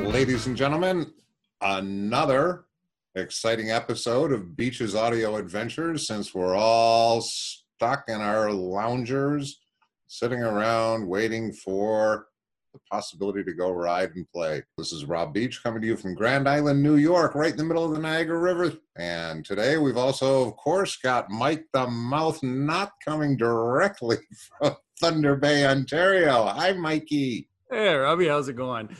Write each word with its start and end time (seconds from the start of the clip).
Ladies 0.00 0.46
and 0.46 0.56
gentlemen. 0.56 1.12
Another 1.60 2.64
exciting 3.14 3.70
episode 3.70 4.32
of 4.32 4.56
Beach's 4.56 4.94
Audio 4.94 5.36
Adventures 5.36 6.06
since 6.06 6.34
we're 6.34 6.56
all 6.56 7.20
stuck 7.20 8.04
in 8.08 8.22
our 8.22 8.50
loungers, 8.50 9.60
sitting 10.06 10.42
around 10.42 11.06
waiting 11.06 11.52
for 11.52 12.28
the 12.72 12.80
possibility 12.90 13.44
to 13.44 13.52
go 13.52 13.70
ride 13.70 14.16
and 14.16 14.26
play. 14.32 14.62
This 14.78 14.92
is 14.92 15.04
Rob 15.04 15.34
Beach 15.34 15.62
coming 15.62 15.82
to 15.82 15.86
you 15.86 15.96
from 15.98 16.14
Grand 16.14 16.48
Island, 16.48 16.82
New 16.82 16.96
York, 16.96 17.34
right 17.34 17.52
in 17.52 17.58
the 17.58 17.64
middle 17.64 17.84
of 17.84 17.92
the 17.92 18.00
Niagara 18.00 18.38
River. 18.38 18.72
And 18.96 19.44
today 19.44 19.76
we've 19.76 19.98
also, 19.98 20.48
of 20.48 20.56
course, 20.56 20.96
got 20.96 21.28
Mike 21.28 21.66
the 21.74 21.86
Mouth 21.86 22.42
not 22.42 22.92
coming 23.04 23.36
directly 23.36 24.16
from 24.58 24.74
Thunder 24.98 25.36
Bay, 25.36 25.66
Ontario. 25.66 26.46
Hi, 26.46 26.72
Mikey. 26.72 27.50
Hey, 27.70 27.94
Robbie, 27.94 28.28
how's 28.28 28.48
it 28.48 28.56
going? 28.56 28.96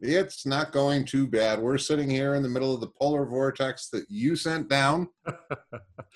It's 0.00 0.46
not 0.46 0.72
going 0.72 1.04
too 1.04 1.26
bad. 1.26 1.60
We're 1.60 1.78
sitting 1.78 2.08
here 2.10 2.34
in 2.34 2.42
the 2.42 2.48
middle 2.48 2.74
of 2.74 2.80
the 2.80 2.86
polar 2.88 3.24
vortex 3.26 3.88
that 3.90 4.04
you 4.08 4.36
sent 4.36 4.68
down. 4.68 5.08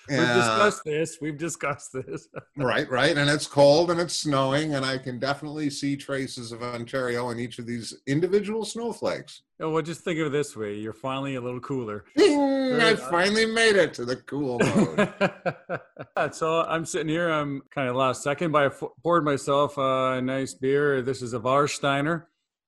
We've 0.08 0.18
Uh, 0.18 0.34
discussed 0.34 0.84
this. 0.84 1.18
We've 1.20 1.36
discussed 1.38 1.92
this. 1.92 2.28
right, 2.56 2.88
right. 2.90 3.16
And 3.16 3.28
it's 3.28 3.46
cold 3.46 3.90
and 3.90 4.00
it's 4.00 4.14
snowing, 4.14 4.74
and 4.74 4.84
I 4.84 4.98
can 4.98 5.18
definitely 5.18 5.70
see 5.70 5.96
traces 5.96 6.52
of 6.52 6.62
Ontario 6.62 7.30
in 7.30 7.38
each 7.38 7.58
of 7.58 7.66
these 7.66 7.94
individual 8.06 8.64
snowflakes. 8.64 9.42
Oh, 9.60 9.70
well, 9.70 9.82
just 9.82 10.00
think 10.00 10.18
of 10.20 10.28
it 10.28 10.30
this 10.30 10.56
way: 10.56 10.74
you're 10.74 10.94
finally 10.94 11.34
a 11.34 11.40
little 11.40 11.60
cooler. 11.60 12.04
Ding! 12.16 12.80
I 12.80 12.94
finally 12.96 13.44
made 13.46 13.76
it 13.76 13.92
to 13.94 14.04
the 14.06 14.16
cool 14.16 14.58
mode. 14.58 16.32
so 16.34 16.62
I'm 16.62 16.86
sitting 16.86 17.08
here. 17.08 17.28
I'm 17.28 17.60
kind 17.70 17.88
of 17.88 17.94
last 17.96 18.22
second, 18.22 18.52
but 18.52 18.72
I 18.72 18.86
poured 19.02 19.24
myself 19.24 19.74
a 19.76 20.20
nice 20.22 20.54
beer. 20.54 21.02
This 21.02 21.20
is 21.20 21.34
a 21.34 21.38
Warsteiner, 21.40 22.24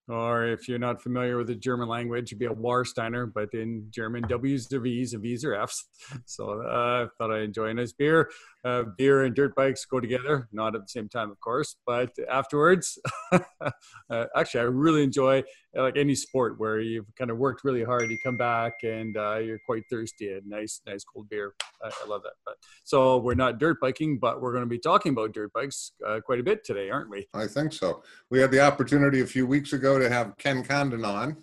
or 0.09 0.47
if 0.47 0.69
you're 0.69 0.79
not 0.79 1.01
familiar 1.01 1.37
with 1.37 1.47
the 1.47 1.55
German 1.55 1.89
language, 1.89 2.29
it'd 2.29 2.39
be 2.39 2.47
a 2.47 2.51
Warsteiner, 2.51 3.31
but 3.33 3.49
in 3.55 3.87
German, 3.91 4.25
W's 4.29 4.73
are 4.73 4.81
V's 4.81 5.13
and 5.13 5.23
V's 5.23 5.45
are 5.45 5.55
F's. 5.55 5.85
So 6.27 6.63
uh, 6.63 7.07
I 7.07 7.07
thought 7.19 7.33
I'd 7.33 7.43
enjoy 7.43 7.69
a 7.69 7.75
nice 7.75 7.93
beer. 7.93 8.31
Uh, 8.65 8.85
beer 8.97 9.23
and 9.23 9.35
dirt 9.35 9.55
bikes 9.55 9.85
go 9.85 10.01
together, 10.01 10.49
not 10.53 10.75
at 10.75 10.83
the 10.83 10.89
same 10.89 11.09
time, 11.09 11.31
of 11.31 11.41
course, 11.41 11.77
but 11.87 12.11
afterwards. 12.31 12.99
uh, 13.33 14.25
actually, 14.37 14.61
I 14.61 14.65
really 14.65 15.03
enjoy 15.03 15.43
uh, 15.77 15.83
like 15.83 15.97
any 15.97 16.15
sport 16.15 16.59
where 16.59 16.81
you've 16.81 17.07
kind 17.17 17.31
of 17.31 17.39
worked 17.39 17.65
really 17.65 17.83
hard, 17.83 18.11
you 18.11 18.19
come 18.23 18.37
back 18.37 18.75
and 18.83 19.17
uh, 19.17 19.39
you're 19.39 19.61
quite 19.67 19.83
thirsty. 19.91 20.33
A 20.33 20.41
nice, 20.47 20.81
nice 20.87 21.05
cold 21.05 21.29
beer. 21.29 21.55
I, 21.83 21.89
I 21.89 22.09
love 22.09 22.23
that. 22.23 22.35
But 22.45 22.57
so 22.85 23.19
we're 23.19 23.35
not 23.35 23.59
dirt 23.59 23.79
biking, 23.81 24.19
but 24.19 24.41
we're 24.41 24.53
going 24.53 24.65
to 24.65 24.69
be 24.71 24.79
talking 24.79 25.13
about 25.13 25.33
dirt 25.33 25.53
bikes 25.53 25.93
uh, 26.07 26.21
quite 26.25 26.41
a 26.41 26.43
bit 26.43 26.65
today, 26.65 26.91
aren't 26.91 27.11
we? 27.11 27.27
I 27.35 27.47
think 27.47 27.73
so. 27.73 28.03
We 28.31 28.41
had 28.41 28.51
the 28.51 28.61
opportunity 28.61 29.21
a 29.21 29.27
few 29.27 29.47
weeks 29.47 29.73
ago 29.73 29.92
to 29.99 30.09
have 30.09 30.37
Ken 30.39 30.63
Condon 30.63 31.05
on, 31.05 31.37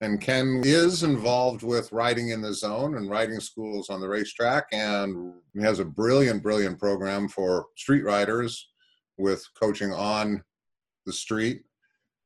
and 0.00 0.20
Ken 0.20 0.62
is 0.64 1.02
involved 1.02 1.62
with 1.62 1.92
riding 1.92 2.30
in 2.30 2.42
the 2.42 2.52
zone 2.52 2.96
and 2.96 3.10
riding 3.10 3.40
schools 3.40 3.88
on 3.88 4.00
the 4.00 4.08
racetrack, 4.08 4.66
and 4.72 5.34
has 5.60 5.78
a 5.78 5.84
brilliant, 5.84 6.42
brilliant 6.42 6.78
program 6.78 7.28
for 7.28 7.66
street 7.76 8.04
riders 8.04 8.68
with 9.16 9.44
coaching 9.58 9.92
on 9.92 10.42
the 11.06 11.12
street, 11.12 11.62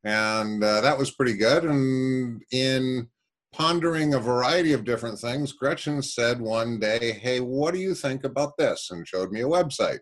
and 0.04 0.62
uh, 0.64 0.80
that 0.80 0.98
was 0.98 1.12
pretty 1.12 1.34
good. 1.34 1.64
And 1.64 2.42
in 2.50 3.08
pondering 3.52 4.14
a 4.14 4.20
variety 4.20 4.72
of 4.72 4.84
different 4.84 5.18
things, 5.18 5.52
Gretchen 5.52 6.02
said 6.02 6.41
one 6.41 6.80
day, 6.80 7.12
"Hey, 7.12 7.41
what 7.41 7.74
do 7.74 7.80
you 7.80 7.94
think 7.94 8.24
about 8.24 8.56
this?" 8.56 8.91
and 8.91 9.06
showed 9.06 9.30
me 9.30 9.42
a 9.42 9.48
website 9.48 10.00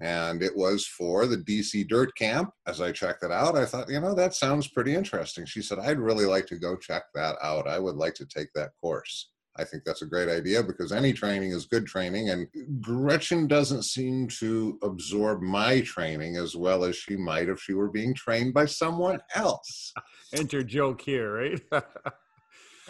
and 0.00 0.42
it 0.42 0.56
was 0.56 0.86
for 0.86 1.26
the 1.26 1.36
DC 1.36 1.88
Dirt 1.88 2.16
Camp. 2.16 2.50
As 2.66 2.80
I 2.80 2.92
checked 2.92 3.22
it 3.22 3.30
out, 3.30 3.56
I 3.56 3.64
thought, 3.64 3.88
you 3.88 4.00
know, 4.00 4.14
that 4.14 4.34
sounds 4.34 4.68
pretty 4.68 4.94
interesting. 4.94 5.44
She 5.46 5.62
said, 5.62 5.78
I'd 5.78 5.98
really 5.98 6.26
like 6.26 6.46
to 6.46 6.58
go 6.58 6.76
check 6.76 7.04
that 7.14 7.36
out. 7.42 7.68
I 7.68 7.78
would 7.78 7.96
like 7.96 8.14
to 8.14 8.26
take 8.26 8.48
that 8.54 8.70
course. 8.80 9.30
I 9.56 9.64
think 9.64 9.84
that's 9.84 10.00
a 10.02 10.06
great 10.06 10.30
idea 10.30 10.62
because 10.62 10.92
any 10.92 11.12
training 11.12 11.50
is 11.50 11.66
good 11.66 11.86
training, 11.86 12.30
and 12.30 12.48
Gretchen 12.80 13.46
doesn't 13.46 13.82
seem 13.82 14.28
to 14.40 14.78
absorb 14.82 15.42
my 15.42 15.82
training 15.82 16.36
as 16.36 16.56
well 16.56 16.84
as 16.84 16.96
she 16.96 17.16
might 17.16 17.50
if 17.50 17.60
she 17.60 17.74
were 17.74 17.90
being 17.90 18.14
trained 18.14 18.54
by 18.54 18.64
someone 18.64 19.20
else. 19.34 19.92
Enter 20.34 20.62
joke 20.62 21.02
here, 21.02 21.34
right? 21.34 21.60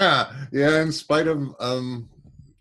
Yeah, 0.00 0.32
yeah. 0.50 0.80
In 0.82 0.90
spite 0.90 1.28
of 1.28 1.54
um, 1.60 2.08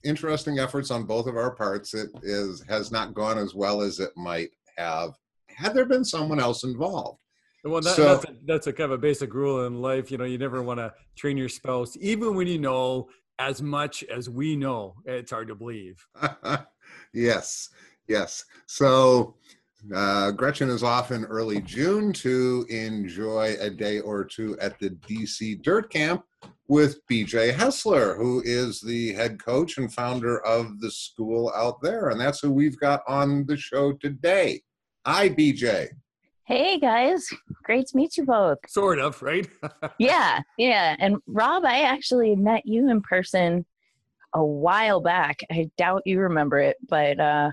interesting 0.03 0.59
efforts 0.59 0.91
on 0.91 1.03
both 1.03 1.27
of 1.27 1.35
our 1.37 1.51
parts, 1.51 1.93
it 1.93 2.09
is 2.23 2.63
has 2.67 2.91
not 2.91 3.13
gone 3.13 3.37
as 3.37 3.53
well 3.53 3.81
as 3.81 3.99
it 3.99 4.11
might 4.15 4.49
have 4.77 5.11
had 5.49 5.73
there 5.73 5.85
been 5.85 6.05
someone 6.05 6.39
else 6.39 6.63
involved. 6.63 7.21
well, 7.63 7.81
that, 7.81 7.95
So- 7.95 8.03
that's, 8.03 8.25
a, 8.25 8.35
that's 8.45 8.67
a 8.67 8.73
kind 8.73 8.91
of 8.91 8.97
a 8.99 9.01
basic 9.01 9.33
rule 9.33 9.65
in 9.65 9.81
life. 9.81 10.11
You 10.11 10.17
know, 10.17 10.25
you 10.25 10.37
never 10.37 10.61
want 10.63 10.79
to 10.79 10.93
train 11.15 11.37
your 11.37 11.49
spouse, 11.49 11.97
even 11.99 12.35
when 12.35 12.47
you 12.47 12.57
know 12.59 13.09
as 13.39 13.61
much 13.61 14.03
as 14.03 14.29
we 14.29 14.55
know. 14.55 14.95
It's 15.05 15.31
hard 15.31 15.47
to 15.47 15.55
believe. 15.55 16.05
yes, 17.13 17.69
yes. 18.07 18.45
So 18.67 19.35
uh, 19.95 20.31
Gretchen 20.31 20.69
is 20.69 20.83
off 20.83 21.11
in 21.11 21.25
early 21.25 21.59
June 21.61 22.13
to 22.13 22.65
enjoy 22.69 23.55
a 23.59 23.69
day 23.69 23.99
or 23.99 24.23
two 24.23 24.57
at 24.59 24.79
the 24.79 24.91
DC 24.91 25.61
Dirt 25.63 25.91
Camp 25.91 26.23
with 26.71 27.05
BJ 27.05 27.53
Hessler, 27.53 28.15
who 28.15 28.41
is 28.45 28.79
the 28.79 29.11
head 29.11 29.43
coach 29.43 29.77
and 29.77 29.93
founder 29.93 30.39
of 30.45 30.79
the 30.79 30.89
school 30.89 31.51
out 31.53 31.81
there. 31.81 32.07
And 32.07 32.19
that's 32.19 32.39
who 32.39 32.49
we've 32.49 32.79
got 32.79 33.01
on 33.09 33.45
the 33.45 33.57
show 33.57 33.91
today. 33.91 34.61
Hi, 35.05 35.27
BJ. 35.27 35.89
Hey 36.45 36.79
guys, 36.79 37.27
great 37.63 37.87
to 37.87 37.97
meet 37.97 38.15
you 38.15 38.23
both. 38.23 38.59
Sort 38.69 38.99
of, 38.99 39.21
right? 39.21 39.49
Yeah, 39.99 40.39
yeah. 40.57 40.95
And 40.97 41.17
Rob, 41.27 41.65
I 41.65 41.81
actually 41.81 42.37
met 42.37 42.65
you 42.65 42.89
in 42.89 43.01
person 43.01 43.65
a 44.33 44.43
while 44.43 45.01
back. 45.01 45.41
I 45.51 45.69
doubt 45.77 46.03
you 46.05 46.21
remember 46.21 46.59
it, 46.59 46.77
but 46.87 47.19
uh, 47.19 47.51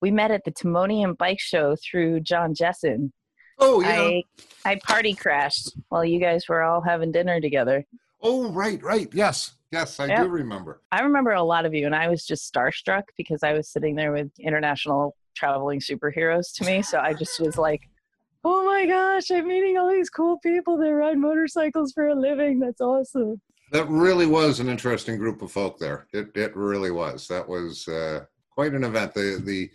we 0.00 0.12
met 0.12 0.30
at 0.30 0.44
the 0.44 0.52
Timonium 0.52 1.18
Bike 1.18 1.40
Show 1.40 1.74
through 1.74 2.20
John 2.20 2.54
Jessen. 2.54 3.10
Oh, 3.58 3.80
yeah. 3.80 3.88
I 3.88 4.22
I 4.64 4.76
party 4.76 5.14
crashed 5.14 5.76
while 5.88 6.04
you 6.04 6.20
guys 6.20 6.48
were 6.48 6.62
all 6.62 6.82
having 6.82 7.10
dinner 7.10 7.40
together. 7.40 7.84
Oh, 8.24 8.50
right, 8.50 8.82
right. 8.82 9.08
Yes, 9.12 9.52
yes, 9.70 10.00
I 10.00 10.06
Yep. 10.06 10.22
do 10.22 10.28
remember. 10.28 10.80
I 10.90 11.02
remember 11.02 11.32
a 11.32 11.42
lot 11.42 11.66
of 11.66 11.74
you, 11.74 11.86
and 11.86 11.94
I 11.94 12.08
was 12.08 12.26
just 12.26 12.52
starstruck 12.52 13.04
because 13.16 13.42
I 13.42 13.52
was 13.52 13.68
sitting 13.68 13.94
there 13.94 14.12
with 14.12 14.30
international 14.40 15.14
traveling 15.36 15.80
superheroes 15.80 16.52
to 16.56 16.64
me. 16.64 16.82
So 16.82 16.98
I 16.98 17.12
just 17.12 17.38
was 17.40 17.56
like, 17.56 17.82
oh 18.44 18.64
my 18.64 18.86
gosh, 18.86 19.30
I'm 19.30 19.46
meeting 19.46 19.76
all 19.76 19.90
these 19.90 20.10
cool 20.10 20.38
people 20.38 20.76
that 20.78 20.92
ride 20.92 21.18
motorcycles 21.18 21.92
for 21.92 22.08
a 22.08 22.14
living. 22.14 22.58
That's 22.58 22.80
awesome. 22.80 23.40
That 23.72 23.88
really 23.88 24.26
was 24.26 24.60
an 24.60 24.68
interesting 24.68 25.18
group 25.18 25.42
of 25.42 25.52
folk 25.52 25.78
there. 25.78 26.06
It 26.12 26.30
it 26.34 26.56
really 26.56 26.90
was. 26.90 27.28
That 27.28 27.48
was 27.48 27.86
uh, 27.88 28.24
quite 28.50 28.72
an 28.72 28.84
event. 28.84 29.14
The 29.14 29.40
the 29.44 29.70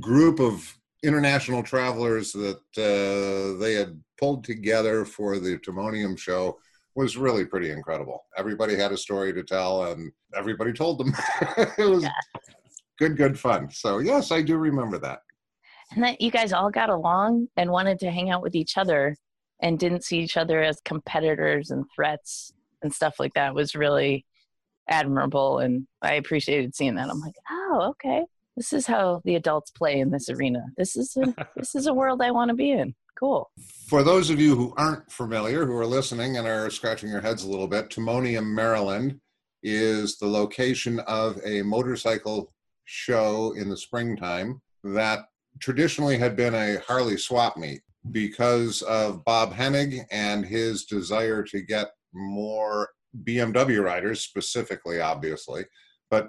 group 0.00 0.40
of 0.40 0.76
international 1.02 1.62
travelers 1.62 2.32
that 2.32 2.60
uh, 2.78 3.58
they 3.60 3.74
had 3.74 4.02
pulled 4.18 4.42
together 4.42 5.04
for 5.04 5.38
the 5.38 5.58
Timonium 5.58 6.16
show 6.18 6.58
was 6.94 7.16
really 7.16 7.44
pretty 7.44 7.70
incredible. 7.70 8.24
Everybody 8.36 8.76
had 8.76 8.92
a 8.92 8.96
story 8.96 9.32
to 9.32 9.42
tell, 9.42 9.92
and 9.92 10.12
everybody 10.36 10.72
told 10.72 10.98
them. 10.98 11.12
it 11.78 11.88
was 11.88 12.06
good, 12.98 13.16
good 13.16 13.38
fun. 13.38 13.70
So 13.70 13.98
yes, 13.98 14.30
I 14.30 14.42
do 14.42 14.56
remember 14.56 14.98
that. 14.98 15.20
And 15.92 16.02
that 16.02 16.20
you 16.20 16.30
guys 16.30 16.52
all 16.52 16.70
got 16.70 16.90
along 16.90 17.48
and 17.56 17.70
wanted 17.70 17.98
to 18.00 18.10
hang 18.10 18.30
out 18.30 18.42
with 18.42 18.54
each 18.54 18.76
other 18.78 19.16
and 19.62 19.78
didn't 19.78 20.04
see 20.04 20.18
each 20.20 20.36
other 20.36 20.62
as 20.62 20.80
competitors 20.84 21.70
and 21.70 21.84
threats 21.94 22.52
and 22.82 22.92
stuff 22.92 23.16
like 23.18 23.32
that 23.34 23.54
was 23.54 23.74
really 23.74 24.24
admirable 24.88 25.58
and 25.58 25.86
I 26.02 26.14
appreciated 26.14 26.74
seeing 26.74 26.96
that. 26.96 27.08
I'm 27.08 27.20
like, 27.20 27.36
oh, 27.50 27.86
okay. 27.90 28.24
This 28.56 28.72
is 28.72 28.86
how 28.86 29.20
the 29.24 29.34
adults 29.34 29.70
play 29.70 29.98
in 29.98 30.10
this 30.10 30.28
arena. 30.28 30.64
This 30.76 30.96
is 30.96 31.16
a, 31.16 31.34
this 31.56 31.74
is 31.74 31.86
a 31.86 31.94
world 31.94 32.22
I 32.22 32.30
want 32.30 32.50
to 32.50 32.54
be 32.54 32.70
in. 32.70 32.94
Cool. 33.24 33.50
For 33.88 34.02
those 34.02 34.28
of 34.28 34.38
you 34.38 34.54
who 34.54 34.74
aren't 34.76 35.10
familiar, 35.10 35.64
who 35.64 35.74
are 35.78 35.86
listening 35.86 36.36
and 36.36 36.46
are 36.46 36.68
scratching 36.68 37.08
your 37.08 37.22
heads 37.22 37.42
a 37.42 37.48
little 37.48 37.66
bit, 37.66 37.88
Timonium, 37.88 38.52
Maryland 38.52 39.18
is 39.62 40.18
the 40.18 40.26
location 40.26 41.00
of 41.06 41.40
a 41.42 41.62
motorcycle 41.62 42.52
show 42.84 43.54
in 43.56 43.70
the 43.70 43.78
springtime 43.78 44.60
that 44.82 45.20
traditionally 45.58 46.18
had 46.18 46.36
been 46.36 46.54
a 46.54 46.80
Harley 46.86 47.16
swap 47.16 47.56
meet 47.56 47.80
because 48.10 48.82
of 48.82 49.24
Bob 49.24 49.54
Hennig 49.54 50.04
and 50.10 50.44
his 50.44 50.84
desire 50.84 51.42
to 51.44 51.62
get 51.62 51.92
more 52.12 52.90
BMW 53.24 53.82
riders, 53.82 54.20
specifically, 54.20 55.00
obviously, 55.00 55.64
but 56.10 56.28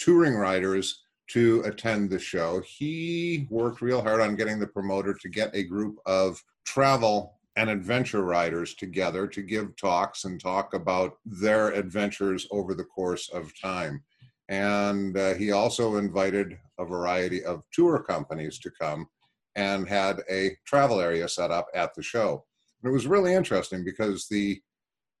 touring 0.00 0.34
riders 0.34 1.03
to 1.28 1.62
attend 1.62 2.10
the 2.10 2.18
show. 2.18 2.62
He 2.66 3.46
worked 3.50 3.80
real 3.80 4.02
hard 4.02 4.20
on 4.20 4.36
getting 4.36 4.58
the 4.58 4.66
promoter 4.66 5.14
to 5.14 5.28
get 5.28 5.54
a 5.54 5.62
group 5.62 5.98
of 6.06 6.42
travel 6.64 7.38
and 7.56 7.70
adventure 7.70 8.22
riders 8.22 8.74
together 8.74 9.26
to 9.28 9.42
give 9.42 9.76
talks 9.76 10.24
and 10.24 10.40
talk 10.40 10.74
about 10.74 11.18
their 11.24 11.70
adventures 11.70 12.46
over 12.50 12.74
the 12.74 12.84
course 12.84 13.28
of 13.30 13.52
time. 13.60 14.02
And 14.48 15.16
uh, 15.16 15.34
he 15.34 15.52
also 15.52 15.96
invited 15.96 16.58
a 16.78 16.84
variety 16.84 17.44
of 17.44 17.62
tour 17.72 18.02
companies 18.02 18.58
to 18.58 18.70
come 18.70 19.06
and 19.54 19.88
had 19.88 20.20
a 20.28 20.56
travel 20.66 21.00
area 21.00 21.28
set 21.28 21.50
up 21.50 21.68
at 21.74 21.94
the 21.94 22.02
show. 22.02 22.44
And 22.82 22.90
it 22.90 22.92
was 22.92 23.06
really 23.06 23.34
interesting 23.34 23.84
because 23.84 24.26
the 24.28 24.60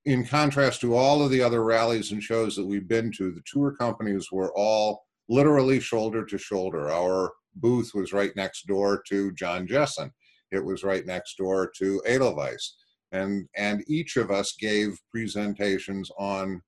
in 0.04 0.26
contrast 0.26 0.80
to 0.82 0.94
all 0.94 1.22
of 1.22 1.30
the 1.30 1.40
other 1.40 1.64
rallies 1.64 2.12
and 2.12 2.22
shows 2.22 2.56
that 2.56 2.66
we've 2.66 2.88
been 2.88 3.10
to, 3.12 3.30
the 3.30 3.42
tour 3.46 3.72
companies 3.72 4.30
were 4.30 4.52
all 4.54 5.06
literally 5.28 5.80
shoulder 5.80 6.24
to 6.24 6.38
shoulder. 6.38 6.90
Our 6.90 7.32
booth 7.56 7.92
was 7.94 8.12
right 8.12 8.32
next 8.36 8.66
door 8.66 9.02
to 9.08 9.32
John 9.32 9.66
Jessen. 9.66 10.10
It 10.50 10.64
was 10.64 10.84
right 10.84 11.06
next 11.06 11.36
door 11.36 11.70
to 11.78 12.02
Edelweiss. 12.06 12.76
And, 13.12 13.48
and 13.56 13.84
each 13.88 14.16
of 14.16 14.30
us 14.30 14.54
gave 14.58 14.98
presentations 15.10 16.10
on 16.18 16.60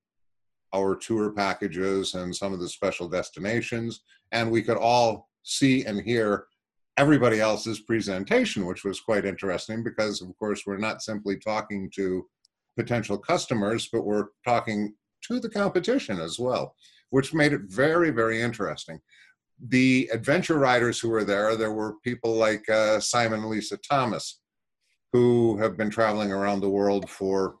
our 0.73 0.95
tour 0.95 1.31
packages 1.31 2.13
and 2.13 2.35
some 2.35 2.53
of 2.53 2.59
the 2.59 2.69
special 2.69 3.07
destinations. 3.07 4.01
And 4.31 4.51
we 4.51 4.61
could 4.61 4.77
all 4.77 5.29
see 5.43 5.85
and 5.85 6.01
hear 6.01 6.45
everybody 6.97 7.39
else's 7.39 7.81
presentation, 7.81 8.65
which 8.65 8.83
was 8.83 8.99
quite 8.99 9.25
interesting 9.25 9.83
because, 9.83 10.21
of 10.21 10.35
course, 10.37 10.63
we're 10.65 10.77
not 10.77 11.01
simply 11.01 11.37
talking 11.37 11.89
to 11.95 12.25
potential 12.75 13.17
customers, 13.17 13.89
but 13.91 14.05
we're 14.05 14.27
talking 14.45 14.93
to 15.23 15.39
the 15.39 15.49
competition 15.49 16.19
as 16.19 16.39
well, 16.39 16.75
which 17.09 17.33
made 17.33 17.53
it 17.53 17.61
very, 17.67 18.09
very 18.09 18.41
interesting. 18.41 18.99
The 19.69 20.09
adventure 20.13 20.59
riders 20.59 20.99
who 20.99 21.09
were 21.09 21.23
there, 21.23 21.55
there 21.55 21.73
were 21.73 21.95
people 22.03 22.35
like 22.35 22.67
uh, 22.69 22.99
Simon 22.99 23.39
and 23.39 23.49
Lisa 23.49 23.77
Thomas, 23.77 24.41
who 25.13 25.57
have 25.57 25.77
been 25.77 25.89
traveling 25.89 26.31
around 26.31 26.59
the 26.59 26.69
world 26.69 27.09
for 27.09 27.55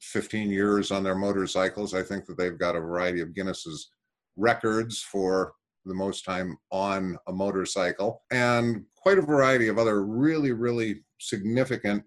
15 0.00 0.50
years 0.50 0.90
on 0.90 1.02
their 1.02 1.14
motorcycles. 1.14 1.94
I 1.94 2.02
think 2.02 2.26
that 2.26 2.36
they've 2.36 2.58
got 2.58 2.76
a 2.76 2.80
variety 2.80 3.20
of 3.20 3.34
Guinness's 3.34 3.90
records 4.36 5.00
for 5.00 5.54
the 5.84 5.94
most 5.94 6.24
time 6.24 6.56
on 6.70 7.16
a 7.28 7.32
motorcycle, 7.32 8.22
and 8.30 8.84
quite 8.96 9.18
a 9.18 9.22
variety 9.22 9.68
of 9.68 9.78
other 9.78 10.04
really, 10.04 10.52
really 10.52 11.02
significant 11.18 12.04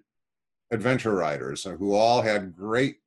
adventure 0.71 1.15
riders 1.15 1.63
who 1.63 1.94
all 1.94 2.21
had 2.21 2.55
great 2.55 2.97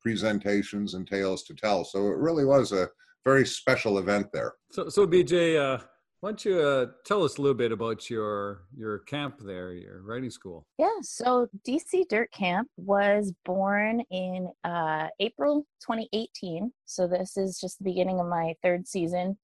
presentations 0.00 0.94
and 0.94 1.06
tales 1.06 1.42
to 1.44 1.54
tell. 1.54 1.84
So 1.84 2.06
it 2.06 2.16
really 2.16 2.44
was 2.44 2.72
a 2.72 2.88
very 3.24 3.46
special 3.46 3.98
event 3.98 4.28
there. 4.32 4.54
So, 4.70 4.88
so 4.88 5.06
BJ, 5.06 5.58
uh, 5.58 5.82
why 6.20 6.30
don't 6.30 6.44
you 6.44 6.60
uh, 6.60 6.86
tell 7.06 7.24
us 7.24 7.38
a 7.38 7.42
little 7.42 7.56
bit 7.56 7.72
about 7.72 8.10
your 8.10 8.64
your 8.76 9.00
camp 9.00 9.36
there, 9.40 9.72
your 9.72 10.02
riding 10.02 10.30
school? 10.30 10.66
Yeah, 10.78 10.98
so 11.00 11.48
DC 11.66 12.08
Dirt 12.08 12.30
Camp 12.30 12.68
was 12.76 13.32
born 13.44 14.02
in 14.10 14.50
uh, 14.64 15.08
April 15.18 15.66
2018. 15.80 16.72
So 16.84 17.06
this 17.06 17.36
is 17.38 17.58
just 17.58 17.78
the 17.78 17.84
beginning 17.84 18.20
of 18.20 18.26
my 18.26 18.54
third 18.62 18.86
season 18.86 19.38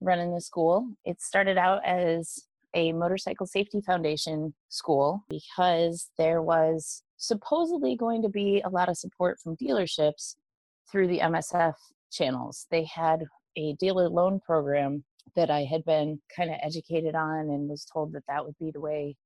running 0.00 0.34
the 0.34 0.40
school. 0.40 0.88
It 1.04 1.20
started 1.20 1.58
out 1.58 1.84
as 1.84 2.44
a 2.74 2.92
motorcycle 2.92 3.46
safety 3.46 3.80
foundation 3.80 4.54
school 4.68 5.24
because 5.28 6.10
there 6.18 6.42
was 6.42 7.02
supposedly 7.18 7.96
going 7.96 8.22
to 8.22 8.28
be 8.28 8.62
a 8.64 8.68
lot 8.68 8.88
of 8.88 8.96
support 8.96 9.38
from 9.40 9.56
dealerships 9.56 10.36
through 10.90 11.08
the 11.08 11.20
MSF 11.20 11.74
channels. 12.14 12.66
They 12.70 12.84
had 12.84 13.24
a 13.56 13.74
dealer 13.74 14.08
loan 14.08 14.40
program 14.40 15.04
that 15.36 15.50
I 15.50 15.64
had 15.64 15.84
been 15.84 16.20
kind 16.34 16.50
of 16.50 16.56
educated 16.62 17.14
on 17.14 17.50
and 17.50 17.68
was 17.68 17.84
told 17.84 18.12
that 18.12 18.24
that 18.28 18.44
would 18.44 18.56
be 18.58 18.70
the 18.70 18.80
way 18.80 19.16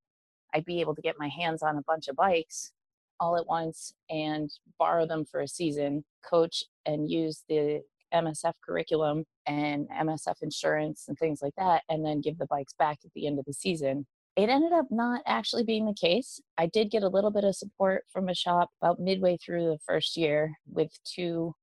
I'd 0.55 0.65
be 0.65 0.81
able 0.81 0.95
to 0.95 1.03
get 1.03 1.17
my 1.19 1.29
hands 1.29 1.63
on 1.63 1.77
a 1.77 1.83
bunch 1.83 2.09
of 2.09 2.17
bikes 2.17 2.73
all 3.21 3.37
at 3.37 3.47
once 3.47 3.93
and 4.09 4.51
borrow 4.79 5.07
them 5.07 5.25
for 5.25 5.41
a 5.41 5.49
season, 5.49 6.05
coach 6.29 6.65
and 6.87 7.11
use 7.11 7.43
the 7.49 7.83
MSF 8.15 8.55
curriculum 8.65 9.25
and 9.47 9.89
MSF 9.91 10.37
insurance 10.43 11.07
and 11.09 11.19
things 11.19 11.43
like 11.43 11.55
that, 11.59 11.83
and 11.89 12.05
then 12.05 12.21
give 12.21 12.39
the 12.39 12.47
bikes 12.47 12.73
back 12.79 12.99
at 13.05 13.11
the 13.15 13.27
end 13.27 13.39
of 13.39 13.45
the 13.45 13.53
season. 13.53 14.07
It 14.37 14.49
ended 14.49 14.73
up 14.73 14.87
not 14.91 15.23
actually 15.27 15.65
being 15.65 15.85
the 15.85 15.95
case. 15.95 16.41
I 16.57 16.67
did 16.67 16.91
get 16.91 17.03
a 17.03 17.09
little 17.09 17.33
bit 17.33 17.45
of 17.45 17.57
support 17.57 18.05
from 18.09 18.29
a 18.29 18.35
shop 18.35 18.71
about 18.81 19.01
midway 19.01 19.37
through 19.37 19.65
the 19.65 19.79
first 19.85 20.17
year 20.17 20.53
with 20.71 20.91
two 21.05 21.55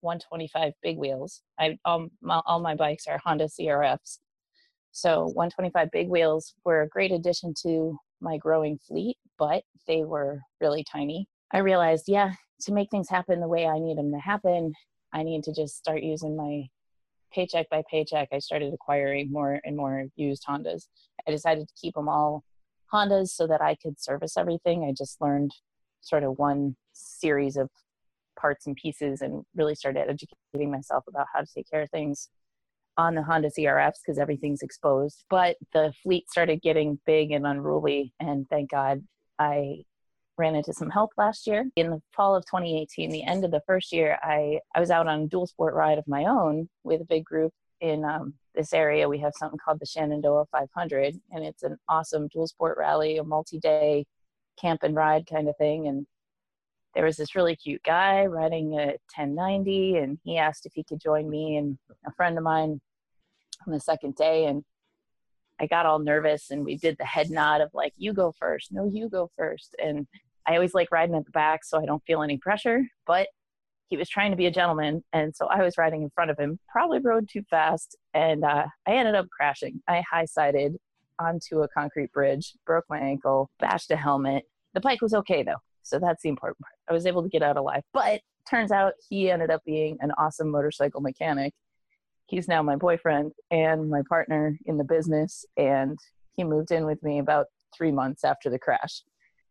125 0.00 0.72
big 0.82 0.98
wheels. 0.98 1.42
I 1.58 1.78
all 1.84 2.08
my, 2.20 2.40
all 2.46 2.60
my 2.60 2.74
bikes 2.74 3.06
are 3.06 3.20
Honda 3.24 3.46
CRFs. 3.46 4.18
So 4.92 5.24
125 5.34 5.90
big 5.90 6.08
wheels 6.08 6.54
were 6.64 6.82
a 6.82 6.88
great 6.88 7.12
addition 7.12 7.54
to 7.62 7.98
my 8.20 8.38
growing 8.38 8.78
fleet, 8.78 9.16
but 9.38 9.62
they 9.86 10.04
were 10.04 10.40
really 10.60 10.84
tiny. 10.84 11.28
I 11.52 11.58
realized, 11.58 12.04
yeah, 12.08 12.32
to 12.62 12.72
make 12.72 12.90
things 12.90 13.08
happen 13.08 13.40
the 13.40 13.48
way 13.48 13.66
I 13.66 13.78
need 13.78 13.98
them 13.98 14.12
to 14.12 14.18
happen, 14.18 14.72
I 15.12 15.22
need 15.22 15.44
to 15.44 15.52
just 15.52 15.76
start 15.76 16.02
using 16.02 16.36
my 16.36 16.64
paycheck 17.32 17.68
by 17.68 17.82
paycheck. 17.90 18.28
I 18.32 18.38
started 18.38 18.72
acquiring 18.72 19.30
more 19.30 19.60
and 19.64 19.76
more 19.76 20.06
used 20.16 20.44
Hondas. 20.48 20.88
I 21.26 21.30
decided 21.30 21.68
to 21.68 21.74
keep 21.80 21.94
them 21.94 22.08
all 22.08 22.44
Hondas 22.92 23.28
so 23.28 23.46
that 23.46 23.60
I 23.60 23.74
could 23.74 24.00
service 24.00 24.36
everything. 24.36 24.84
I 24.84 24.92
just 24.96 25.20
learned 25.20 25.52
sort 26.00 26.24
of 26.24 26.38
one 26.38 26.76
series 26.92 27.56
of 27.56 27.68
parts 28.36 28.66
and 28.66 28.76
pieces 28.76 29.20
and 29.20 29.44
really 29.54 29.74
started 29.74 30.08
educating 30.08 30.70
myself 30.70 31.04
about 31.08 31.26
how 31.32 31.40
to 31.40 31.46
take 31.54 31.70
care 31.70 31.82
of 31.82 31.90
things 31.90 32.28
on 32.96 33.14
the 33.14 33.22
Honda 33.22 33.50
CRFs 33.50 34.00
because 34.04 34.18
everything's 34.18 34.62
exposed. 34.62 35.24
But 35.28 35.56
the 35.72 35.92
fleet 36.02 36.28
started 36.30 36.62
getting 36.62 36.98
big 37.06 37.30
and 37.30 37.46
unruly, 37.46 38.12
and 38.20 38.48
thank 38.48 38.70
God 38.70 39.02
I 39.38 39.84
ran 40.38 40.54
into 40.54 40.72
some 40.72 40.90
help 40.90 41.12
last 41.16 41.46
year. 41.46 41.66
In 41.76 41.90
the 41.90 42.02
fall 42.14 42.34
of 42.34 42.44
2018, 42.46 43.10
the 43.10 43.24
end 43.24 43.44
of 43.44 43.50
the 43.50 43.62
first 43.66 43.92
year, 43.92 44.18
I, 44.22 44.60
I 44.74 44.80
was 44.80 44.90
out 44.90 45.06
on 45.06 45.22
a 45.22 45.26
dual 45.26 45.46
sport 45.46 45.74
ride 45.74 45.98
of 45.98 46.06
my 46.06 46.24
own 46.24 46.68
with 46.84 47.00
a 47.00 47.06
big 47.06 47.24
group 47.24 47.52
in 47.80 48.04
um, 48.04 48.34
this 48.54 48.72
area. 48.72 49.08
We 49.08 49.18
have 49.20 49.32
something 49.36 49.58
called 49.62 49.80
the 49.80 49.86
Shenandoah 49.86 50.46
500, 50.52 51.18
and 51.32 51.44
it's 51.44 51.62
an 51.62 51.76
awesome 51.88 52.28
dual 52.28 52.46
sport 52.46 52.76
rally, 52.78 53.18
a 53.18 53.24
multi 53.24 53.58
day 53.58 54.06
camp 54.60 54.82
and 54.82 54.94
ride 54.94 55.26
kind 55.26 55.48
of 55.48 55.56
thing. 55.58 55.86
And 55.86 56.06
there 56.96 57.04
was 57.04 57.18
this 57.18 57.36
really 57.36 57.54
cute 57.54 57.82
guy 57.84 58.24
riding 58.24 58.72
a 58.72 58.96
1090 59.14 59.98
and 59.98 60.18
he 60.24 60.38
asked 60.38 60.64
if 60.64 60.72
he 60.74 60.82
could 60.82 60.98
join 60.98 61.28
me 61.28 61.58
and 61.58 61.78
a 62.06 62.12
friend 62.12 62.38
of 62.38 62.42
mine 62.42 62.80
on 63.66 63.72
the 63.72 63.78
second 63.78 64.16
day 64.16 64.46
and 64.46 64.64
i 65.60 65.66
got 65.66 65.84
all 65.84 65.98
nervous 65.98 66.50
and 66.50 66.64
we 66.64 66.76
did 66.76 66.96
the 66.98 67.04
head 67.04 67.30
nod 67.30 67.60
of 67.60 67.68
like 67.74 67.92
you 67.98 68.14
go 68.14 68.32
first. 68.40 68.72
No 68.72 68.88
you 68.90 69.10
go 69.10 69.30
first. 69.36 69.76
And 69.78 70.06
i 70.46 70.54
always 70.54 70.72
like 70.72 70.90
riding 70.90 71.14
at 71.14 71.26
the 71.26 71.30
back 71.32 71.64
so 71.64 71.78
i 71.78 71.84
don't 71.84 72.02
feel 72.06 72.22
any 72.22 72.38
pressure 72.38 72.82
but 73.06 73.28
he 73.88 73.96
was 73.96 74.08
trying 74.08 74.30
to 74.30 74.36
be 74.36 74.46
a 74.46 74.50
gentleman 74.50 75.04
and 75.12 75.36
so 75.36 75.46
i 75.48 75.62
was 75.62 75.76
riding 75.76 76.02
in 76.02 76.10
front 76.10 76.30
of 76.30 76.38
him 76.38 76.58
probably 76.66 76.98
rode 76.98 77.28
too 77.28 77.42
fast 77.50 77.94
and 78.14 78.42
uh, 78.42 78.64
i 78.86 78.92
ended 78.92 79.14
up 79.14 79.26
crashing. 79.28 79.82
I 79.86 80.02
high 80.10 80.24
sided 80.24 80.76
onto 81.18 81.60
a 81.60 81.68
concrete 81.68 82.12
bridge 82.12 82.54
broke 82.64 82.84
my 82.88 82.98
ankle 82.98 83.50
bashed 83.60 83.90
a 83.90 83.96
helmet. 83.96 84.44
The 84.72 84.80
bike 84.80 85.02
was 85.02 85.12
okay 85.12 85.42
though 85.42 85.60
so 85.86 85.98
that's 85.98 86.22
the 86.22 86.28
important 86.28 86.58
part. 86.58 86.74
I 86.90 86.92
was 86.92 87.06
able 87.06 87.22
to 87.22 87.28
get 87.28 87.42
out 87.42 87.56
alive. 87.56 87.82
But 87.92 88.20
turns 88.48 88.72
out 88.72 88.94
he 89.08 89.30
ended 89.30 89.50
up 89.50 89.62
being 89.64 89.96
an 90.00 90.12
awesome 90.18 90.50
motorcycle 90.50 91.00
mechanic. 91.00 91.52
He's 92.26 92.48
now 92.48 92.62
my 92.62 92.76
boyfriend 92.76 93.32
and 93.50 93.88
my 93.88 94.02
partner 94.08 94.58
in 94.66 94.78
the 94.78 94.84
business. 94.84 95.44
And 95.56 95.98
he 96.34 96.44
moved 96.44 96.72
in 96.72 96.86
with 96.86 97.02
me 97.02 97.18
about 97.18 97.46
three 97.76 97.92
months 97.92 98.24
after 98.24 98.50
the 98.50 98.58
crash. 98.58 99.02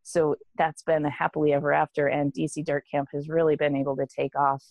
So 0.03 0.35
that's 0.57 0.83
been 0.83 1.05
a 1.05 1.09
happily 1.09 1.53
ever 1.53 1.73
after. 1.73 2.07
And 2.07 2.33
DC 2.33 2.65
Dirt 2.65 2.83
Camp 2.91 3.09
has 3.13 3.29
really 3.29 3.55
been 3.55 3.75
able 3.75 3.95
to 3.95 4.05
take 4.05 4.35
off, 4.37 4.63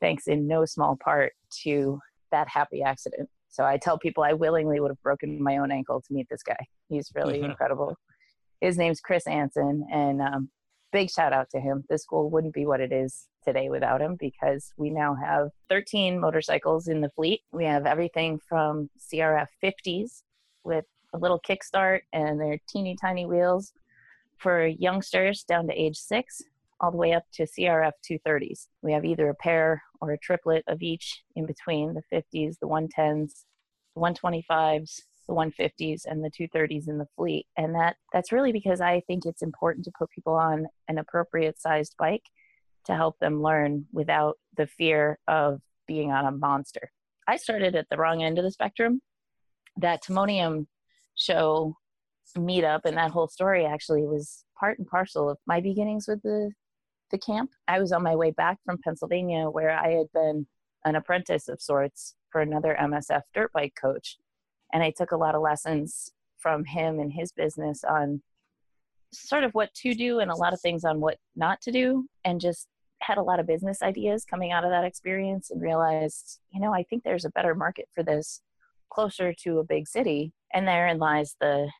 thanks 0.00 0.26
in 0.26 0.46
no 0.46 0.64
small 0.64 0.96
part 0.96 1.34
to 1.62 2.00
that 2.32 2.48
happy 2.48 2.82
accident. 2.82 3.28
So 3.48 3.64
I 3.64 3.76
tell 3.76 3.98
people 3.98 4.24
I 4.24 4.32
willingly 4.32 4.80
would 4.80 4.90
have 4.90 5.02
broken 5.02 5.42
my 5.42 5.58
own 5.58 5.70
ankle 5.70 6.00
to 6.00 6.12
meet 6.12 6.28
this 6.28 6.42
guy. 6.42 6.66
He's 6.88 7.10
really 7.14 7.40
incredible. 7.42 7.96
His 8.60 8.78
name's 8.78 9.00
Chris 9.00 9.26
Anson, 9.26 9.86
and 9.92 10.22
um, 10.22 10.48
big 10.96 11.10
shout 11.10 11.34
out 11.34 11.50
to 11.50 11.60
him. 11.60 11.84
This 11.90 12.04
school 12.04 12.30
wouldn't 12.30 12.54
be 12.54 12.64
what 12.64 12.80
it 12.80 12.90
is 12.90 13.26
today 13.44 13.68
without 13.68 14.00
him 14.00 14.16
because 14.18 14.72
we 14.78 14.88
now 14.88 15.14
have 15.14 15.50
13 15.68 16.18
motorcycles 16.18 16.88
in 16.88 17.02
the 17.02 17.10
fleet. 17.10 17.42
We 17.52 17.66
have 17.66 17.84
everything 17.84 18.40
from 18.48 18.88
CRF 18.98 19.48
50s 19.62 20.22
with 20.64 20.86
a 21.12 21.18
little 21.18 21.38
kickstart 21.46 22.00
and 22.14 22.40
their 22.40 22.58
teeny 22.66 22.96
tiny 22.98 23.26
wheels 23.26 23.74
for 24.38 24.66
youngsters 24.66 25.42
down 25.42 25.66
to 25.66 25.74
age 25.74 25.98
six, 25.98 26.40
all 26.80 26.90
the 26.90 26.96
way 26.96 27.12
up 27.12 27.24
to 27.34 27.42
CRF 27.42 27.92
230s. 28.10 28.68
We 28.80 28.94
have 28.94 29.04
either 29.04 29.28
a 29.28 29.34
pair 29.34 29.82
or 30.00 30.12
a 30.12 30.18
triplet 30.18 30.64
of 30.66 30.80
each 30.80 31.24
in 31.34 31.44
between 31.44 31.92
the 31.92 32.04
50s, 32.10 32.54
the 32.58 32.68
110s, 32.68 33.44
the 33.94 34.00
125s, 34.00 35.00
the 35.28 35.34
150s, 35.34 36.02
and 36.06 36.24
the 36.24 36.30
230s 36.30 36.88
in 36.88 36.98
the 36.98 37.08
fleet. 37.16 37.46
And 37.56 37.74
that 37.74 37.96
that's 38.12 38.32
really 38.32 38.52
because 38.52 38.80
I 38.80 39.00
think 39.06 39.24
it's 39.24 39.42
important 39.42 39.84
to 39.86 39.92
put 39.98 40.10
people 40.10 40.34
on 40.34 40.66
an 40.88 40.98
appropriate 40.98 41.60
sized 41.60 41.94
bike 41.98 42.24
to 42.84 42.94
help 42.94 43.18
them 43.18 43.42
learn 43.42 43.86
without 43.92 44.38
the 44.56 44.66
fear 44.66 45.18
of 45.26 45.60
being 45.86 46.12
on 46.12 46.26
a 46.26 46.32
monster. 46.32 46.90
I 47.28 47.36
started 47.36 47.74
at 47.74 47.88
the 47.90 47.96
wrong 47.96 48.22
end 48.22 48.38
of 48.38 48.44
the 48.44 48.50
spectrum. 48.50 49.00
That 49.76 50.02
Timonium 50.02 50.66
show 51.16 51.76
meetup 52.36 52.80
and 52.84 52.96
that 52.96 53.10
whole 53.10 53.28
story 53.28 53.66
actually 53.66 54.02
was 54.02 54.44
part 54.58 54.78
and 54.78 54.86
parcel 54.86 55.28
of 55.28 55.38
my 55.46 55.60
beginnings 55.60 56.06
with 56.08 56.22
the 56.22 56.50
the 57.10 57.18
camp. 57.18 57.50
I 57.68 57.78
was 57.78 57.92
on 57.92 58.02
my 58.02 58.16
way 58.16 58.32
back 58.32 58.58
from 58.64 58.78
Pennsylvania 58.82 59.48
where 59.48 59.70
I 59.70 59.90
had 59.90 60.06
been 60.12 60.46
an 60.84 60.96
apprentice 60.96 61.48
of 61.48 61.60
sorts 61.60 62.16
for 62.30 62.40
another 62.40 62.76
MSF 62.80 63.22
dirt 63.32 63.52
bike 63.52 63.74
coach. 63.80 64.18
And 64.72 64.82
I 64.82 64.90
took 64.90 65.12
a 65.12 65.16
lot 65.16 65.34
of 65.34 65.42
lessons 65.42 66.10
from 66.38 66.64
him 66.64 67.00
and 67.00 67.12
his 67.12 67.32
business 67.32 67.84
on 67.84 68.22
sort 69.12 69.44
of 69.44 69.52
what 69.52 69.72
to 69.74 69.94
do 69.94 70.18
and 70.18 70.30
a 70.30 70.36
lot 70.36 70.52
of 70.52 70.60
things 70.60 70.84
on 70.84 71.00
what 71.00 71.18
not 71.34 71.60
to 71.62 71.72
do 71.72 72.06
and 72.24 72.40
just 72.40 72.68
had 73.00 73.18
a 73.18 73.22
lot 73.22 73.40
of 73.40 73.46
business 73.46 73.82
ideas 73.82 74.24
coming 74.24 74.52
out 74.52 74.64
of 74.64 74.70
that 74.70 74.84
experience 74.84 75.50
and 75.50 75.60
realized, 75.60 76.40
you 76.52 76.60
know, 76.60 76.72
I 76.72 76.82
think 76.82 77.02
there's 77.02 77.24
a 77.24 77.30
better 77.30 77.54
market 77.54 77.88
for 77.94 78.02
this 78.02 78.40
closer 78.90 79.32
to 79.42 79.58
a 79.58 79.64
big 79.64 79.86
city. 79.86 80.32
And 80.52 80.66
therein 80.66 80.98
lies 80.98 81.36
the 81.40 81.70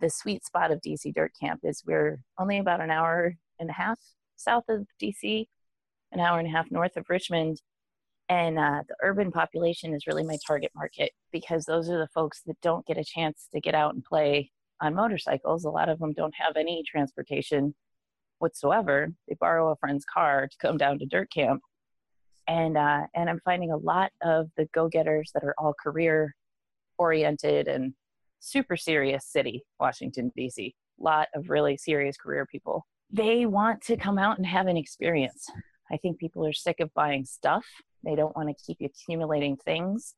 the 0.00 0.10
sweet 0.10 0.44
spot 0.44 0.70
of 0.70 0.80
DC 0.80 1.14
Dirt 1.14 1.32
Camp 1.40 1.60
is 1.64 1.82
we're 1.86 2.22
only 2.38 2.58
about 2.58 2.80
an 2.80 2.90
hour 2.90 3.36
and 3.58 3.70
a 3.70 3.72
half 3.72 3.98
south 4.36 4.64
of 4.68 4.86
DC, 5.00 5.46
an 6.12 6.20
hour 6.20 6.38
and 6.38 6.48
a 6.48 6.50
half 6.50 6.70
north 6.70 6.96
of 6.96 7.08
Richmond. 7.08 7.60
And 8.32 8.58
uh, 8.58 8.82
the 8.88 8.96
urban 9.02 9.30
population 9.30 9.92
is 9.92 10.06
really 10.06 10.22
my 10.24 10.38
target 10.46 10.70
market 10.74 11.12
because 11.32 11.66
those 11.66 11.90
are 11.90 11.98
the 11.98 12.08
folks 12.14 12.40
that 12.46 12.58
don't 12.62 12.86
get 12.86 12.96
a 12.96 13.04
chance 13.04 13.46
to 13.52 13.60
get 13.60 13.74
out 13.74 13.92
and 13.92 14.02
play 14.02 14.50
on 14.80 14.94
motorcycles. 14.94 15.66
A 15.66 15.70
lot 15.70 15.90
of 15.90 15.98
them 15.98 16.14
don't 16.14 16.32
have 16.38 16.56
any 16.56 16.82
transportation 16.82 17.74
whatsoever. 18.38 19.12
They 19.28 19.36
borrow 19.38 19.70
a 19.70 19.76
friend's 19.76 20.06
car 20.06 20.48
to 20.48 20.56
come 20.62 20.78
down 20.78 20.98
to 21.00 21.04
dirt 21.04 21.30
camp. 21.30 21.60
And, 22.48 22.78
uh, 22.78 23.02
and 23.14 23.28
I'm 23.28 23.40
finding 23.44 23.70
a 23.70 23.76
lot 23.76 24.12
of 24.22 24.46
the 24.56 24.64
go 24.72 24.88
getters 24.88 25.30
that 25.34 25.44
are 25.44 25.54
all 25.58 25.74
career 25.74 26.34
oriented 26.96 27.68
and 27.68 27.92
super 28.40 28.78
serious 28.78 29.26
city, 29.26 29.62
Washington, 29.78 30.32
D.C. 30.34 30.74
Lot 30.98 31.28
of 31.34 31.50
really 31.50 31.76
serious 31.76 32.16
career 32.16 32.46
people. 32.46 32.86
They 33.10 33.44
want 33.44 33.82
to 33.82 33.98
come 33.98 34.16
out 34.16 34.38
and 34.38 34.46
have 34.46 34.68
an 34.68 34.78
experience. 34.78 35.50
I 35.90 35.98
think 35.98 36.18
people 36.18 36.46
are 36.46 36.54
sick 36.54 36.80
of 36.80 36.94
buying 36.94 37.26
stuff. 37.26 37.66
They 38.04 38.14
don't 38.14 38.36
want 38.36 38.48
to 38.48 38.64
keep 38.64 38.78
accumulating 38.80 39.56
things. 39.56 40.14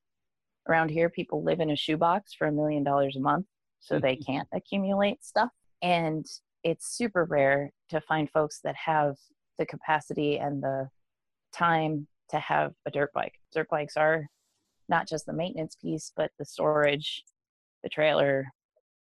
Around 0.68 0.90
here, 0.90 1.10
people 1.10 1.42
live 1.42 1.60
in 1.60 1.70
a 1.70 1.76
shoebox 1.76 2.32
for 2.34 2.46
a 2.46 2.52
million 2.52 2.84
dollars 2.84 3.16
a 3.16 3.20
month, 3.20 3.46
so 3.80 3.98
they 3.98 4.14
mm-hmm. 4.14 4.32
can't 4.32 4.48
accumulate 4.52 5.24
stuff. 5.24 5.50
And 5.82 6.24
it's 6.62 6.96
super 6.96 7.24
rare 7.24 7.70
to 7.90 8.00
find 8.00 8.30
folks 8.30 8.60
that 8.64 8.74
have 8.76 9.16
the 9.58 9.66
capacity 9.66 10.38
and 10.38 10.62
the 10.62 10.88
time 11.52 12.06
to 12.30 12.38
have 12.38 12.72
a 12.86 12.90
dirt 12.90 13.12
bike. 13.12 13.34
Dirt 13.52 13.68
bikes 13.68 13.96
are 13.96 14.26
not 14.88 15.08
just 15.08 15.26
the 15.26 15.32
maintenance 15.32 15.76
piece, 15.76 16.12
but 16.16 16.30
the 16.38 16.44
storage, 16.44 17.24
the 17.82 17.88
trailer, 17.88 18.46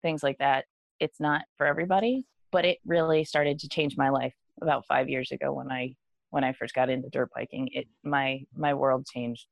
things 0.02 0.24
like 0.24 0.38
that. 0.40 0.66
It's 1.00 1.20
not 1.20 1.44
for 1.58 1.66
everybody, 1.66 2.26
but 2.52 2.66
it 2.66 2.80
really 2.86 3.24
started 3.24 3.60
to 3.60 3.70
change 3.70 3.96
my 3.98 4.10
life 4.10 4.34
about 4.62 4.86
five 4.86 5.10
years 5.10 5.32
ago 5.32 5.54
when 5.54 5.72
I 5.72 5.96
when 6.32 6.44
I 6.44 6.54
first 6.54 6.74
got 6.74 6.90
into 6.90 7.10
dirt 7.10 7.30
biking. 7.36 7.70
It 7.72 7.88
my 8.04 8.42
my 8.56 8.74
world 8.74 9.06
changed 9.06 9.48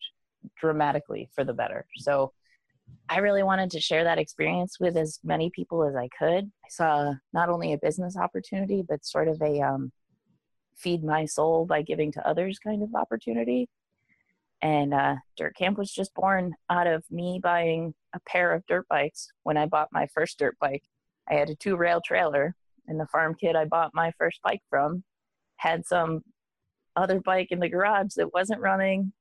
dramatically 0.60 1.30
for 1.36 1.44
the 1.44 1.54
better. 1.54 1.86
So 1.98 2.34
I 3.08 3.20
really 3.20 3.44
wanted 3.44 3.70
to 3.72 3.80
share 3.80 4.04
that 4.04 4.18
experience 4.18 4.80
with 4.80 4.98
as 4.98 5.20
many 5.24 5.52
people 5.52 5.84
as 5.88 5.96
I 5.96 6.10
could. 6.18 6.46
I 6.46 6.70
saw 6.70 7.14
not 7.34 7.50
only 7.50 7.74
a 7.74 7.78
business 7.78 8.18
opportunity, 8.18 8.84
but 8.88 9.06
sort 9.06 9.28
of 9.28 9.40
a 9.42 9.62
um, 9.62 9.92
feed 10.76 11.04
my 11.04 11.26
soul 11.26 11.66
by 11.66 11.82
giving 11.82 12.12
to 12.14 12.28
others 12.28 12.58
kind 12.58 12.82
of 12.82 12.96
opportunity. 12.96 13.70
And 14.62 14.94
uh, 14.94 15.16
Dirt 15.38 15.56
Camp 15.56 15.78
was 15.78 15.92
just 15.92 16.14
born 16.16 16.54
out 16.70 16.88
of 16.88 17.04
me 17.10 17.40
buying 17.42 17.94
a 18.14 18.20
pair 18.28 18.54
of 18.54 18.66
dirt 18.68 18.88
bikes 18.90 19.30
when 19.44 19.58
I 19.58 19.66
bought 19.66 19.90
my 19.92 20.08
first 20.14 20.40
dirt 20.40 20.58
bike. 20.60 20.84
I 21.30 21.36
had 21.36 21.50
a 21.50 21.56
two 21.56 21.78
rail 21.78 22.02
trailer, 22.04 22.56
and 22.88 23.00
the 23.00 23.08
farm 23.08 23.36
kid 23.40 23.56
I 23.56 23.66
bought 23.66 23.92
my 23.94 24.12
first 24.18 24.42
bike 24.42 24.62
from 24.70 25.04
had 25.58 25.86
some 25.86 26.22
other 26.96 27.20
bike 27.20 27.48
in 27.52 27.60
the 27.60 27.70
garage 27.70 28.14
that 28.16 28.34
wasn't 28.34 28.62
running. 28.62 29.14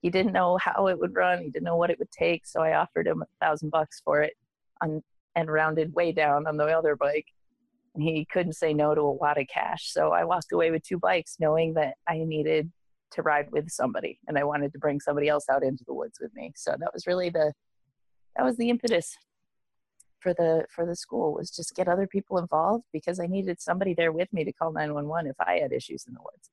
He 0.00 0.10
didn't 0.10 0.32
know 0.32 0.58
how 0.60 0.88
it 0.88 0.98
would 0.98 1.14
run, 1.14 1.42
he 1.42 1.50
didn't 1.50 1.64
know 1.64 1.76
what 1.76 1.90
it 1.90 1.98
would 1.98 2.10
take, 2.10 2.46
so 2.46 2.60
I 2.60 2.76
offered 2.76 3.06
him 3.06 3.22
a 3.22 3.44
thousand 3.44 3.70
bucks 3.70 4.00
for 4.04 4.22
it 4.22 4.34
on, 4.80 5.02
and 5.34 5.50
rounded 5.50 5.94
way 5.94 6.12
down 6.12 6.46
on 6.46 6.56
the 6.56 6.64
other 6.66 6.96
bike. 6.96 7.26
And 7.94 8.02
he 8.02 8.26
couldn't 8.30 8.54
say 8.54 8.74
no 8.74 8.94
to 8.94 9.00
a 9.00 9.18
lot 9.22 9.40
of 9.40 9.46
cash. 9.48 9.90
So 9.92 10.12
I 10.12 10.24
walked 10.24 10.52
away 10.52 10.70
with 10.70 10.82
two 10.82 10.98
bikes 10.98 11.36
knowing 11.40 11.74
that 11.74 11.94
I 12.06 12.18
needed 12.18 12.70
to 13.12 13.22
ride 13.22 13.50
with 13.52 13.70
somebody 13.70 14.18
and 14.26 14.36
I 14.36 14.44
wanted 14.44 14.72
to 14.72 14.78
bring 14.78 15.00
somebody 15.00 15.28
else 15.28 15.48
out 15.48 15.62
into 15.62 15.84
the 15.86 15.94
woods 15.94 16.18
with 16.20 16.34
me. 16.34 16.52
So 16.56 16.74
that 16.78 16.92
was 16.92 17.06
really 17.06 17.30
the 17.30 17.52
that 18.36 18.44
was 18.44 18.56
the 18.56 18.68
impetus 18.68 19.16
for 20.20 20.34
the 20.34 20.66
for 20.70 20.84
the 20.84 20.96
school 20.96 21.32
was 21.32 21.50
just 21.50 21.74
get 21.74 21.88
other 21.88 22.06
people 22.06 22.38
involved 22.38 22.84
because 22.92 23.20
I 23.20 23.26
needed 23.26 23.60
somebody 23.60 23.94
there 23.94 24.12
with 24.12 24.32
me 24.32 24.44
to 24.44 24.52
call 24.52 24.72
911 24.72 25.30
if 25.30 25.36
I 25.40 25.58
had 25.58 25.72
issues 25.72 26.04
in 26.06 26.14
the 26.14 26.20
woods. 26.20 26.50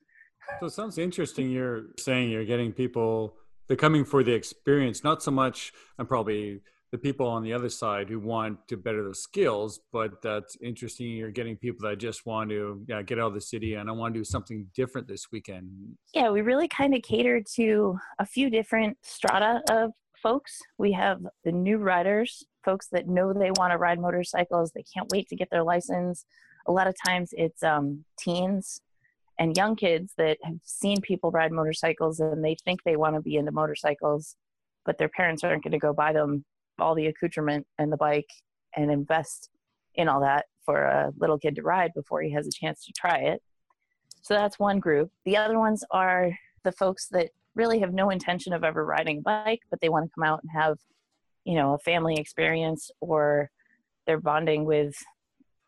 So 0.60 0.68
it 0.68 0.72
sounds 0.72 0.98
interesting 0.98 1.50
you're 1.50 1.88
saying 1.98 2.30
you're 2.30 2.46
getting 2.46 2.72
people 2.72 3.36
they're 3.68 3.78
coming 3.78 4.06
for 4.06 4.24
the 4.24 4.34
experience, 4.34 5.04
not 5.04 5.24
so 5.24 5.32
much 5.32 5.74
and 5.98 6.08
probably 6.08 6.62
the 6.92 6.98
people 6.98 7.28
on 7.28 7.42
the 7.42 7.54
other 7.54 7.70
side 7.70 8.08
who 8.08 8.20
want 8.20 8.68
to 8.68 8.78
better 8.78 9.04
the 9.08 9.16
skills. 9.16 9.80
But 9.92 10.22
that's 10.22 10.56
interesting. 10.62 11.08
You're 11.08 11.32
getting 11.32 11.58
people 11.58 11.90
that 11.90 11.98
just 11.98 12.26
want 12.26 12.52
to 12.52 12.84
yeah, 12.88 13.02
get 13.02 13.20
out 13.20 13.28
of 13.28 13.34
the 13.34 13.42
city 13.42 13.74
and 13.74 13.90
I 13.90 13.94
want 13.94 14.14
to 14.14 14.20
do 14.20 14.24
something 14.24 14.68
different 14.76 15.08
this 15.08 15.32
weekend. 15.32 15.98
Yeah, 16.14 16.30
we 16.30 16.42
really 16.42 16.68
kind 16.68 16.94
of 16.94 17.02
cater 17.02 17.42
to 17.56 17.98
a 18.20 18.26
few 18.26 18.50
different 18.50 18.98
strata 19.02 19.62
of 19.72 19.92
folks. 20.22 20.60
We 20.78 20.92
have 20.92 21.22
the 21.44 21.52
new 21.52 21.78
riders, 21.78 22.46
folks 22.64 22.88
that 22.92 23.08
know 23.08 23.34
they 23.34 23.52
want 23.52 23.72
to 23.72 23.78
ride 23.78 24.00
motorcycles. 24.00 24.72
They 24.72 24.84
can't 24.84 25.10
wait 25.12 25.28
to 25.30 25.36
get 25.36 25.50
their 25.50 25.64
license. 25.64 26.26
A 26.68 26.72
lot 26.72 26.88
of 26.88 26.96
times 27.06 27.30
it's 27.34 27.64
um, 27.64 28.06
teens 28.20 28.82
and 29.40 29.58
young 29.58 29.76
kids 29.76 30.14
that 30.18 30.38
have 30.44 30.60
seen 30.64 31.02
people 31.02 31.32
ride 31.32 31.52
motorcycles 31.52 32.20
and 32.20 32.44
they 32.44 32.56
think 32.64 32.84
they 32.84 32.96
want 32.96 33.16
to 33.16 33.22
be 33.22 33.38
into 33.38 33.52
motorcycles, 33.52 34.36
but 34.86 34.98
their 34.98 35.10
parents 35.10 35.44
aren't 35.44 35.64
going 35.64 35.72
to 35.72 35.80
go 35.80 35.94
buy 35.94 36.14
them 36.14 36.46
all 36.80 36.96
the 36.96 37.08
accoutrement 37.08 37.66
and 37.78 37.92
the 37.92 37.98
bike 37.98 38.30
and 38.76 38.92
invest 38.92 39.50
in 39.96 40.08
all 40.08 40.22
that 40.22 40.46
for 40.66 40.84
a 40.84 41.12
little 41.18 41.38
kid 41.38 41.56
to 41.56 41.62
ride 41.62 41.92
before 41.96 42.22
he 42.22 42.32
has 42.32 42.48
a 42.48 42.52
chance 42.52 42.86
to 42.86 42.94
try 42.94 43.18
it. 43.18 43.42
So 44.22 44.34
that's 44.34 44.60
one 44.60 44.80
group. 44.80 45.12
The 45.26 45.38
other 45.38 45.60
ones 45.60 45.84
are 45.92 46.32
the 46.64 46.72
folks 46.72 47.08
that 47.10 47.30
really 47.56 47.80
have 47.80 47.94
no 47.94 48.10
intention 48.10 48.54
of 48.54 48.64
ever 48.64 48.86
riding 48.86 49.20
a 49.20 49.22
bike, 49.22 49.62
but 49.70 49.82
they 49.82 49.90
want 49.90 50.06
to 50.06 50.12
come 50.16 50.24
out 50.24 50.42
and 50.42 50.52
have, 50.52 50.78
you 51.44 51.56
know, 51.56 51.74
a 51.74 51.80
family 51.80 52.16
experience 52.16 52.90
or 53.02 53.50
they're 54.08 54.20
bonding 54.20 54.66
with 54.66 54.96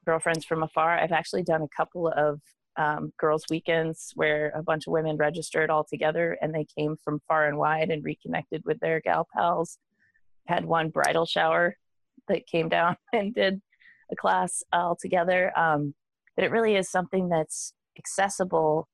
girlfriends 0.05 0.45
from 0.45 0.63
afar. 0.63 0.97
I've 0.97 1.11
actually 1.11 1.43
done 1.43 1.61
a 1.61 1.75
couple 1.75 2.07
of 2.07 2.39
um, 2.77 3.13
girls' 3.17 3.45
weekends 3.49 4.11
where 4.15 4.51
a 4.55 4.63
bunch 4.63 4.87
of 4.87 4.91
women 4.91 5.17
registered 5.17 5.69
all 5.69 5.83
together 5.83 6.37
and 6.41 6.53
they 6.53 6.65
came 6.77 6.95
from 7.03 7.21
far 7.27 7.47
and 7.47 7.57
wide 7.57 7.89
and 7.89 8.03
reconnected 8.03 8.63
with 8.65 8.79
their 8.79 8.99
gal 9.01 9.27
pals 9.35 9.77
had 10.47 10.65
one 10.65 10.89
bridal 10.89 11.25
shower 11.25 11.75
that 12.27 12.47
came 12.47 12.69
down 12.69 12.95
and 13.13 13.33
did 13.33 13.61
a 14.11 14.15
class 14.15 14.63
all 14.71 14.95
together. 14.95 15.57
Um, 15.57 15.93
but 16.35 16.45
it 16.45 16.51
really 16.51 16.75
is 16.75 16.89
something 16.89 17.29
that's 17.29 17.73
accessible 17.97 18.87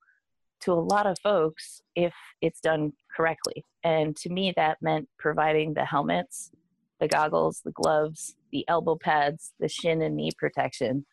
to 0.61 0.71
a 0.71 0.75
lot 0.75 1.07
of 1.07 1.17
folks 1.23 1.81
if 1.95 2.13
it's 2.41 2.61
done 2.61 2.93
correctly. 3.15 3.65
And 3.83 4.15
to 4.17 4.29
me, 4.29 4.53
that 4.55 4.77
meant 4.81 5.09
providing 5.17 5.73
the 5.73 5.85
helmets, 5.85 6.51
the 6.99 7.07
goggles, 7.07 7.61
the 7.65 7.71
gloves, 7.71 8.35
the 8.51 8.63
elbow 8.67 8.95
pads, 8.95 9.53
the 9.59 9.67
shin 9.67 10.03
and 10.03 10.15
knee 10.15 10.31
protection, 10.37 11.05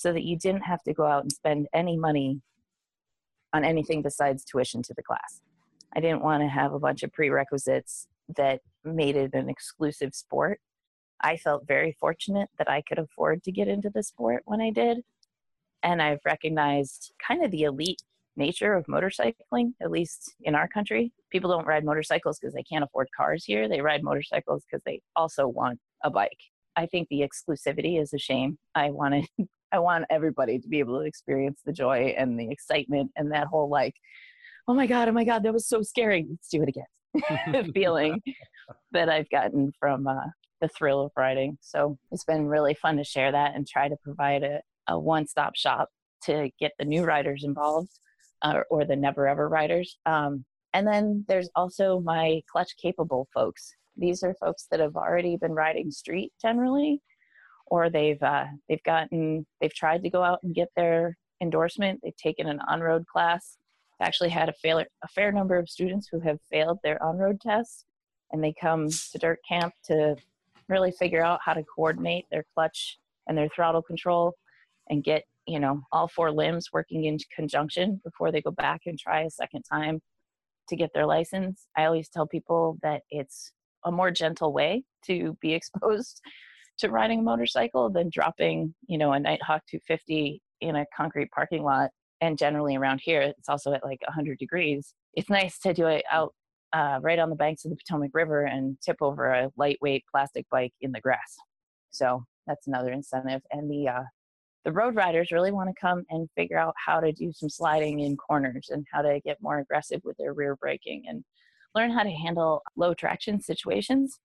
so 0.00 0.14
that 0.14 0.24
you 0.24 0.34
didn't 0.34 0.62
have 0.62 0.82
to 0.82 0.94
go 0.94 1.04
out 1.04 1.22
and 1.22 1.30
spend 1.30 1.68
any 1.74 1.94
money 1.94 2.40
on 3.52 3.64
anything 3.64 4.00
besides 4.00 4.44
tuition 4.44 4.82
to 4.82 4.94
the 4.94 5.02
class. 5.02 5.42
I 5.94 6.00
didn't 6.00 6.22
want 6.22 6.42
to 6.42 6.48
have 6.48 6.72
a 6.72 6.78
bunch 6.78 7.02
of 7.02 7.12
prerequisites 7.12 8.08
that 8.34 8.60
made 8.82 9.14
it 9.14 9.34
an 9.34 9.50
exclusive 9.50 10.14
sport. 10.14 10.58
I 11.20 11.36
felt 11.36 11.66
very 11.66 11.94
fortunate 12.00 12.48
that 12.56 12.70
I 12.70 12.80
could 12.80 12.98
afford 12.98 13.42
to 13.42 13.52
get 13.52 13.68
into 13.68 13.90
the 13.90 14.02
sport 14.02 14.42
when 14.46 14.62
I 14.62 14.70
did. 14.70 15.02
And 15.82 16.00
I've 16.00 16.24
recognized 16.24 17.12
kind 17.26 17.44
of 17.44 17.50
the 17.50 17.64
elite 17.64 18.00
nature 18.36 18.72
of 18.72 18.86
motorcycling, 18.86 19.74
at 19.82 19.90
least 19.90 20.32
in 20.40 20.54
our 20.54 20.66
country. 20.66 21.12
People 21.28 21.50
don't 21.50 21.66
ride 21.66 21.84
motorcycles 21.84 22.38
because 22.38 22.54
they 22.54 22.62
can't 22.62 22.84
afford 22.84 23.08
cars 23.14 23.44
here. 23.44 23.68
They 23.68 23.82
ride 23.82 24.02
motorcycles 24.02 24.62
because 24.64 24.82
they 24.86 25.02
also 25.14 25.46
want 25.46 25.78
a 26.02 26.08
bike. 26.08 26.40
I 26.74 26.86
think 26.86 27.08
the 27.08 27.20
exclusivity 27.20 28.00
is 28.00 28.14
a 28.14 28.18
shame. 28.18 28.56
I 28.74 28.88
want 28.88 29.26
to 29.38 29.48
I 29.72 29.78
want 29.78 30.06
everybody 30.10 30.58
to 30.58 30.68
be 30.68 30.78
able 30.78 30.98
to 31.00 31.06
experience 31.06 31.60
the 31.64 31.72
joy 31.72 32.14
and 32.16 32.38
the 32.38 32.50
excitement 32.50 33.10
and 33.16 33.32
that 33.32 33.46
whole 33.46 33.68
like, 33.68 33.94
oh 34.68 34.74
my 34.74 34.86
god, 34.86 35.08
oh 35.08 35.12
my 35.12 35.24
god, 35.24 35.42
that 35.42 35.52
was 35.52 35.68
so 35.68 35.82
scary. 35.82 36.26
Let's 36.28 36.48
do 36.48 36.62
it 36.62 36.68
again. 36.68 37.70
feeling 37.74 38.20
that 38.92 39.08
I've 39.08 39.30
gotten 39.30 39.72
from 39.78 40.06
uh, 40.06 40.26
the 40.60 40.68
thrill 40.68 41.00
of 41.00 41.12
riding. 41.16 41.58
So 41.60 41.98
it's 42.10 42.24
been 42.24 42.46
really 42.46 42.74
fun 42.74 42.96
to 42.96 43.04
share 43.04 43.32
that 43.32 43.54
and 43.54 43.66
try 43.66 43.88
to 43.88 43.96
provide 44.02 44.42
a, 44.42 44.60
a 44.88 44.98
one-stop 44.98 45.56
shop 45.56 45.88
to 46.24 46.50
get 46.60 46.72
the 46.78 46.84
new 46.84 47.04
riders 47.04 47.44
involved 47.44 47.98
uh, 48.42 48.60
or 48.70 48.84
the 48.84 48.96
never 48.96 49.26
ever 49.26 49.48
riders. 49.48 49.98
Um, 50.06 50.44
and 50.72 50.86
then 50.86 51.24
there's 51.28 51.50
also 51.56 52.00
my 52.00 52.42
clutch 52.50 52.76
capable 52.80 53.26
folks. 53.34 53.74
These 53.96 54.22
are 54.22 54.34
folks 54.34 54.66
that 54.70 54.80
have 54.80 54.96
already 54.96 55.36
been 55.36 55.52
riding 55.52 55.90
street 55.90 56.32
generally, 56.40 57.00
or 57.70 57.88
they've 57.88 58.22
uh, 58.22 58.46
they've 58.68 58.82
gotten 58.82 59.46
they've 59.60 59.74
tried 59.74 60.02
to 60.02 60.10
go 60.10 60.22
out 60.22 60.40
and 60.42 60.54
get 60.54 60.68
their 60.76 61.16
endorsement. 61.40 62.00
They've 62.02 62.16
taken 62.16 62.48
an 62.48 62.60
on-road 62.68 63.06
class. 63.06 63.56
Actually, 64.00 64.30
had 64.30 64.48
a 64.48 64.54
fair 64.54 64.80
a 64.80 65.08
fair 65.08 65.32
number 65.32 65.56
of 65.56 65.68
students 65.68 66.08
who 66.10 66.20
have 66.20 66.38
failed 66.50 66.78
their 66.82 67.02
on-road 67.02 67.40
tests, 67.40 67.84
and 68.32 68.42
they 68.42 68.52
come 68.60 68.88
to 68.88 69.18
dirt 69.18 69.38
camp 69.48 69.72
to 69.84 70.16
really 70.68 70.92
figure 70.92 71.24
out 71.24 71.40
how 71.44 71.52
to 71.54 71.64
coordinate 71.64 72.26
their 72.30 72.44
clutch 72.54 72.98
and 73.26 73.36
their 73.36 73.48
throttle 73.48 73.82
control 73.82 74.34
and 74.88 75.04
get 75.04 75.24
you 75.46 75.60
know 75.60 75.80
all 75.92 76.08
four 76.08 76.30
limbs 76.30 76.68
working 76.72 77.04
in 77.04 77.18
conjunction 77.34 78.00
before 78.04 78.30
they 78.30 78.40
go 78.40 78.50
back 78.50 78.82
and 78.86 78.98
try 78.98 79.22
a 79.22 79.30
second 79.30 79.62
time 79.62 80.00
to 80.68 80.76
get 80.76 80.90
their 80.94 81.06
license 81.06 81.66
i 81.76 81.84
always 81.84 82.08
tell 82.08 82.26
people 82.26 82.78
that 82.82 83.02
it's 83.10 83.52
a 83.84 83.90
more 83.90 84.10
gentle 84.10 84.52
way 84.52 84.84
to 85.04 85.36
be 85.40 85.52
exposed 85.60 86.20
to 86.80 86.90
riding 86.90 87.20
a 87.20 87.22
motorcycle 87.22 87.90
than 87.90 88.10
dropping 88.10 88.74
you 88.88 88.98
know 88.98 89.12
a 89.12 89.20
nighthawk 89.20 89.62
250 89.66 90.42
in 90.60 90.76
a 90.76 90.86
concrete 90.96 91.30
parking 91.30 91.62
lot. 91.62 91.90
And 92.20 92.36
generally 92.36 92.76
around 92.76 93.00
here 93.02 93.22
it's 93.22 93.48
also 93.48 93.72
at 93.72 93.84
like 93.84 94.00
100 94.06 94.38
degrees. 94.38 94.94
It's 95.14 95.30
nice 95.30 95.58
to 95.60 95.72
do 95.72 95.86
it 95.86 96.04
out 96.10 96.34
uh, 96.72 97.00
right 97.02 97.18
on 97.18 97.30
the 97.30 97.36
banks 97.36 97.64
of 97.64 97.70
the 97.70 97.76
potomac 97.76 98.10
river 98.14 98.44
and 98.44 98.76
tip 98.80 98.96
over 99.00 99.32
a 99.32 99.50
lightweight 99.56 100.04
plastic 100.10 100.46
bike 100.50 100.72
in 100.80 100.92
the 100.92 101.00
grass. 101.00 101.36
So 101.90 102.24
that's 102.46 102.66
another 102.66 102.92
incentive. 102.92 103.42
And 103.50 103.70
the 103.70 103.88
uh, 103.88 104.02
the 104.64 104.72
road 104.72 104.94
riders 104.94 105.32
really 105.32 105.52
want 105.52 105.70
to 105.70 105.80
come 105.80 106.04
and 106.10 106.28
figure 106.36 106.58
out 106.58 106.74
how 106.76 107.00
to 107.00 107.12
do 107.12 107.32
some 107.32 107.48
sliding 107.48 108.00
in 108.00 108.16
corners 108.16 108.68
and 108.70 108.86
how 108.92 109.00
to 109.02 109.20
get 109.24 109.38
more 109.40 109.58
aggressive 109.58 110.02
with 110.04 110.16
their 110.18 110.34
rear 110.34 110.56
braking 110.56 111.04
and 111.08 111.24
learn 111.74 111.90
how 111.90 112.02
to 112.02 112.10
handle 112.10 112.62
low 112.76 112.92
traction 112.92 113.40
situations. 113.40 114.20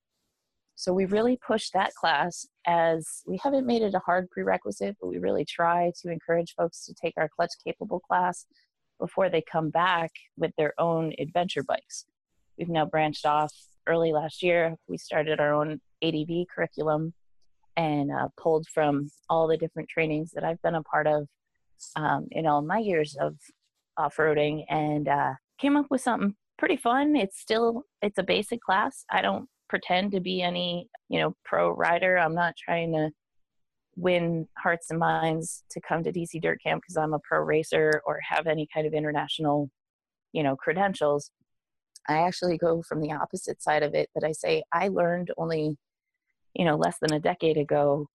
So 0.75 0.93
we 0.93 1.05
really 1.05 1.37
push 1.45 1.69
that 1.69 1.93
class 1.93 2.45
as 2.67 3.23
we 3.25 3.39
haven't 3.41 3.65
made 3.65 3.81
it 3.81 3.93
a 3.93 3.99
hard 3.99 4.29
prerequisite, 4.29 4.97
but 4.99 5.07
we 5.07 5.19
really 5.19 5.45
try 5.45 5.91
to 6.01 6.11
encourage 6.11 6.53
folks 6.57 6.85
to 6.85 6.93
take 6.93 7.13
our 7.17 7.29
clutch 7.29 7.53
capable 7.65 8.01
class 8.01 8.45
before 8.99 9.29
they 9.29 9.41
come 9.41 9.69
back 9.69 10.11
with 10.37 10.51
their 10.57 10.73
own 10.77 11.13
adventure 11.17 11.63
bikes. 11.63 12.05
We've 12.57 12.69
now 12.69 12.85
branched 12.85 13.25
off 13.25 13.53
early 13.87 14.11
last 14.11 14.43
year. 14.43 14.75
We 14.87 14.97
started 14.97 15.39
our 15.39 15.53
own 15.53 15.79
ADV 16.03 16.47
curriculum 16.53 17.13
and 17.77 18.11
uh, 18.11 18.27
pulled 18.37 18.67
from 18.67 19.09
all 19.29 19.47
the 19.47 19.57
different 19.57 19.89
trainings 19.89 20.31
that 20.31 20.43
I've 20.43 20.61
been 20.61 20.75
a 20.75 20.83
part 20.83 21.07
of 21.07 21.27
um, 21.95 22.27
in 22.31 22.45
all 22.45 22.61
my 22.61 22.79
years 22.79 23.15
of 23.19 23.35
off-roading 23.97 24.65
and 24.69 25.07
uh, 25.07 25.33
came 25.57 25.77
up 25.77 25.87
with 25.89 26.01
something 26.01 26.35
pretty 26.57 26.77
fun. 26.77 27.15
It's 27.15 27.39
still 27.39 27.83
it's 28.01 28.17
a 28.17 28.23
basic 28.23 28.61
class. 28.61 29.05
I 29.09 29.21
don't 29.21 29.47
pretend 29.69 30.11
to 30.11 30.19
be 30.19 30.41
any 30.41 30.89
you 31.09 31.19
know 31.19 31.35
pro 31.43 31.69
rider. 31.71 32.17
I'm 32.17 32.35
not 32.35 32.55
trying 32.57 32.93
to 32.93 33.09
win 33.97 34.47
hearts 34.57 34.89
and 34.89 34.99
minds 34.99 35.63
to 35.71 35.79
come 35.81 36.03
to 36.03 36.11
DC 36.11 36.41
Dirt 36.41 36.59
Camp 36.61 36.81
because 36.81 36.97
I'm 36.97 37.13
a 37.13 37.19
pro 37.19 37.39
racer 37.39 38.01
or 38.05 38.19
have 38.29 38.47
any 38.47 38.67
kind 38.73 38.85
of 38.87 38.93
international 38.93 39.69
you 40.33 40.43
know 40.43 40.55
credentials. 40.55 41.31
I 42.07 42.19
actually 42.19 42.57
go 42.57 42.83
from 42.87 43.01
the 43.01 43.13
opposite 43.13 43.63
side 43.63 43.83
of 43.83 43.95
it 43.95 44.09
that 44.13 44.23
I 44.23 44.31
say 44.31 44.63
I 44.71 44.89
learned 44.89 45.31
only 45.37 45.77
you 46.55 46.65
know 46.65 46.75
less 46.75 46.97
than 46.99 47.13
a 47.13 47.19
decade 47.19 47.57
ago 47.57 48.07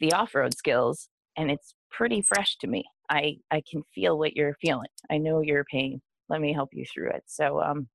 the 0.00 0.12
off-road 0.12 0.54
skills 0.56 1.08
and 1.36 1.50
it's 1.50 1.74
pretty 1.90 2.22
fresh 2.22 2.56
to 2.56 2.66
me 2.66 2.84
i 3.10 3.36
i 3.50 3.62
can 3.70 3.82
feel 3.94 4.18
what 4.18 4.36
you're 4.36 4.56
feeling 4.60 4.88
i 5.10 5.18
know 5.18 5.40
your 5.40 5.64
pain 5.64 6.00
let 6.28 6.40
me 6.40 6.52
help 6.52 6.70
you 6.72 6.84
through 6.92 7.10
it 7.10 7.24
so 7.26 7.60
um, 7.60 7.88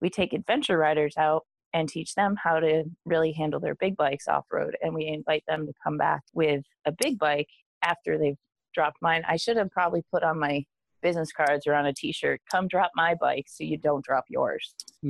we 0.00 0.08
take 0.08 0.32
adventure 0.32 0.78
riders 0.78 1.14
out 1.18 1.42
and 1.72 1.88
teach 1.88 2.14
them 2.14 2.34
how 2.42 2.60
to 2.60 2.84
really 3.04 3.32
handle 3.32 3.60
their 3.60 3.74
big 3.74 3.96
bikes 3.96 4.28
off 4.28 4.44
road 4.50 4.76
and 4.82 4.94
we 4.94 5.06
invite 5.06 5.44
them 5.46 5.66
to 5.66 5.72
come 5.82 5.96
back 5.98 6.22
with 6.32 6.62
a 6.86 6.92
big 6.92 7.18
bike 7.18 7.48
after 7.82 8.18
they've 8.18 8.38
dropped 8.74 8.98
mine. 9.02 9.22
I 9.28 9.36
should 9.36 9.56
have 9.56 9.70
probably 9.70 10.02
put 10.12 10.22
on 10.22 10.38
my 10.38 10.64
business 11.00 11.30
cards 11.30 11.66
or 11.66 11.74
on 11.74 11.86
a 11.86 11.92
t-shirt 11.92 12.40
come 12.50 12.66
drop 12.66 12.90
my 12.96 13.14
bike 13.20 13.46
so 13.48 13.62
you 13.62 13.78
don't 13.78 14.04
drop 14.04 14.24
yours. 14.28 14.74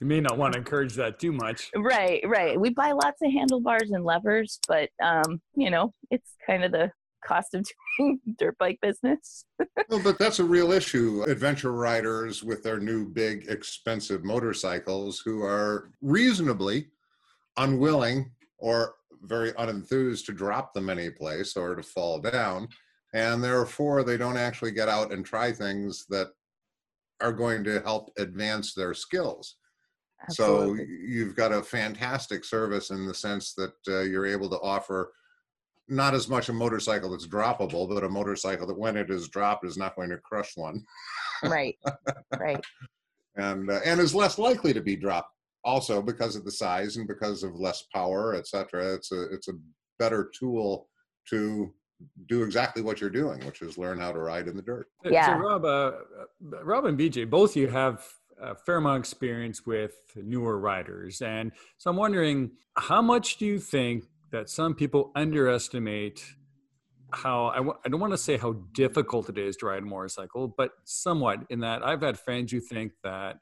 You 0.00 0.06
may 0.06 0.20
not 0.20 0.36
want 0.36 0.52
to 0.52 0.58
encourage 0.58 0.94
that 0.94 1.18
too 1.18 1.32
much. 1.32 1.70
Right 1.74 2.22
right. 2.26 2.60
We 2.60 2.70
buy 2.70 2.92
lots 2.92 3.22
of 3.22 3.32
handlebars 3.32 3.90
and 3.90 4.04
levers 4.04 4.60
but 4.68 4.90
um 5.02 5.40
you 5.54 5.70
know 5.70 5.92
it's 6.10 6.34
kind 6.46 6.62
of 6.62 6.72
the 6.72 6.92
cost 7.24 7.54
of 7.54 7.66
doing 7.98 8.20
dirt 8.38 8.56
bike 8.58 8.78
business 8.80 9.44
well 9.88 10.00
but 10.02 10.18
that's 10.18 10.38
a 10.38 10.44
real 10.44 10.72
issue 10.72 11.24
adventure 11.26 11.72
riders 11.72 12.42
with 12.42 12.62
their 12.62 12.78
new 12.78 13.06
big 13.06 13.46
expensive 13.48 14.24
motorcycles 14.24 15.20
who 15.24 15.42
are 15.42 15.90
reasonably 16.00 16.86
unwilling 17.56 18.30
or 18.58 18.94
very 19.22 19.52
unenthused 19.52 20.26
to 20.26 20.32
drop 20.32 20.72
them 20.72 20.88
any 20.88 21.10
place 21.10 21.56
or 21.56 21.74
to 21.74 21.82
fall 21.82 22.20
down 22.20 22.68
and 23.14 23.42
therefore 23.42 24.02
they 24.04 24.16
don't 24.16 24.36
actually 24.36 24.70
get 24.70 24.88
out 24.88 25.12
and 25.12 25.24
try 25.24 25.50
things 25.50 26.06
that 26.08 26.28
are 27.20 27.32
going 27.32 27.64
to 27.64 27.80
help 27.80 28.10
advance 28.18 28.74
their 28.74 28.94
skills. 28.94 29.56
Absolutely. 30.22 30.78
So 30.78 30.84
you've 31.06 31.36
got 31.36 31.52
a 31.52 31.62
fantastic 31.62 32.44
service 32.44 32.90
in 32.90 33.06
the 33.06 33.14
sense 33.14 33.54
that 33.54 33.74
uh, 33.88 34.00
you're 34.00 34.26
able 34.26 34.50
to 34.50 34.60
offer 34.60 35.12
not 35.88 36.14
as 36.14 36.28
much 36.28 36.48
a 36.48 36.52
motorcycle 36.52 37.10
that's 37.10 37.26
droppable, 37.26 37.88
but 37.88 38.04
a 38.04 38.08
motorcycle 38.08 38.66
that 38.66 38.78
when 38.78 38.96
it 38.96 39.10
is 39.10 39.28
dropped 39.28 39.64
is 39.66 39.76
not 39.76 39.96
going 39.96 40.10
to 40.10 40.18
crush 40.18 40.56
one. 40.56 40.84
right. 41.42 41.76
Right. 42.38 42.62
and 43.36 43.70
uh, 43.70 43.80
and 43.84 44.00
is 44.00 44.14
less 44.14 44.38
likely 44.38 44.72
to 44.72 44.80
be 44.80 44.96
dropped 44.96 45.32
also 45.64 46.02
because 46.02 46.36
of 46.36 46.44
the 46.44 46.50
size 46.50 46.96
and 46.96 47.08
because 47.08 47.42
of 47.42 47.54
less 47.54 47.84
power, 47.94 48.34
etc. 48.34 48.94
It's 48.94 49.12
a 49.12 49.32
it's 49.32 49.48
a 49.48 49.54
better 49.98 50.30
tool 50.38 50.88
to 51.30 51.72
do 52.28 52.42
exactly 52.42 52.82
what 52.82 53.00
you're 53.00 53.10
doing, 53.10 53.44
which 53.44 53.62
is 53.62 53.78
learn 53.78 53.98
how 53.98 54.12
to 54.12 54.20
ride 54.20 54.46
in 54.48 54.56
the 54.56 54.62
dirt. 54.62 54.86
Yeah. 55.04 55.26
So 55.26 55.32
Rob, 55.34 55.64
uh, 55.64 55.68
uh 55.68 56.64
Rob 56.64 56.84
and 56.84 56.98
BJ, 56.98 57.28
both 57.28 57.56
you 57.56 57.68
have 57.68 58.04
a 58.40 58.54
fair 58.54 58.76
amount 58.76 58.98
of 58.98 59.00
experience 59.00 59.66
with 59.66 59.94
newer 60.16 60.58
riders, 60.58 61.22
and 61.22 61.52
so 61.78 61.90
I'm 61.90 61.96
wondering, 61.96 62.52
how 62.76 63.02
much 63.02 63.38
do 63.38 63.46
you 63.46 63.58
think 63.58 64.04
that 64.30 64.48
some 64.48 64.74
people 64.74 65.10
underestimate 65.14 66.22
how 67.12 67.46
I 67.46 67.56
w- 67.56 67.76
I 67.84 67.88
don't 67.88 68.00
want 68.00 68.12
to 68.12 68.18
say 68.18 68.36
how 68.36 68.52
difficult 68.74 69.28
it 69.28 69.38
is 69.38 69.56
to 69.58 69.66
ride 69.66 69.82
a 69.82 69.86
motorcycle, 69.86 70.54
but 70.56 70.72
somewhat 70.84 71.40
in 71.48 71.60
that 71.60 71.82
I've 71.82 72.02
had 72.02 72.18
friends 72.18 72.52
who 72.52 72.60
think 72.60 72.92
that 73.02 73.36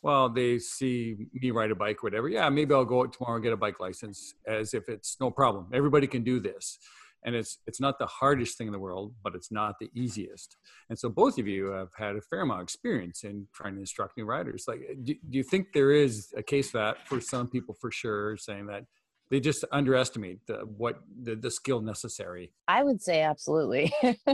well, 0.00 0.28
they 0.28 0.60
see 0.60 1.16
me 1.34 1.50
ride 1.50 1.72
a 1.72 1.74
bike, 1.74 2.04
whatever. 2.04 2.28
Yeah, 2.28 2.48
maybe 2.50 2.72
I'll 2.72 2.84
go 2.84 3.02
out 3.02 3.12
tomorrow 3.12 3.34
and 3.34 3.42
get 3.42 3.52
a 3.52 3.56
bike 3.56 3.80
license 3.80 4.34
as 4.46 4.72
if 4.72 4.88
it's 4.88 5.16
no 5.20 5.28
problem. 5.28 5.66
Everybody 5.72 6.06
can 6.06 6.22
do 6.22 6.38
this 6.38 6.78
and 7.24 7.34
it's 7.34 7.58
it's 7.66 7.80
not 7.80 7.98
the 7.98 8.06
hardest 8.06 8.56
thing 8.56 8.68
in 8.68 8.72
the 8.72 8.78
world 8.78 9.14
but 9.22 9.34
it's 9.34 9.50
not 9.50 9.74
the 9.80 9.90
easiest 9.94 10.56
and 10.88 10.98
so 10.98 11.08
both 11.08 11.38
of 11.38 11.46
you 11.46 11.66
have 11.66 11.88
had 11.96 12.16
a 12.16 12.20
fair 12.20 12.40
amount 12.40 12.60
of 12.60 12.64
experience 12.64 13.24
in 13.24 13.46
trying 13.52 13.74
to 13.74 13.80
instruct 13.80 14.16
new 14.16 14.24
riders 14.24 14.64
like 14.68 14.80
do, 15.02 15.14
do 15.14 15.38
you 15.38 15.42
think 15.42 15.72
there 15.72 15.90
is 15.90 16.32
a 16.36 16.42
case 16.42 16.70
that 16.70 17.06
for 17.08 17.20
some 17.20 17.48
people 17.48 17.74
for 17.80 17.90
sure 17.90 18.36
saying 18.36 18.66
that 18.66 18.84
they 19.30 19.40
just 19.40 19.64
underestimate 19.72 20.46
the, 20.46 20.58
what 20.76 21.00
the, 21.22 21.36
the 21.36 21.50
skill 21.50 21.80
necessary 21.80 22.52
i 22.66 22.82
would 22.82 23.00
say 23.00 23.22
absolutely 23.22 23.92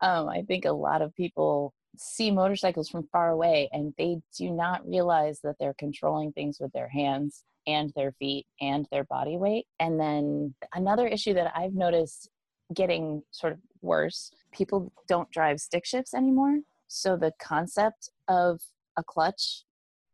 um, 0.00 0.28
i 0.28 0.42
think 0.46 0.64
a 0.64 0.72
lot 0.72 1.02
of 1.02 1.14
people 1.14 1.74
see 1.96 2.30
motorcycles 2.30 2.88
from 2.88 3.06
far 3.12 3.30
away 3.30 3.68
and 3.72 3.92
they 3.98 4.18
do 4.36 4.50
not 4.50 4.86
realize 4.88 5.40
that 5.40 5.56
they're 5.58 5.74
controlling 5.74 6.32
things 6.32 6.58
with 6.60 6.72
their 6.72 6.88
hands 6.88 7.44
and 7.66 7.92
their 7.94 8.12
feet 8.12 8.46
and 8.60 8.86
their 8.90 9.04
body 9.04 9.36
weight. 9.36 9.66
And 9.78 10.00
then 10.00 10.54
another 10.74 11.06
issue 11.06 11.34
that 11.34 11.52
I've 11.54 11.74
noticed 11.74 12.28
getting 12.74 13.22
sort 13.30 13.52
of 13.52 13.58
worse 13.82 14.30
people 14.52 14.92
don't 15.08 15.30
drive 15.30 15.60
stick 15.60 15.84
shifts 15.84 16.14
anymore. 16.14 16.60
So 16.88 17.16
the 17.16 17.32
concept 17.40 18.10
of 18.28 18.60
a 18.96 19.02
clutch, 19.02 19.64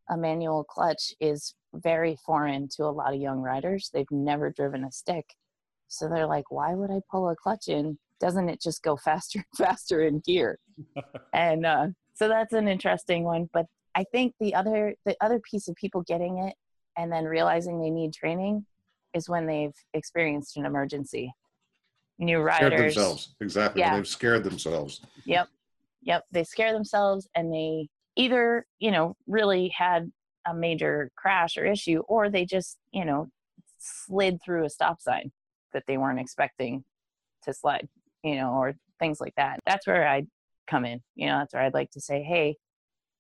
a 0.09 0.17
manual 0.17 0.65
clutch, 0.65 1.13
is 1.21 1.55
very 1.75 2.17
foreign 2.25 2.69
to 2.77 2.85
a 2.85 2.87
lot 2.87 3.15
of 3.15 3.21
young 3.21 3.41
riders. 3.41 3.91
They've 3.93 4.11
never 4.11 4.51
driven 4.51 4.85
a 4.85 4.93
stick. 4.93 5.35
So 5.89 6.09
they're 6.09 6.27
like, 6.27 6.51
why 6.51 6.75
would 6.75 6.91
I 6.91 7.01
pull 7.11 7.29
a 7.29 7.37
clutch 7.37 7.69
in 7.69 7.99
doesn't 8.21 8.49
it 8.49 8.61
just 8.61 8.83
go 8.83 8.97
faster 9.05 9.39
and 9.39 9.67
faster 9.67 10.03
in 10.03 10.21
gear? 10.21 10.59
and 11.33 11.67
uh, 11.67 11.87
so 12.15 12.29
that's 12.29 12.53
an 12.53 12.69
interesting 12.69 13.25
one. 13.25 13.49
But 13.53 13.67
I 13.95 14.05
think 14.13 14.35
the 14.41 14.55
other 14.55 14.95
the 15.05 15.17
other 15.21 15.41
piece 15.41 15.69
of 15.69 15.75
people 15.77 16.03
getting 16.03 16.39
it 16.39 16.55
and 16.97 17.13
then 17.13 17.25
realizing 17.25 17.81
they 17.81 17.91
need 17.91 18.13
training 18.13 18.67
is 19.15 19.29
when 19.29 19.47
they've 19.47 19.75
experienced 19.95 20.57
an 20.57 20.67
emergency. 20.67 21.33
New 22.21 22.45
Scared 22.53 22.73
riders, 22.73 22.95
themselves. 22.95 23.35
Exactly. 23.41 23.81
Yeah. 23.81 23.95
They've 23.95 24.09
scared 24.09 24.43
themselves. 24.43 25.01
Yep. 25.25 25.49
Yep. 26.03 26.25
They 26.33 26.43
scare 26.43 26.73
themselves 26.73 27.29
and 27.37 27.53
they 27.53 27.89
either, 28.17 28.67
you 28.81 28.91
know, 28.91 29.17
really 29.29 29.69
had 29.69 30.11
a 30.49 30.55
major 30.55 31.11
crash 31.17 31.57
or 31.57 31.65
issue, 31.65 32.03
or 32.09 32.31
they 32.31 32.45
just, 32.45 32.79
you 32.93 33.05
know, 33.05 33.29
slid 33.79 34.39
through 34.45 34.65
a 34.65 34.71
stop 34.71 35.01
sign 35.01 35.31
that 35.73 35.85
they 35.87 35.99
weren't 35.99 36.21
expecting 36.21 36.85
to 37.45 37.53
slide, 37.53 37.89
you 38.23 38.37
know, 38.37 38.53
or 38.53 38.75
things 38.99 39.21
like 39.21 39.35
that. 39.37 39.61
That's 39.67 39.87
where 39.87 40.07
I'd 40.07 40.27
come 40.67 40.85
in. 40.85 41.01
You 41.15 41.29
know, 41.29 41.39
that's 41.39 41.55
where 41.55 41.63
I'd 41.63 41.75
like 41.75 41.91
to 41.93 42.01
say, 42.01 42.23
hey, 42.23 42.57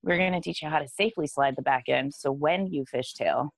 we're 0.03 0.19
going 0.19 0.33
to 0.33 0.41
teach 0.41 0.62
you 0.62 0.69
how 0.69 0.79
to 0.79 0.88
safely 0.88 1.27
slide 1.27 1.57
the 1.57 1.62
back 1.62 1.85
end. 1.88 2.14
So 2.14 2.31
when 2.31 2.67
you 2.67 2.85
fishtail 2.93 3.51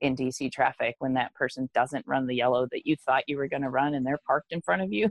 in 0.00 0.14
DC 0.14 0.52
traffic, 0.52 0.96
when 0.98 1.14
that 1.14 1.34
person 1.34 1.68
doesn't 1.74 2.06
run 2.06 2.26
the 2.26 2.34
yellow 2.34 2.66
that 2.70 2.86
you 2.86 2.96
thought 3.04 3.24
you 3.26 3.38
were 3.38 3.48
going 3.48 3.62
to 3.62 3.70
run 3.70 3.94
and 3.94 4.06
they're 4.06 4.20
parked 4.26 4.52
in 4.52 4.60
front 4.60 4.82
of 4.82 4.92
you, 4.92 5.08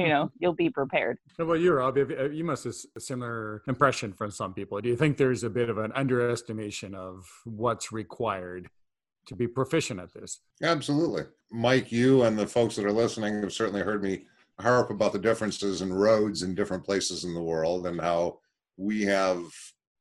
you 0.00 0.08
know, 0.08 0.30
you'll 0.38 0.52
be 0.54 0.70
prepared. 0.70 1.18
Well, 1.38 1.48
about 1.48 1.60
you, 1.60 1.72
Rob? 1.72 1.96
Have- 1.96 2.10
have- 2.10 2.32
You 2.34 2.44
must 2.44 2.64
have 2.64 2.74
a 2.96 3.00
similar 3.00 3.62
impression 3.66 4.12
from 4.12 4.30
some 4.30 4.52
people. 4.54 4.80
Do 4.80 4.88
you 4.88 4.96
think 4.96 5.16
there's 5.16 5.44
a 5.44 5.50
bit 5.50 5.68
of 5.70 5.78
an 5.78 5.92
underestimation 5.92 6.94
of 6.94 7.26
what's 7.44 7.92
required 7.92 8.68
to 9.26 9.34
be 9.34 9.46
proficient 9.46 10.00
at 10.00 10.12
this? 10.12 10.40
Absolutely. 10.62 11.22
Mike, 11.50 11.90
you 11.92 12.22
and 12.24 12.38
the 12.38 12.46
folks 12.46 12.76
that 12.76 12.84
are 12.84 12.92
listening 12.92 13.40
have 13.42 13.52
certainly 13.52 13.80
heard 13.82 14.02
me 14.02 14.26
harp 14.58 14.90
about 14.90 15.12
the 15.12 15.18
differences 15.18 15.80
in 15.82 15.92
roads 15.92 16.42
in 16.42 16.54
different 16.54 16.84
places 16.84 17.24
in 17.24 17.32
the 17.34 17.42
world 17.42 17.86
and 17.86 18.00
how 18.00 18.38
we 18.76 19.02
have 19.02 19.40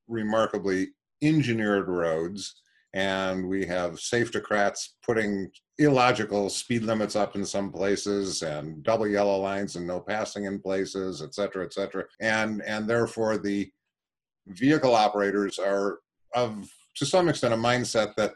remarkably 0.07 0.87
engineered 1.21 1.87
roads 1.87 2.61
and 2.93 3.47
we 3.47 3.65
have 3.65 3.93
safetocrats 3.93 4.89
putting 5.05 5.49
illogical 5.79 6.49
speed 6.49 6.83
limits 6.83 7.15
up 7.15 7.35
in 7.35 7.45
some 7.45 7.71
places 7.71 8.41
and 8.41 8.83
double 8.83 9.07
yellow 9.07 9.37
lines 9.37 9.75
and 9.75 9.87
no 9.87 9.99
passing 9.99 10.45
in 10.45 10.59
places 10.59 11.21
et 11.21 11.33
cetera 11.33 11.65
et 11.65 11.73
cetera 11.73 12.03
and 12.19 12.61
and 12.63 12.87
therefore 12.87 13.37
the 13.37 13.69
vehicle 14.47 14.93
operators 14.93 15.57
are 15.57 15.99
of 16.35 16.69
to 16.95 17.05
some 17.05 17.29
extent 17.29 17.53
a 17.53 17.57
mindset 17.57 18.13
that 18.15 18.33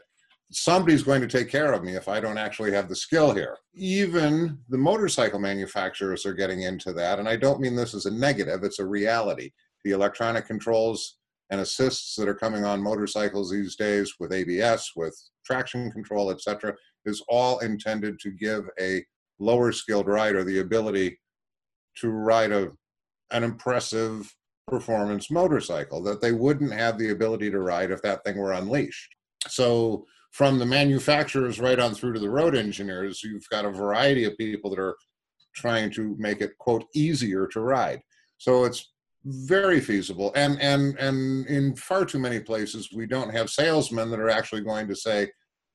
somebody's 0.50 1.02
going 1.02 1.20
to 1.20 1.26
take 1.26 1.48
care 1.48 1.72
of 1.72 1.82
me 1.82 1.96
if 1.96 2.08
I 2.08 2.20
don't 2.20 2.38
actually 2.38 2.72
have 2.72 2.88
the 2.88 2.96
skill 2.96 3.34
here. 3.34 3.58
Even 3.74 4.58
the 4.68 4.78
motorcycle 4.78 5.38
manufacturers 5.38 6.24
are 6.24 6.34
getting 6.34 6.62
into 6.62 6.92
that. 6.92 7.18
And 7.18 7.28
I 7.28 7.36
don't 7.36 7.60
mean 7.60 7.74
this 7.74 7.94
as 7.94 8.06
a 8.06 8.10
negative, 8.10 8.62
it's 8.62 8.78
a 8.78 8.86
reality. 8.86 9.50
The 9.84 9.92
electronic 9.92 10.46
controls 10.46 11.18
and 11.50 11.60
assists 11.60 12.16
that 12.16 12.28
are 12.28 12.34
coming 12.34 12.64
on 12.64 12.82
motorcycles 12.82 13.50
these 13.50 13.76
days 13.76 14.14
with 14.18 14.32
ABS, 14.32 14.92
with 14.96 15.18
traction 15.44 15.90
control, 15.90 16.30
etc., 16.30 16.74
is 17.06 17.22
all 17.28 17.58
intended 17.60 18.18
to 18.20 18.30
give 18.30 18.64
a 18.80 19.04
lower 19.38 19.72
skilled 19.72 20.06
rider 20.06 20.44
the 20.44 20.60
ability 20.60 21.18
to 21.96 22.10
ride 22.10 22.52
a, 22.52 22.70
an 23.30 23.44
impressive 23.44 24.34
performance 24.66 25.30
motorcycle 25.30 26.02
that 26.02 26.20
they 26.20 26.32
wouldn't 26.32 26.72
have 26.72 26.98
the 26.98 27.10
ability 27.10 27.50
to 27.50 27.60
ride 27.60 27.90
if 27.90 28.00
that 28.02 28.24
thing 28.24 28.38
were 28.38 28.52
unleashed. 28.52 29.14
So 29.48 30.06
from 30.32 30.58
the 30.58 30.66
manufacturers 30.66 31.60
right 31.60 31.78
on 31.78 31.94
through 31.94 32.14
to 32.14 32.20
the 32.20 32.30
road 32.30 32.56
engineers, 32.56 33.22
you've 33.22 33.48
got 33.50 33.64
a 33.64 33.70
variety 33.70 34.24
of 34.24 34.36
people 34.38 34.70
that 34.70 34.78
are 34.78 34.96
trying 35.54 35.90
to 35.92 36.16
make 36.18 36.40
it 36.40 36.58
quote 36.58 36.84
easier 36.94 37.46
to 37.48 37.60
ride. 37.60 38.00
So 38.38 38.64
it's 38.64 38.92
very 39.24 39.80
feasible. 39.80 40.32
And 40.34 40.60
and 40.60 40.98
and 40.98 41.46
in 41.46 41.76
far 41.76 42.04
too 42.04 42.18
many 42.18 42.40
places 42.40 42.90
we 42.92 43.06
don't 43.06 43.32
have 43.32 43.48
salesmen 43.48 44.10
that 44.10 44.20
are 44.20 44.30
actually 44.30 44.62
going 44.62 44.88
to 44.88 44.96
say, 44.96 45.30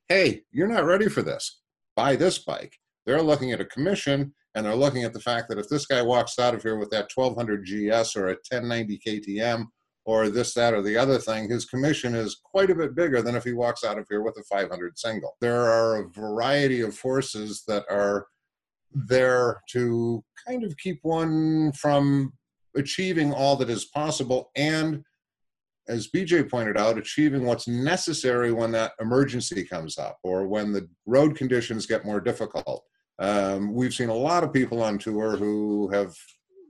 "Hey, 0.10 0.43
you're 0.52 0.67
not 0.67 0.86
ready 0.86 1.08
for 1.08 1.22
this. 1.22 1.62
Buy 1.95 2.15
this 2.15 2.39
bike." 2.39 2.78
They're 3.06 3.22
looking 3.22 3.52
at 3.52 3.62
a 3.62 3.65
commission 3.65 4.34
and 4.56 4.65
they're 4.65 4.76
looking 4.76 5.04
at 5.04 5.13
the 5.13 5.19
fact 5.19 5.48
that 5.50 5.60
if 5.60 5.69
this 5.69 5.86
guy 5.86 6.02
walks 6.02 6.39
out 6.39 6.54
of 6.54 6.63
here 6.63 6.78
with 6.78 6.89
that 6.89 7.10
1200 7.13 7.65
GS 7.65 8.15
or 8.15 8.28
a 8.28 8.38
1090 8.50 9.00
KTM 9.06 9.65
or 10.06 10.30
this, 10.30 10.54
that, 10.56 10.74
or 10.74 10.82
the 10.82 10.98
other 10.98 11.19
thing, 11.19 11.50
his 11.50 11.65
commission 11.65 12.15
is 12.15 12.39
quite 12.43 12.69
a 12.69 12.76
bit 12.76 12.95
bigger 12.95 13.22
than 13.22 13.36
if 13.36 13.43
he 13.43 13.54
walks 13.54 13.84
out 13.84 14.00
of 14.00 14.08
here 14.10 14.22
with 14.22 14.38
a 14.38 14.43
500 14.43 14.98
single. 14.98 15.38
There 15.39 15.62
are 15.62 15.98
a 15.98 16.10
variety 16.10 16.82
of 16.82 16.95
forces 16.95 17.63
that 17.67 17.86
are 17.89 18.28
there 18.91 19.62
to 19.69 20.24
kind 20.48 20.63
of 20.63 20.76
keep 20.78 21.00
one 21.04 21.72
from 21.74 22.34
achieving 22.76 23.32
all 23.32 23.56
that 23.58 23.69
is 23.69 23.86
possible 23.86 24.52
and 24.56 25.04
as 25.89 26.08
BJ 26.08 26.49
pointed 26.49 26.78
out, 26.78 26.97
achieving 26.97 27.45
what's 27.45 27.67
necessary 27.67 28.54
when 28.54 28.71
that 28.71 28.93
emergency 29.02 29.63
comes 29.63 29.97
up 29.97 30.19
or 30.23 30.47
when 30.47 30.71
the 30.71 30.88
road 31.08 31.36
conditions 31.36 31.88
get 31.88 32.06
more 32.06 32.21
difficult. 32.21 32.86
Um, 33.17 33.73
we've 33.73 33.93
seen 33.93 34.10
a 34.10 34.13
lot 34.13 34.43
of 34.43 34.54
people 34.54 34.82
on 34.82 34.97
tour 34.99 35.36
who 35.36 35.89
have 35.89 36.15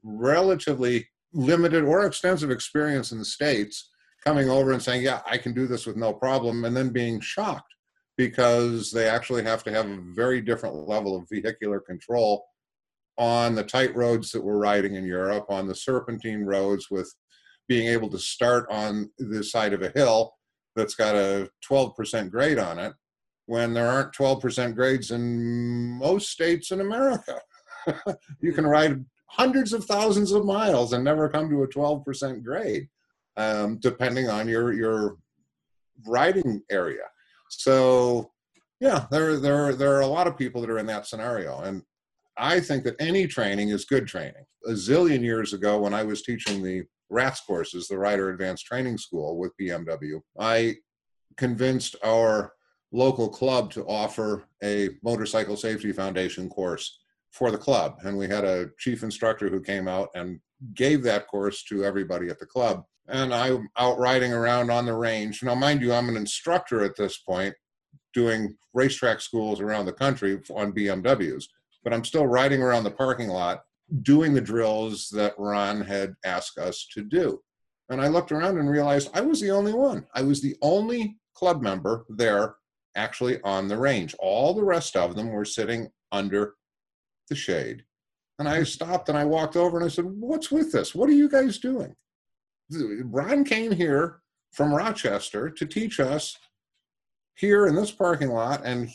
relatively 0.03 1.07
limited 1.33 1.83
or 1.83 2.05
extensive 2.05 2.49
experience 2.49 3.11
in 3.11 3.19
the 3.19 3.25
States 3.25 3.89
coming 4.23 4.49
over 4.49 4.71
and 4.71 4.81
saying, 4.81 5.03
Yeah, 5.03 5.21
I 5.27 5.37
can 5.37 5.53
do 5.53 5.67
this 5.67 5.85
with 5.85 5.97
no 5.97 6.13
problem, 6.13 6.65
and 6.65 6.75
then 6.75 6.89
being 6.89 7.19
shocked 7.19 7.75
because 8.17 8.91
they 8.91 9.07
actually 9.07 9.43
have 9.43 9.63
to 9.63 9.71
have 9.71 9.85
a 9.85 10.03
very 10.15 10.41
different 10.41 10.75
level 10.75 11.15
of 11.15 11.27
vehicular 11.31 11.79
control 11.79 12.45
on 13.17 13.53
the 13.53 13.63
tight 13.63 13.95
roads 13.95 14.31
that 14.31 14.43
we're 14.43 14.57
riding 14.57 14.95
in 14.95 15.05
Europe, 15.05 15.45
on 15.49 15.67
the 15.67 15.75
serpentine 15.75 16.43
roads 16.45 16.87
with 16.89 17.13
being 17.69 17.87
able 17.87 18.09
to 18.09 18.19
start 18.19 18.65
on 18.69 19.09
the 19.19 19.43
side 19.43 19.71
of 19.73 19.83
a 19.83 19.91
hill 19.91 20.33
that's 20.75 20.95
got 20.95 21.15
a 21.15 21.49
12% 21.69 22.29
grade 22.31 22.57
on 22.57 22.79
it 22.79 22.93
when 23.45 23.73
there 23.73 23.87
aren't 23.87 24.13
12% 24.13 24.75
grades 24.75 25.11
in 25.11 25.97
most 25.97 26.29
states 26.29 26.71
in 26.71 26.81
America. 26.81 27.39
you 28.41 28.51
can 28.51 28.65
ride 28.65 29.05
hundreds 29.27 29.71
of 29.71 29.85
thousands 29.85 30.31
of 30.31 30.45
miles 30.45 30.93
and 30.93 31.03
never 31.03 31.29
come 31.29 31.49
to 31.49 31.63
a 31.63 31.67
12% 31.67 32.43
grade, 32.43 32.87
um, 33.37 33.77
depending 33.79 34.29
on 34.29 34.47
your, 34.47 34.73
your 34.73 35.17
riding 36.07 36.61
area. 36.71 37.05
So, 37.49 38.31
yeah, 38.79 39.05
there, 39.11 39.37
there, 39.37 39.73
there 39.73 39.95
are 39.95 40.01
a 40.01 40.07
lot 40.07 40.27
of 40.27 40.37
people 40.37 40.61
that 40.61 40.69
are 40.69 40.79
in 40.79 40.87
that 40.87 41.05
scenario. 41.05 41.59
And 41.61 41.83
I 42.37 42.59
think 42.59 42.83
that 42.85 42.95
any 42.99 43.27
training 43.27 43.69
is 43.69 43.85
good 43.85 44.07
training. 44.07 44.45
A 44.67 44.71
zillion 44.71 45.21
years 45.21 45.53
ago, 45.53 45.79
when 45.79 45.93
I 45.93 46.03
was 46.03 46.21
teaching 46.21 46.63
the 46.63 46.83
RATS 47.09 47.41
courses, 47.41 47.87
the 47.87 47.97
Rider 47.97 48.29
Advanced 48.29 48.65
Training 48.65 48.97
School 48.97 49.37
with 49.37 49.57
BMW, 49.59 50.21
I 50.39 50.75
convinced 51.37 51.95
our 52.03 52.53
local 52.91 53.29
club 53.29 53.71
to 53.71 53.85
offer 53.85 54.45
a 54.63 54.89
motorcycle 55.03 55.55
safety 55.55 55.91
foundation 55.91 56.49
course 56.49 56.99
for 57.31 57.51
the 57.51 57.57
club. 57.57 57.99
And 58.03 58.17
we 58.17 58.27
had 58.27 58.43
a 58.43 58.69
chief 58.79 59.03
instructor 59.03 59.49
who 59.49 59.61
came 59.61 59.87
out 59.87 60.09
and 60.15 60.39
gave 60.73 61.03
that 61.03 61.27
course 61.27 61.63
to 61.65 61.83
everybody 61.83 62.29
at 62.29 62.39
the 62.39 62.45
club. 62.45 62.83
And 63.07 63.33
I'm 63.33 63.69
out 63.77 63.97
riding 63.99 64.33
around 64.33 64.69
on 64.69 64.85
the 64.85 64.93
range. 64.93 65.41
Now, 65.43 65.55
mind 65.55 65.81
you, 65.81 65.93
I'm 65.93 66.09
an 66.09 66.17
instructor 66.17 66.83
at 66.83 66.95
this 66.95 67.17
point 67.17 67.55
doing 68.13 68.55
racetrack 68.73 69.21
schools 69.21 69.61
around 69.61 69.85
the 69.85 69.93
country 69.93 70.39
on 70.55 70.73
BMWs, 70.73 71.45
but 71.83 71.93
I'm 71.93 72.05
still 72.05 72.27
riding 72.27 72.61
around 72.61 72.83
the 72.83 72.91
parking 72.91 73.29
lot 73.29 73.61
doing 74.01 74.33
the 74.33 74.41
drills 74.41 75.09
that 75.09 75.33
Ron 75.37 75.81
had 75.81 76.15
asked 76.25 76.57
us 76.57 76.87
to 76.93 77.01
do. 77.01 77.41
And 77.89 78.01
I 78.01 78.07
looked 78.07 78.31
around 78.31 78.57
and 78.57 78.69
realized 78.69 79.09
I 79.13 79.21
was 79.21 79.41
the 79.41 79.51
only 79.51 79.73
one. 79.73 80.05
I 80.13 80.21
was 80.21 80.41
the 80.41 80.55
only 80.61 81.17
club 81.33 81.61
member 81.61 82.05
there 82.09 82.55
actually 82.95 83.41
on 83.43 83.67
the 83.67 83.77
range. 83.77 84.15
All 84.19 84.53
the 84.53 84.63
rest 84.63 84.95
of 84.95 85.15
them 85.15 85.29
were 85.29 85.45
sitting 85.45 85.89
under 86.11 86.55
the 87.29 87.35
shade. 87.35 87.83
And 88.37 88.47
I 88.47 88.63
stopped 88.63 89.09
and 89.09 89.17
I 89.17 89.25
walked 89.25 89.55
over 89.55 89.77
and 89.77 89.85
I 89.85 89.89
said, 89.89 90.05
What's 90.05 90.51
with 90.51 90.71
this? 90.71 90.95
What 90.95 91.09
are 91.09 91.13
you 91.13 91.29
guys 91.29 91.57
doing? 91.57 91.95
Ron 92.71 93.43
came 93.43 93.71
here 93.71 94.21
from 94.51 94.73
Rochester 94.73 95.49
to 95.49 95.65
teach 95.65 95.99
us 95.99 96.37
here 97.35 97.67
in 97.67 97.75
this 97.75 97.91
parking 97.91 98.29
lot, 98.29 98.61
and 98.65 98.89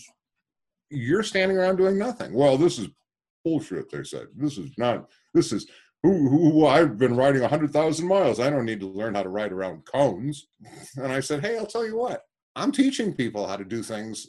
you're 0.91 1.23
standing 1.23 1.57
around 1.57 1.77
doing 1.77 1.99
nothing. 1.99 2.35
Well, 2.35 2.57
this 2.57 2.79
is 2.79 2.89
bullshit, 3.45 3.91
they 3.91 4.03
said. 4.05 4.27
This 4.37 4.59
is 4.59 4.71
not, 4.79 5.09
this 5.33 5.53
is, 5.53 5.67
who, 6.03 6.29
who 6.29 6.67
I've 6.67 6.99
been 6.99 7.17
riding 7.17 7.43
100,000 7.43 8.07
miles. 8.07 8.41
I 8.41 8.51
don't 8.51 8.67
need 8.67 8.81
to 8.81 8.89
learn 8.89 9.15
how 9.15 9.23
to 9.23 9.29
ride 9.29 9.53
around 9.53 9.87
cones. 9.87 10.49
And 10.97 11.13
I 11.13 11.21
said, 11.21 11.41
Hey, 11.41 11.57
I'll 11.57 11.67
tell 11.67 11.87
you 11.87 11.97
what, 11.97 12.23
I'm 12.57 12.73
teaching 12.73 13.15
people 13.15 13.47
how 13.47 13.57
to 13.57 13.65
do 13.65 13.83
things 13.83 14.27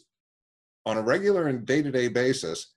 on 0.86 0.98
a 0.98 1.02
regular 1.02 1.48
and 1.48 1.66
day 1.66 1.82
to 1.82 1.92
day 1.92 2.08
basis. 2.08 2.74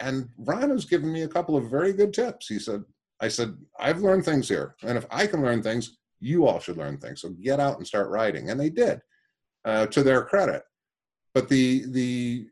And 0.00 0.28
Ron 0.38 0.70
has 0.70 0.84
given 0.84 1.12
me 1.12 1.22
a 1.22 1.28
couple 1.28 1.56
of 1.56 1.70
very 1.70 1.92
good 1.92 2.12
tips. 2.14 2.46
He 2.46 2.58
said, 2.58 2.82
I 3.20 3.28
said, 3.28 3.56
I've 3.78 4.00
learned 4.00 4.24
things 4.24 4.48
here. 4.48 4.76
And 4.82 4.96
if 4.96 5.04
I 5.10 5.26
can 5.26 5.42
learn 5.42 5.62
things, 5.62 5.98
you 6.20 6.46
all 6.46 6.58
should 6.60 6.78
learn 6.78 6.98
things. 6.98 7.20
So 7.20 7.30
get 7.30 7.60
out 7.60 7.76
and 7.76 7.86
start 7.86 8.08
riding. 8.08 8.50
And 8.50 8.58
they 8.58 8.70
did, 8.70 9.00
uh, 9.64 9.86
to 9.86 10.02
their 10.02 10.22
credit. 10.22 10.62
But 11.34 11.48
the, 11.48 11.84
the 11.88 12.46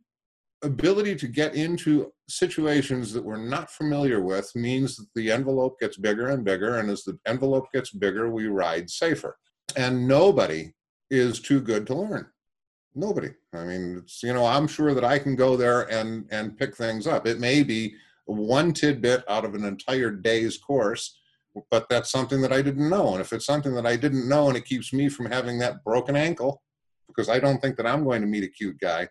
ability 0.63 1.15
to 1.17 1.29
get 1.29 1.55
into 1.55 2.13
situations 2.29 3.13
that 3.13 3.25
we're 3.25 3.37
not 3.37 3.71
familiar 3.71 4.21
with 4.21 4.51
means 4.55 4.97
that 4.97 5.07
the 5.15 5.31
envelope 5.31 5.79
gets 5.81 5.97
bigger 5.97 6.29
and 6.29 6.45
bigger. 6.45 6.79
And 6.79 6.91
as 6.91 7.05
the 7.05 7.19
envelope 7.27 7.67
gets 7.73 7.91
bigger, 7.91 8.31
we 8.31 8.47
ride 8.47 8.91
safer. 8.91 9.37
And 9.77 10.09
nobody 10.09 10.73
is 11.11 11.41
too 11.41 11.61
good 11.61 11.87
to 11.87 11.95
learn. 11.95 12.27
Nobody. 12.95 13.31
I 13.55 13.65
mean, 13.65 13.99
it's, 13.99 14.23
you 14.23 14.33
know, 14.33 14.45
I'm 14.45 14.67
sure 14.67 14.95
that 14.95 15.05
I 15.05 15.19
can 15.19 15.37
go 15.37 15.57
there 15.57 15.83
and, 15.93 16.27
and 16.31 16.59
pick 16.59 16.77
things 16.77 17.07
up. 17.07 17.27
It 17.27 17.39
may 17.39 17.63
be 17.63 17.95
one 18.27 18.73
tidbit 18.73 19.25
out 19.29 19.45
of 19.45 19.55
an 19.55 19.65
entire 19.65 20.11
day's 20.11 20.59
course, 20.59 21.19
but 21.71 21.89
that's 21.89 22.11
something 22.11 22.43
that 22.43 22.53
I 22.53 22.63
didn't 22.63 22.89
know. 22.89 23.13
And 23.13 23.21
if 23.21 23.33
it's 23.33 23.47
something 23.47 23.75
that 23.75 23.87
I 23.87 23.97
didn't 23.97 24.29
know 24.29 24.49
and 24.49 24.57
it 24.57 24.65
keeps 24.65 24.93
me 24.93 25.09
from 25.09 25.27
having 25.27 25.59
that 25.61 25.85
broken 25.85 26.17
ankle, 26.17 26.63
because 27.07 27.29
I 27.29 27.39
don't 27.39 27.61
think 27.61 27.77
that 27.77 27.87
I'm 27.87 28.05
going 28.05 28.21
to 28.21 28.27
meet 28.27 28.45
a 28.45 28.49
cute 28.49 28.79
guy, 28.81 29.09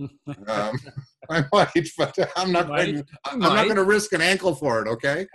um, 0.00 0.10
I 1.30 1.44
might, 1.52 1.88
but 1.98 2.16
I'm 2.36 2.52
not 2.52 2.68
Might. 2.68 2.84
going. 2.84 2.96
To, 2.96 3.04
I'm 3.24 3.38
Might. 3.40 3.54
not 3.54 3.64
going 3.64 3.76
to 3.76 3.84
risk 3.84 4.12
an 4.12 4.20
ankle 4.20 4.54
for 4.54 4.82
it. 4.82 4.88
Okay. 4.88 5.26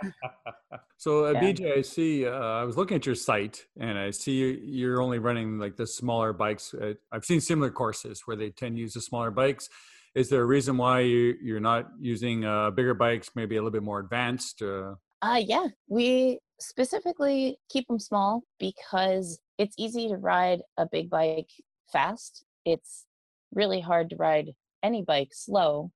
So, 0.96 1.26
uh, 1.26 1.32
Yeah. 1.32 1.40
BJ, 1.42 1.78
I 1.78 1.82
see. 1.82 2.26
Uh, 2.26 2.30
I 2.32 2.64
was 2.64 2.76
looking 2.76 2.96
at 2.96 3.04
your 3.06 3.14
site, 3.14 3.66
and 3.78 3.98
I 3.98 4.10
see 4.10 4.32
you- 4.32 4.60
you're 4.62 5.02
only 5.02 5.18
running 5.18 5.58
like 5.58 5.76
the 5.76 5.86
smaller 5.86 6.32
bikes. 6.32 6.72
Uh, 6.74 6.94
I've 7.10 7.24
seen 7.24 7.40
similar 7.40 7.70
courses 7.70 8.22
where 8.26 8.36
they 8.36 8.50
tend 8.50 8.76
to 8.76 8.80
use 8.80 8.94
the 8.94 9.00
smaller 9.00 9.30
bikes. 9.30 9.68
Is 10.14 10.28
there 10.28 10.42
a 10.42 10.46
reason 10.46 10.76
why 10.76 11.00
you, 11.00 11.36
you're 11.42 11.60
not 11.60 11.88
using 11.98 12.44
uh, 12.44 12.70
bigger 12.70 12.94
bikes, 12.94 13.30
maybe 13.34 13.56
a 13.56 13.60
little 13.60 13.70
bit 13.72 13.82
more 13.82 13.98
advanced? 14.00 14.62
Uh, 14.62 14.94
Uh, 15.22 15.40
yeah, 15.44 15.66
we 15.88 16.38
specifically 16.60 17.58
keep 17.68 17.86
them 17.88 17.98
small 17.98 18.42
because 18.58 19.40
it's 19.58 19.74
easy 19.78 20.08
to 20.08 20.16
ride 20.16 20.60
a 20.76 20.86
big 20.86 21.08
bike 21.10 21.50
fast. 21.92 22.44
It's 22.64 23.06
really 23.52 23.80
hard 23.80 24.10
to 24.10 24.16
ride 24.16 24.50
any 24.82 25.02
bike 25.02 25.30
slow. 25.32 25.90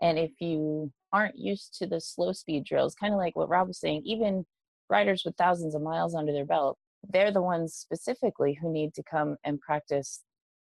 And 0.00 0.18
if 0.18 0.32
you 0.40 0.92
aren't 1.12 1.38
used 1.38 1.74
to 1.78 1.86
the 1.86 2.00
slow 2.00 2.32
speed 2.32 2.64
drills, 2.64 2.94
kind 2.94 3.14
of 3.14 3.18
like 3.18 3.36
what 3.36 3.48
Rob 3.48 3.68
was 3.68 3.80
saying, 3.80 4.02
even 4.04 4.44
riders 4.90 5.22
with 5.24 5.36
thousands 5.36 5.74
of 5.74 5.82
miles 5.82 6.14
under 6.14 6.32
their 6.32 6.44
belt, 6.44 6.78
they're 7.08 7.32
the 7.32 7.42
ones 7.42 7.74
specifically 7.74 8.58
who 8.60 8.72
need 8.72 8.94
to 8.94 9.02
come 9.02 9.36
and 9.44 9.60
practice 9.60 10.22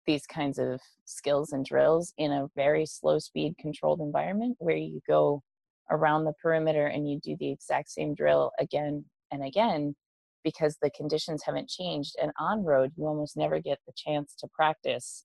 these 0.06 0.26
kinds 0.26 0.58
of 0.58 0.80
skills 1.04 1.52
and 1.52 1.64
drills 1.64 2.12
in 2.16 2.32
a 2.32 2.48
very 2.56 2.86
slow 2.86 3.18
speed 3.18 3.54
controlled 3.58 4.00
environment 4.00 4.56
where 4.58 4.76
you 4.76 5.00
go 5.06 5.42
around 5.90 6.24
the 6.24 6.32
perimeter 6.42 6.86
and 6.86 7.10
you 7.10 7.20
do 7.22 7.36
the 7.38 7.50
exact 7.50 7.90
same 7.90 8.14
drill 8.14 8.52
again 8.58 9.04
and 9.30 9.44
again 9.44 9.94
because 10.42 10.78
the 10.80 10.90
conditions 10.90 11.42
haven't 11.44 11.68
changed. 11.68 12.14
And 12.20 12.32
on 12.38 12.64
road, 12.64 12.92
you 12.96 13.06
almost 13.06 13.36
never 13.36 13.60
get 13.60 13.78
the 13.86 13.92
chance 13.94 14.34
to 14.38 14.48
practice 14.54 15.24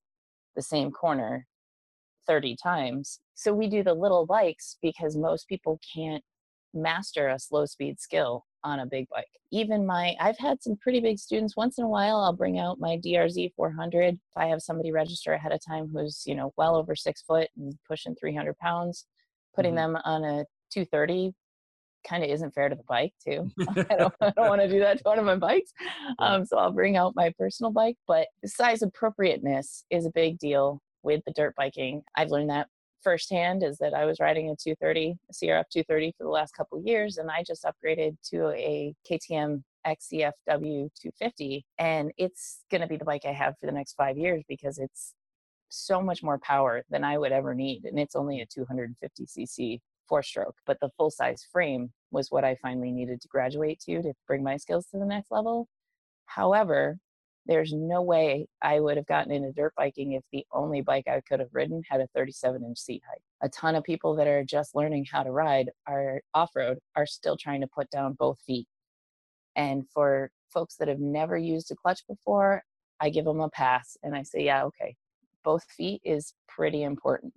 the 0.56 0.62
same 0.62 0.92
corner 0.92 1.48
30 2.28 2.56
times. 2.62 3.20
So 3.36 3.54
we 3.54 3.68
do 3.68 3.84
the 3.84 3.94
little 3.94 4.26
bikes 4.26 4.78
because 4.82 5.16
most 5.16 5.48
people 5.48 5.80
can't 5.94 6.24
master 6.74 7.30
a 7.30 7.40
slow 7.40 7.66
speed 7.66 8.00
skill 8.00 8.46
on 8.64 8.80
a 8.80 8.86
big 8.86 9.08
bike. 9.10 9.28
Even 9.52 9.86
my, 9.86 10.16
I've 10.20 10.38
had 10.40 10.62
some 10.62 10.76
pretty 10.78 11.00
big 11.00 11.20
students. 11.20 11.56
Once 11.56 11.78
in 11.78 11.84
a 11.86 11.90
while, 11.90 12.18
I'll 12.18 12.34
bring 12.34 12.60
out 12.60 12.80
my 12.80 12.98
DRZ 12.98 13.54
400. 13.56 14.16
If 14.16 14.20
I 14.36 14.48
have 14.48 14.62
somebody 14.62 14.92
register 14.92 15.34
ahead 15.34 15.52
of 15.52 15.60
time 15.66 15.88
who's, 15.94 16.24
you 16.26 16.36
know, 16.36 16.54
well 16.58 16.76
over 16.76 16.96
six 16.96 17.22
foot 17.22 17.50
and 17.58 17.78
pushing 17.88 18.16
300 18.16 18.58
pounds, 18.58 19.06
putting 19.56 19.74
Mhm. 19.74 19.76
them 19.76 19.98
on 20.04 20.24
a 20.24 20.46
230 20.72 21.34
kind 22.08 22.24
of 22.24 22.30
isn't 22.30 22.54
fair 22.54 22.70
to 22.70 22.76
the 22.76 22.84
bike 22.84 23.14
too. 23.24 23.50
I 23.90 23.96
don't, 23.96 24.14
I 24.22 24.32
don't 24.32 24.50
want 24.50 24.62
to 24.62 24.70
do 24.70 24.80
that 24.80 24.98
to 25.00 25.04
one 25.04 25.20
of 25.20 25.26
my 25.26 25.36
bikes. 25.36 25.72
Um, 26.20 26.46
so 26.46 26.58
I'll 26.58 26.72
bring 26.72 26.98
out 26.98 27.16
my 27.16 27.34
personal 27.38 27.72
bike, 27.72 27.98
but 28.08 28.28
the 28.42 28.50
size 28.50 28.82
appropriateness 28.82 29.86
is 29.90 30.06
a 30.06 30.12
big 30.12 30.40
deal 30.40 30.82
with 31.04 31.22
the 31.26 31.34
dirt 31.34 31.56
biking. 31.56 32.04
I've 32.16 32.32
learned 32.32 32.50
that 32.50 32.68
firsthand 33.06 33.64
is 33.64 33.78
that 33.78 33.94
I 33.94 34.06
was 34.06 34.20
riding 34.20 34.50
a 34.50 34.56
230, 34.56 35.16
a 35.30 35.34
CRF 35.34 35.66
230 35.72 36.16
for 36.18 36.24
the 36.24 36.30
last 36.30 36.56
couple 36.56 36.82
years, 36.82 37.18
and 37.18 37.30
I 37.30 37.44
just 37.44 37.64
upgraded 37.64 38.18
to 38.32 38.50
a 38.50 38.94
KTM 39.10 39.64
XCFW 39.86 40.90
250, 41.00 41.66
and 41.78 42.12
it's 42.18 42.64
going 42.72 42.82
to 42.82 42.88
be 42.88 42.98
the 42.98 43.06
bike 43.06 43.22
I 43.26 43.32
have 43.32 43.54
for 43.60 43.68
the 43.68 43.72
next 43.72 43.94
five 43.94 44.18
years 44.18 44.44
because 44.50 44.80
it's 44.80 45.14
so 45.70 46.02
much 46.02 46.24
more 46.24 46.40
power 46.40 46.84
than 46.90 47.04
I 47.04 47.18
would 47.20 47.32
ever 47.32 47.54
need, 47.54 47.86
and 47.86 48.00
it's 48.00 48.16
only 48.16 48.42
a 48.42 48.46
250 48.48 49.26
cc 49.26 49.80
four 50.08 50.24
stroke. 50.24 50.56
But 50.66 50.80
the 50.82 50.90
full 50.98 51.12
size 51.12 51.46
frame 51.52 51.92
was 52.12 52.32
what 52.32 52.44
I 52.44 52.56
finally 52.62 52.92
needed 52.92 53.22
to 53.22 53.28
graduate 53.28 53.80
to 53.82 54.02
to 54.02 54.14
bring 54.28 54.44
my 54.44 54.58
skills 54.58 54.88
to 54.88 55.00
the 55.00 55.06
next 55.06 55.32
level. 55.32 55.68
However, 56.26 56.98
there's 57.46 57.74
no 57.74 58.02
way 58.02 58.48
I 58.62 58.80
would 58.80 58.98
have 58.98 59.06
gotten 59.06 59.32
into 59.32 59.52
dirt 59.52 59.74
biking 59.78 60.14
if 60.14 60.24
the 60.32 60.46
only 60.52 60.82
bike 60.82 61.08
I 61.08 61.22
could 61.22 61.40
have 61.40 61.54
ridden 61.54 61.84
had 61.88 62.02
a 62.02 62.08
37 62.16 62.64
inch 62.64 62.80
seat 62.80 63.04
height. 63.08 63.22
A 63.42 63.50
ton 63.50 63.76
of 63.76 63.84
people 63.84 64.16
that 64.16 64.28
are 64.28 64.44
just 64.44 64.76
learning 64.76 65.06
how 65.12 65.24
to 65.24 65.32
ride 65.32 65.70
are 65.88 66.22
off 66.34 66.56
road 66.56 66.80
are 66.96 67.06
still 67.06 67.38
trying 67.38 67.62
to 67.62 67.68
put 67.68 67.90
down 67.92 68.14
both 68.14 68.40
feet. 68.46 68.68
And 69.56 69.88
for 69.94 70.32
folks 70.52 70.76
that 70.78 70.88
have 70.88 71.00
never 71.00 71.38
used 71.38 71.72
a 71.72 71.76
clutch 71.76 72.02
before, 72.08 72.64
I 73.00 73.10
give 73.10 73.26
them 73.26 73.42
a 73.42 73.50
pass 73.50 73.98
and 74.04 74.16
I 74.16 74.24
say, 74.24 74.44
yeah, 74.44 74.64
okay, 74.66 74.96
both 75.44 75.64
feet 75.78 76.02
is 76.04 76.34
pretty 76.48 76.84
important. 76.84 77.34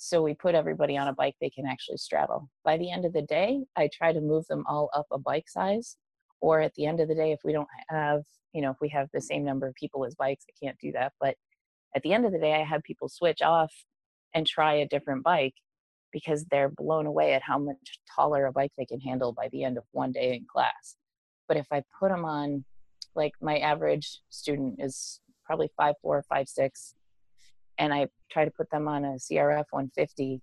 So 0.00 0.22
we 0.22 0.32
put 0.32 0.54
everybody 0.54 0.96
on 0.96 1.08
a 1.08 1.12
bike 1.12 1.34
they 1.40 1.50
can 1.50 1.66
actually 1.66 1.96
straddle. 1.96 2.48
By 2.64 2.78
the 2.78 2.90
end 2.90 3.04
of 3.04 3.12
the 3.12 3.22
day, 3.22 3.64
I 3.76 3.90
try 3.92 4.12
to 4.12 4.20
move 4.20 4.46
them 4.46 4.64
all 4.68 4.90
up 4.94 5.06
a 5.10 5.18
bike 5.18 5.48
size. 5.48 5.96
Or 6.40 6.60
at 6.60 6.72
the 6.74 6.86
end 6.86 7.00
of 7.00 7.08
the 7.08 7.16
day, 7.16 7.32
if 7.32 7.40
we 7.44 7.52
don't 7.52 7.68
have, 7.88 8.22
you 8.52 8.62
know, 8.62 8.70
if 8.70 8.76
we 8.80 8.88
have 8.90 9.08
the 9.12 9.20
same 9.20 9.44
number 9.44 9.66
of 9.66 9.74
people 9.74 10.04
as 10.04 10.14
bikes, 10.14 10.44
I 10.48 10.54
can't 10.64 10.78
do 10.78 10.92
that. 10.92 11.14
But 11.20 11.34
at 11.96 12.02
the 12.02 12.12
end 12.12 12.24
of 12.24 12.32
the 12.32 12.38
day, 12.38 12.54
I 12.54 12.62
have 12.62 12.84
people 12.84 13.08
switch 13.08 13.42
off 13.42 13.72
and 14.34 14.46
try 14.46 14.74
a 14.74 14.86
different 14.86 15.24
bike 15.24 15.54
because 16.12 16.44
they're 16.44 16.68
blown 16.68 17.06
away 17.06 17.34
at 17.34 17.42
how 17.42 17.58
much 17.58 17.98
taller 18.14 18.46
a 18.46 18.52
bike 18.52 18.72
they 18.78 18.86
can 18.86 19.00
handle 19.00 19.32
by 19.32 19.48
the 19.50 19.64
end 19.64 19.78
of 19.78 19.84
one 19.90 20.12
day 20.12 20.32
in 20.32 20.46
class. 20.48 20.96
But 21.48 21.56
if 21.56 21.66
I 21.72 21.82
put 21.98 22.10
them 22.10 22.24
on, 22.24 22.64
like 23.16 23.32
my 23.42 23.58
average 23.58 24.20
student 24.30 24.76
is 24.78 25.20
probably 25.44 25.70
five 25.76 25.96
four, 26.00 26.24
five 26.28 26.48
six, 26.48 26.94
and 27.78 27.92
I 27.92 28.08
try 28.30 28.44
to 28.44 28.50
put 28.50 28.70
them 28.70 28.88
on 28.88 29.04
a 29.04 29.14
CRF 29.14 29.64
150 29.70 30.40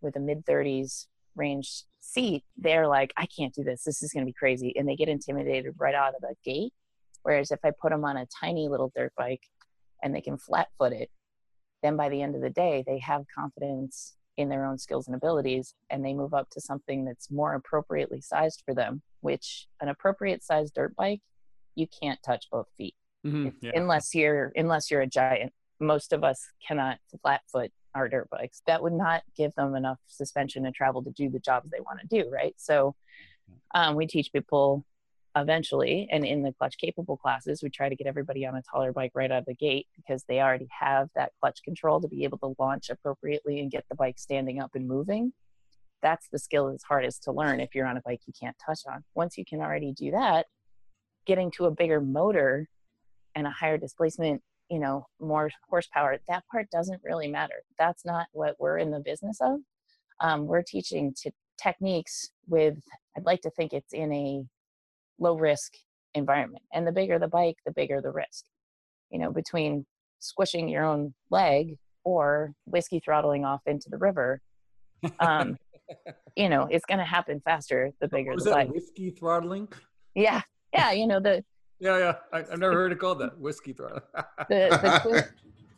with 0.00 0.16
a 0.16 0.20
mid 0.20 0.44
30s 0.46 1.06
range 1.34 1.84
seat, 2.00 2.44
they're 2.56 2.86
like, 2.86 3.12
I 3.16 3.26
can't 3.26 3.54
do 3.54 3.64
this. 3.64 3.84
This 3.84 4.02
is 4.02 4.12
going 4.12 4.24
to 4.24 4.30
be 4.30 4.32
crazy. 4.32 4.74
And 4.76 4.88
they 4.88 4.96
get 4.96 5.08
intimidated 5.08 5.74
right 5.78 5.94
out 5.94 6.14
of 6.14 6.20
the 6.20 6.34
gate. 6.44 6.72
Whereas 7.22 7.50
if 7.50 7.58
I 7.64 7.72
put 7.80 7.90
them 7.90 8.04
on 8.04 8.16
a 8.16 8.26
tiny 8.40 8.68
little 8.68 8.92
dirt 8.94 9.12
bike 9.16 9.42
and 10.02 10.14
they 10.14 10.20
can 10.20 10.38
flat 10.38 10.68
foot 10.78 10.92
it, 10.92 11.10
then 11.82 11.96
by 11.96 12.08
the 12.08 12.22
end 12.22 12.34
of 12.34 12.40
the 12.40 12.50
day, 12.50 12.84
they 12.86 12.98
have 13.00 13.24
confidence 13.34 14.14
in 14.36 14.48
their 14.48 14.64
own 14.64 14.78
skills 14.78 15.06
and 15.06 15.16
abilities 15.16 15.74
and 15.90 16.04
they 16.04 16.12
move 16.12 16.34
up 16.34 16.48
to 16.50 16.60
something 16.60 17.04
that's 17.04 17.30
more 17.30 17.54
appropriately 17.54 18.20
sized 18.20 18.62
for 18.64 18.74
them, 18.74 19.02
which 19.20 19.66
an 19.80 19.88
appropriate 19.88 20.44
sized 20.44 20.74
dirt 20.74 20.94
bike, 20.94 21.20
you 21.74 21.86
can't 22.00 22.22
touch 22.22 22.46
both 22.50 22.66
feet 22.76 22.94
mhm, 23.26 23.52
yeah. 23.60 23.72
unless 23.74 24.14
you're 24.14 24.52
unless 24.56 24.90
you're 24.90 25.02
a 25.02 25.06
giant 25.06 25.52
most 25.80 26.12
of 26.12 26.24
us 26.24 26.48
cannot 26.66 26.98
flat 27.22 27.42
foot 27.50 27.72
our 27.94 28.08
dirt 28.08 28.28
bikes. 28.30 28.62
That 28.66 28.82
would 28.82 28.92
not 28.92 29.22
give 29.36 29.54
them 29.54 29.74
enough 29.74 29.98
suspension 30.06 30.66
and 30.66 30.74
travel 30.74 31.02
to 31.02 31.10
do 31.10 31.30
the 31.30 31.38
jobs 31.38 31.70
they 31.70 31.80
want 31.80 32.00
to 32.00 32.06
do 32.06 32.30
right? 32.30 32.54
So 32.56 32.94
um, 33.74 33.94
we 33.94 34.06
teach 34.06 34.32
people 34.32 34.84
eventually 35.36 36.08
and 36.10 36.24
in 36.24 36.42
the 36.42 36.52
clutch 36.52 36.78
capable 36.78 37.18
classes 37.18 37.62
we 37.62 37.68
try 37.68 37.90
to 37.90 37.94
get 37.94 38.06
everybody 38.06 38.46
on 38.46 38.56
a 38.56 38.62
taller 38.62 38.90
bike 38.90 39.10
right 39.14 39.30
out 39.30 39.40
of 39.40 39.44
the 39.44 39.54
gate 39.54 39.86
because 39.94 40.24
they 40.24 40.40
already 40.40 40.68
have 40.70 41.10
that 41.14 41.32
clutch 41.40 41.62
control 41.62 42.00
to 42.00 42.08
be 42.08 42.24
able 42.24 42.38
to 42.38 42.54
launch 42.58 42.88
appropriately 42.88 43.60
and 43.60 43.70
get 43.70 43.84
the 43.90 43.94
bike 43.94 44.18
standing 44.18 44.60
up 44.60 44.70
and 44.74 44.88
moving. 44.88 45.32
That's 46.02 46.26
the 46.32 46.38
skill 46.38 46.70
that's 46.70 46.84
hardest 46.84 47.24
to 47.24 47.32
learn 47.32 47.60
if 47.60 47.74
you're 47.74 47.86
on 47.86 47.98
a 47.98 48.02
bike 48.02 48.22
you 48.26 48.32
can't 48.38 48.56
touch 48.64 48.80
on. 48.90 49.04
Once 49.14 49.36
you 49.36 49.44
can 49.44 49.60
already 49.60 49.92
do 49.92 50.12
that 50.12 50.46
getting 51.26 51.50
to 51.50 51.66
a 51.66 51.70
bigger 51.70 52.00
motor 52.00 52.68
and 53.34 53.46
a 53.46 53.50
higher 53.50 53.76
displacement 53.76 54.42
you 54.70 54.78
know 54.78 55.06
more 55.20 55.50
horsepower 55.68 56.18
that 56.28 56.44
part 56.50 56.68
doesn't 56.70 57.00
really 57.04 57.28
matter. 57.28 57.62
That's 57.78 58.04
not 58.04 58.26
what 58.32 58.56
we're 58.58 58.78
in 58.78 58.90
the 58.90 59.00
business 59.00 59.38
of. 59.40 59.60
Um, 60.20 60.46
we're 60.46 60.62
teaching 60.62 61.14
t- 61.14 61.32
techniques 61.60 62.30
with 62.48 62.76
i'd 63.16 63.24
like 63.24 63.40
to 63.40 63.50
think 63.50 63.72
it's 63.72 63.92
in 63.92 64.12
a 64.12 64.44
low 65.18 65.36
risk 65.36 65.72
environment 66.14 66.62
and 66.72 66.86
the 66.86 66.92
bigger 66.92 67.18
the 67.18 67.28
bike 67.28 67.56
the 67.64 67.72
bigger 67.72 68.00
the 68.00 68.10
risk. 68.10 68.44
You 69.10 69.18
know 69.20 69.32
between 69.32 69.86
squishing 70.18 70.68
your 70.68 70.84
own 70.84 71.14
leg 71.30 71.76
or 72.04 72.52
whiskey 72.64 73.00
throttling 73.00 73.44
off 73.44 73.60
into 73.66 73.88
the 73.90 73.98
river 73.98 74.40
um, 75.20 75.56
you 76.36 76.48
know 76.48 76.66
it's 76.70 76.84
going 76.86 76.98
to 76.98 77.04
happen 77.04 77.40
faster 77.44 77.92
the 78.00 78.08
bigger 78.08 78.34
the 78.36 78.44
that 78.44 78.54
bike. 78.54 78.70
whiskey 78.70 79.10
throttling? 79.10 79.68
yeah 80.14 80.40
yeah 80.72 80.90
you 80.92 81.06
know 81.06 81.20
the 81.20 81.44
Yeah, 81.78 81.98
yeah. 81.98 82.14
I, 82.32 82.38
I've 82.38 82.58
never 82.58 82.72
heard 82.72 82.92
it 82.92 82.98
called 82.98 83.18
that. 83.20 83.38
Whiskey 83.38 83.72
throttling. 83.72 84.02
the, 84.48 84.68
the 84.82 85.00
quick, 85.02 85.30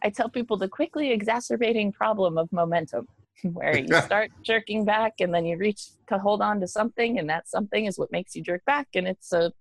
I 0.03 0.11
tell 0.11 0.29
people 0.29 0.57
the 0.57 0.69
quickly 0.69 1.11
exacerbating 1.11 1.93
problem 1.93 2.39
of 2.39 2.51
momentum, 2.53 3.09
where 3.43 3.77
you 3.77 4.01
start 4.03 4.31
jerking 4.43 4.85
back 4.85 5.15
and 5.21 5.33
then 5.35 5.45
you 5.45 5.57
reach 5.57 5.89
to 6.09 6.19
hold 6.19 6.43
on 6.43 6.61
to 6.61 6.69
something, 6.69 7.19
and 7.19 7.29
that 7.31 7.49
something 7.49 7.87
is 7.87 7.99
what 7.99 8.13
makes 8.13 8.35
you 8.35 8.43
jerk 8.43 8.65
back, 8.65 8.89
and 8.95 9.07
it's 9.07 9.33
a, 9.33 9.53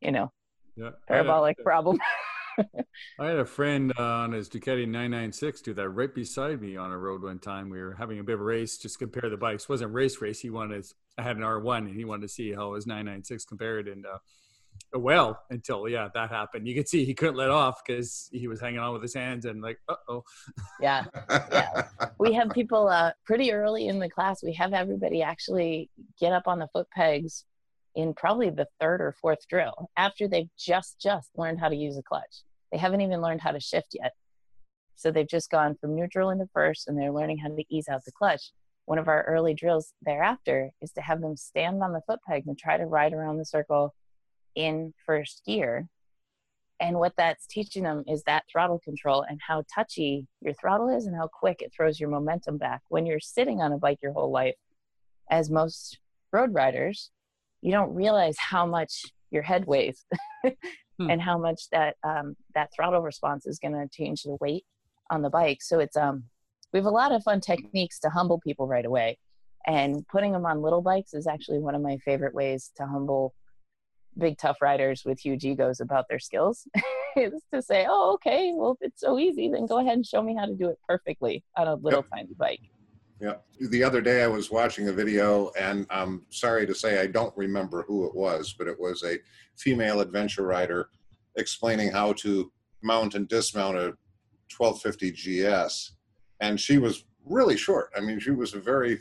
you 0.00 0.10
know, 0.10 0.32
yeah. 0.76 0.90
parabolic 1.06 1.58
problem. 1.62 1.98
I 3.18 3.26
had 3.26 3.38
a 3.38 3.44
friend 3.44 3.92
on 3.96 4.32
his 4.32 4.48
Ducati 4.48 4.84
996 4.86 5.62
do 5.62 5.74
that 5.74 5.88
right 5.88 6.14
beside 6.14 6.60
me 6.60 6.76
on 6.76 6.90
a 6.90 6.98
road 6.98 7.22
one 7.22 7.38
time. 7.38 7.70
We 7.70 7.80
were 7.80 7.94
having 7.94 8.18
a 8.18 8.24
bit 8.24 8.34
of 8.34 8.40
a 8.40 8.44
race, 8.44 8.76
just 8.76 8.98
compare 8.98 9.30
the 9.30 9.36
bikes. 9.36 9.64
It 9.64 9.68
wasn't 9.68 9.94
race 9.94 10.20
race. 10.20 10.40
He 10.40 10.50
wanted, 10.50 10.84
I 11.16 11.22
had 11.22 11.36
an 11.36 11.42
R1 11.42 11.78
and 11.78 11.96
he 11.96 12.04
wanted 12.04 12.22
to 12.22 12.28
see 12.28 12.52
how 12.52 12.74
his 12.74 12.86
996 12.86 13.46
compared. 13.46 13.88
And 13.88 14.04
uh, 14.04 14.18
well, 14.92 15.40
until 15.50 15.88
yeah, 15.88 16.08
that 16.14 16.30
happened. 16.30 16.66
You 16.66 16.74
could 16.74 16.88
see 16.88 17.04
he 17.04 17.14
couldn't 17.14 17.36
let 17.36 17.50
off 17.50 17.82
because 17.84 18.28
he 18.32 18.48
was 18.48 18.60
hanging 18.60 18.80
on 18.80 18.92
with 18.92 19.02
his 19.02 19.14
hands 19.14 19.44
and 19.44 19.62
like, 19.62 19.78
oh. 20.08 20.24
Yeah. 20.80 21.04
Yeah. 21.30 21.88
we 22.18 22.32
have 22.34 22.50
people 22.50 22.88
uh, 22.88 23.12
pretty 23.24 23.52
early 23.52 23.88
in 23.88 23.98
the 23.98 24.10
class. 24.10 24.42
We 24.42 24.52
have 24.54 24.72
everybody 24.72 25.22
actually 25.22 25.90
get 26.18 26.32
up 26.32 26.46
on 26.46 26.58
the 26.58 26.68
foot 26.72 26.88
pegs 26.90 27.44
in 27.94 28.14
probably 28.14 28.50
the 28.50 28.66
third 28.80 29.00
or 29.00 29.14
fourth 29.20 29.46
drill 29.48 29.90
after 29.96 30.28
they've 30.28 30.50
just 30.58 31.00
just 31.00 31.30
learned 31.36 31.60
how 31.60 31.68
to 31.68 31.76
use 31.76 31.96
a 31.96 32.02
clutch. 32.02 32.44
They 32.72 32.78
haven't 32.78 33.00
even 33.00 33.20
learned 33.20 33.40
how 33.40 33.52
to 33.52 33.60
shift 33.60 33.96
yet. 34.00 34.12
So 34.94 35.10
they've 35.10 35.28
just 35.28 35.50
gone 35.50 35.76
from 35.80 35.96
neutral 35.96 36.30
into 36.30 36.46
first 36.52 36.86
and 36.86 36.98
they're 36.98 37.12
learning 37.12 37.38
how 37.38 37.48
to 37.48 37.64
ease 37.70 37.88
out 37.88 38.04
the 38.04 38.12
clutch. 38.12 38.52
One 38.84 38.98
of 38.98 39.08
our 39.08 39.22
early 39.22 39.54
drills 39.54 39.92
thereafter 40.02 40.70
is 40.82 40.92
to 40.92 41.00
have 41.00 41.20
them 41.20 41.36
stand 41.36 41.82
on 41.82 41.92
the 41.92 42.02
foot 42.06 42.20
peg 42.28 42.44
and 42.46 42.58
try 42.58 42.76
to 42.76 42.86
ride 42.86 43.12
around 43.12 43.38
the 43.38 43.44
circle 43.44 43.94
in 44.54 44.94
first 45.06 45.42
gear. 45.46 45.88
And 46.80 46.96
what 46.96 47.12
that's 47.16 47.46
teaching 47.46 47.82
them 47.82 48.04
is 48.06 48.22
that 48.22 48.44
throttle 48.50 48.80
control 48.82 49.24
and 49.28 49.38
how 49.46 49.64
touchy 49.72 50.26
your 50.40 50.54
throttle 50.54 50.88
is 50.88 51.06
and 51.06 51.14
how 51.14 51.28
quick 51.28 51.60
it 51.60 51.72
throws 51.76 52.00
your 52.00 52.08
momentum 52.08 52.56
back. 52.56 52.80
When 52.88 53.04
you're 53.04 53.20
sitting 53.20 53.60
on 53.60 53.72
a 53.72 53.78
bike 53.78 53.98
your 54.02 54.12
whole 54.12 54.30
life, 54.30 54.54
as 55.30 55.50
most 55.50 55.98
road 56.32 56.54
riders, 56.54 57.10
you 57.60 57.70
don't 57.70 57.94
realize 57.94 58.36
how 58.38 58.64
much 58.64 59.04
your 59.30 59.42
head 59.42 59.66
weighs 59.66 60.04
hmm. 60.44 61.10
and 61.10 61.20
how 61.20 61.38
much 61.38 61.68
that 61.70 61.96
um, 62.02 62.36
that 62.54 62.70
throttle 62.74 63.02
response 63.02 63.46
is 63.46 63.58
going 63.58 63.74
to 63.74 63.88
change 63.92 64.22
the 64.22 64.36
weight 64.40 64.64
on 65.10 65.22
the 65.22 65.30
bike. 65.30 65.62
So 65.62 65.78
it's 65.78 65.96
um 65.96 66.24
we 66.72 66.78
have 66.78 66.86
a 66.86 66.90
lot 66.90 67.12
of 67.12 67.22
fun 67.22 67.40
techniques 67.40 67.98
to 68.00 68.10
humble 68.10 68.40
people 68.40 68.66
right 68.66 68.84
away, 68.84 69.18
and 69.66 70.06
putting 70.08 70.32
them 70.32 70.46
on 70.46 70.62
little 70.62 70.82
bikes 70.82 71.14
is 71.14 71.26
actually 71.26 71.58
one 71.58 71.74
of 71.74 71.82
my 71.82 71.98
favorite 71.98 72.34
ways 72.34 72.70
to 72.76 72.86
humble 72.86 73.34
big 74.18 74.38
tough 74.38 74.58
riders 74.60 75.02
with 75.04 75.18
huge 75.18 75.44
egos 75.44 75.80
about 75.80 76.06
their 76.08 76.18
skills 76.18 76.66
is 77.16 77.32
to 77.52 77.62
say, 77.62 77.86
oh, 77.88 78.12
okay, 78.14 78.52
well, 78.54 78.72
if 78.72 78.88
it's 78.88 79.00
so 79.00 79.18
easy, 79.18 79.48
then 79.48 79.66
go 79.66 79.78
ahead 79.78 79.94
and 79.94 80.06
show 80.06 80.22
me 80.22 80.34
how 80.34 80.46
to 80.46 80.54
do 80.54 80.68
it 80.68 80.78
perfectly 80.86 81.44
on 81.56 81.68
a 81.68 81.74
little 81.74 82.00
yep. 82.00 82.10
tiny 82.14 82.34
bike. 82.34 82.60
Yeah. 83.20 83.34
The 83.60 83.84
other 83.84 84.00
day 84.00 84.22
I 84.22 84.26
was 84.26 84.50
watching 84.50 84.88
a 84.88 84.92
video, 84.92 85.50
and 85.58 85.86
I'm 85.90 86.24
sorry 86.30 86.66
to 86.66 86.74
say 86.74 87.00
I 87.00 87.06
don't 87.06 87.36
remember 87.36 87.82
who 87.82 88.06
it 88.06 88.14
was, 88.14 88.54
but 88.56 88.66
it 88.66 88.78
was 88.80 89.02
a 89.02 89.18
female 89.58 90.00
adventure 90.00 90.46
rider 90.46 90.88
explaining 91.36 91.90
how 91.90 92.14
to 92.14 92.50
mount 92.82 93.14
and 93.14 93.28
dismount 93.28 93.76
a 93.76 93.94
1250 94.56 95.12
GS. 95.12 95.92
And 96.40 96.58
she 96.58 96.78
was 96.78 97.04
really 97.26 97.58
short. 97.58 97.90
I 97.94 98.00
mean, 98.00 98.18
she 98.18 98.30
was 98.30 98.54
a 98.54 98.60
very 98.60 99.00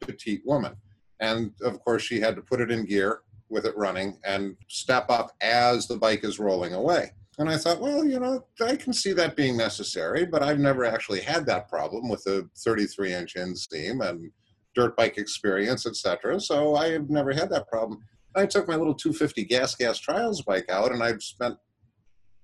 petite 0.00 0.42
woman. 0.44 0.74
And 1.20 1.52
of 1.62 1.78
course, 1.80 2.02
she 2.02 2.20
had 2.20 2.34
to 2.34 2.42
put 2.42 2.60
it 2.60 2.72
in 2.72 2.84
gear 2.84 3.20
with 3.52 3.66
it 3.66 3.76
running 3.76 4.18
and 4.24 4.56
step 4.68 5.10
up 5.10 5.30
as 5.40 5.86
the 5.86 5.96
bike 5.96 6.24
is 6.24 6.38
rolling 6.38 6.74
away. 6.74 7.12
And 7.38 7.48
I 7.48 7.56
thought, 7.56 7.80
well, 7.80 8.04
you 8.04 8.20
know, 8.20 8.44
I 8.60 8.76
can 8.76 8.92
see 8.92 9.12
that 9.14 9.36
being 9.36 9.56
necessary, 9.56 10.26
but 10.26 10.42
I've 10.42 10.58
never 10.58 10.84
actually 10.84 11.20
had 11.20 11.46
that 11.46 11.68
problem 11.68 12.08
with 12.08 12.26
a 12.26 12.48
33 12.58 13.14
inch 13.14 13.34
inseam 13.34 14.06
and 14.06 14.30
dirt 14.74 14.96
bike 14.96 15.18
experience, 15.18 15.86
etc. 15.86 16.40
So 16.40 16.74
I 16.74 16.90
have 16.90 17.08
never 17.08 17.32
had 17.32 17.50
that 17.50 17.68
problem. 17.68 18.00
I 18.34 18.46
took 18.46 18.68
my 18.68 18.76
little 18.76 18.94
250 18.94 19.44
gas 19.44 19.74
gas 19.74 19.98
trials 19.98 20.42
bike 20.42 20.68
out, 20.70 20.92
and 20.92 21.02
I've 21.02 21.22
spent 21.22 21.56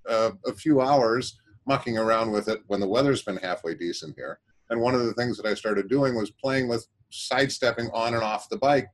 uh, 0.09 0.33
a 0.47 0.53
few 0.53 0.81
hours 0.81 1.39
mucking 1.67 1.99
around 1.99 2.31
with 2.31 2.49
it 2.49 2.63
when 2.67 2.81
the 2.81 2.89
weather's 2.89 3.23
been 3.23 3.37
halfway 3.37 3.75
decent 3.75 4.15
here. 4.17 4.41
And 4.71 4.81
one 4.81 4.95
of 4.95 5.05
the 5.05 5.15
things 5.15 5.37
that 5.37 5.47
I 5.47 5.55
started 5.55 5.89
doing 5.89 6.15
was 6.15 6.31
playing 6.31 6.69
with 6.69 6.87
sidestepping 7.11 7.91
on 7.93 8.15
and 8.15 8.23
off 8.23 8.49
the 8.49 8.59
bike 8.59 8.89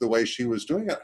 the 0.00 0.08
way 0.08 0.24
she 0.24 0.44
was 0.44 0.64
doing 0.64 0.88
it. 0.88 0.98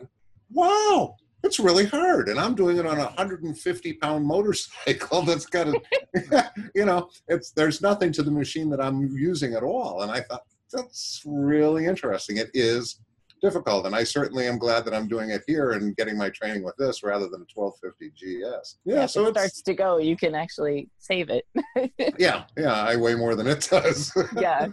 Wow, 0.50 1.16
it's 1.46 1.60
really 1.60 1.86
hard 1.86 2.28
and 2.28 2.38
i'm 2.38 2.54
doing 2.54 2.76
it 2.76 2.86
on 2.86 2.98
a 2.98 3.04
150 3.04 3.92
pound 3.94 4.26
motorcycle 4.26 5.22
that's 5.22 5.46
got 5.46 5.68
a 5.68 6.50
you 6.74 6.84
know 6.84 7.08
it's 7.28 7.52
there's 7.52 7.80
nothing 7.80 8.12
to 8.12 8.22
the 8.22 8.30
machine 8.30 8.68
that 8.68 8.80
i'm 8.80 9.06
using 9.16 9.54
at 9.54 9.62
all 9.62 10.02
and 10.02 10.10
i 10.10 10.20
thought 10.20 10.42
that's 10.72 11.22
really 11.24 11.86
interesting 11.86 12.36
it 12.38 12.50
is 12.52 13.00
difficult 13.42 13.86
and 13.86 13.94
i 13.94 14.02
certainly 14.02 14.46
am 14.46 14.58
glad 14.58 14.84
that 14.84 14.94
i'm 14.94 15.06
doing 15.06 15.30
it 15.30 15.42
here 15.46 15.72
and 15.72 15.94
getting 15.96 16.18
my 16.18 16.30
training 16.30 16.64
with 16.64 16.74
this 16.78 17.02
rather 17.02 17.28
than 17.28 17.42
a 17.42 17.46
1250 17.54 18.10
gs 18.10 18.78
yeah, 18.84 18.94
yeah 18.94 19.06
so 19.06 19.26
it 19.26 19.32
starts 19.32 19.62
to 19.62 19.74
go 19.74 19.98
you 19.98 20.16
can 20.16 20.34
actually 20.34 20.88
save 20.98 21.28
it. 21.30 21.44
Yeah 22.18 22.44
yeah 22.56 22.82
i 22.82 22.96
weigh 22.96 23.14
more 23.14 23.34
than 23.34 23.46
it 23.46 23.68
does. 23.70 24.12
Yeah. 24.36 24.68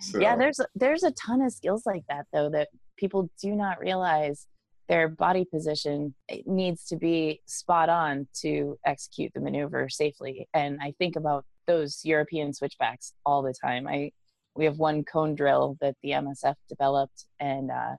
So. 0.00 0.18
yeah 0.18 0.36
there's 0.36 0.60
there's 0.74 1.04
a 1.04 1.12
ton 1.12 1.40
of 1.40 1.52
skills 1.52 1.86
like 1.86 2.02
that 2.08 2.26
though 2.32 2.50
that 2.50 2.68
people 2.96 3.30
do 3.40 3.54
not 3.54 3.80
realize 3.80 4.48
their 4.88 5.08
body 5.08 5.44
position 5.44 6.14
needs 6.46 6.84
to 6.86 6.96
be 6.96 7.40
spot 7.46 7.88
on 7.88 8.28
to 8.42 8.78
execute 8.84 9.32
the 9.34 9.40
maneuver 9.40 9.88
safely. 9.88 10.48
And 10.52 10.78
I 10.82 10.94
think 10.98 11.16
about 11.16 11.44
those 11.66 12.04
European 12.04 12.52
switchbacks 12.52 13.14
all 13.24 13.42
the 13.42 13.54
time. 13.54 13.86
I 13.86 14.12
we 14.56 14.64
have 14.66 14.78
one 14.78 15.02
cone 15.04 15.34
drill 15.34 15.76
that 15.80 15.96
the 16.02 16.10
MSF 16.10 16.54
developed, 16.68 17.26
and 17.40 17.70
uh, 17.70 17.96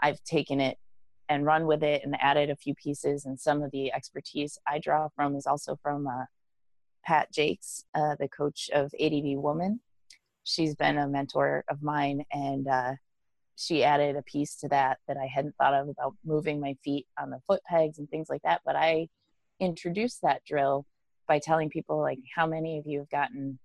I've 0.00 0.22
taken 0.22 0.60
it 0.60 0.78
and 1.28 1.44
run 1.44 1.66
with 1.66 1.82
it 1.82 2.02
and 2.04 2.16
added 2.20 2.50
a 2.50 2.56
few 2.56 2.74
pieces. 2.74 3.24
And 3.24 3.40
some 3.40 3.62
of 3.62 3.72
the 3.72 3.92
expertise 3.92 4.56
I 4.68 4.78
draw 4.78 5.08
from 5.16 5.34
is 5.34 5.46
also 5.46 5.76
from 5.82 6.06
uh, 6.06 6.26
Pat 7.04 7.28
Jacques, 7.34 7.84
uh, 7.94 8.14
the 8.20 8.28
coach 8.28 8.70
of 8.72 8.92
ADV 9.00 9.38
Woman. 9.38 9.80
She's 10.44 10.76
been 10.76 10.96
a 10.96 11.08
mentor 11.08 11.64
of 11.68 11.82
mine, 11.82 12.24
and 12.30 12.68
uh, 12.68 12.92
she 13.56 13.82
added 13.82 14.16
a 14.16 14.22
piece 14.22 14.54
to 14.56 14.68
that 14.68 14.98
that 15.08 15.16
I 15.16 15.26
hadn't 15.26 15.56
thought 15.56 15.74
of 15.74 15.88
about 15.88 16.14
moving 16.24 16.60
my 16.60 16.76
feet 16.84 17.06
on 17.18 17.30
the 17.30 17.40
foot 17.46 17.62
pegs 17.64 17.98
and 17.98 18.08
things 18.08 18.28
like 18.28 18.42
that. 18.42 18.60
But 18.64 18.76
I 18.76 19.08
introduced 19.60 20.20
that 20.22 20.44
drill 20.44 20.84
by 21.26 21.38
telling 21.38 21.70
people 21.70 21.98
like 22.00 22.18
how 22.34 22.46
many 22.46 22.78
of 22.78 22.86
you 22.86 22.98
have 23.00 23.10
gotten 23.10 23.58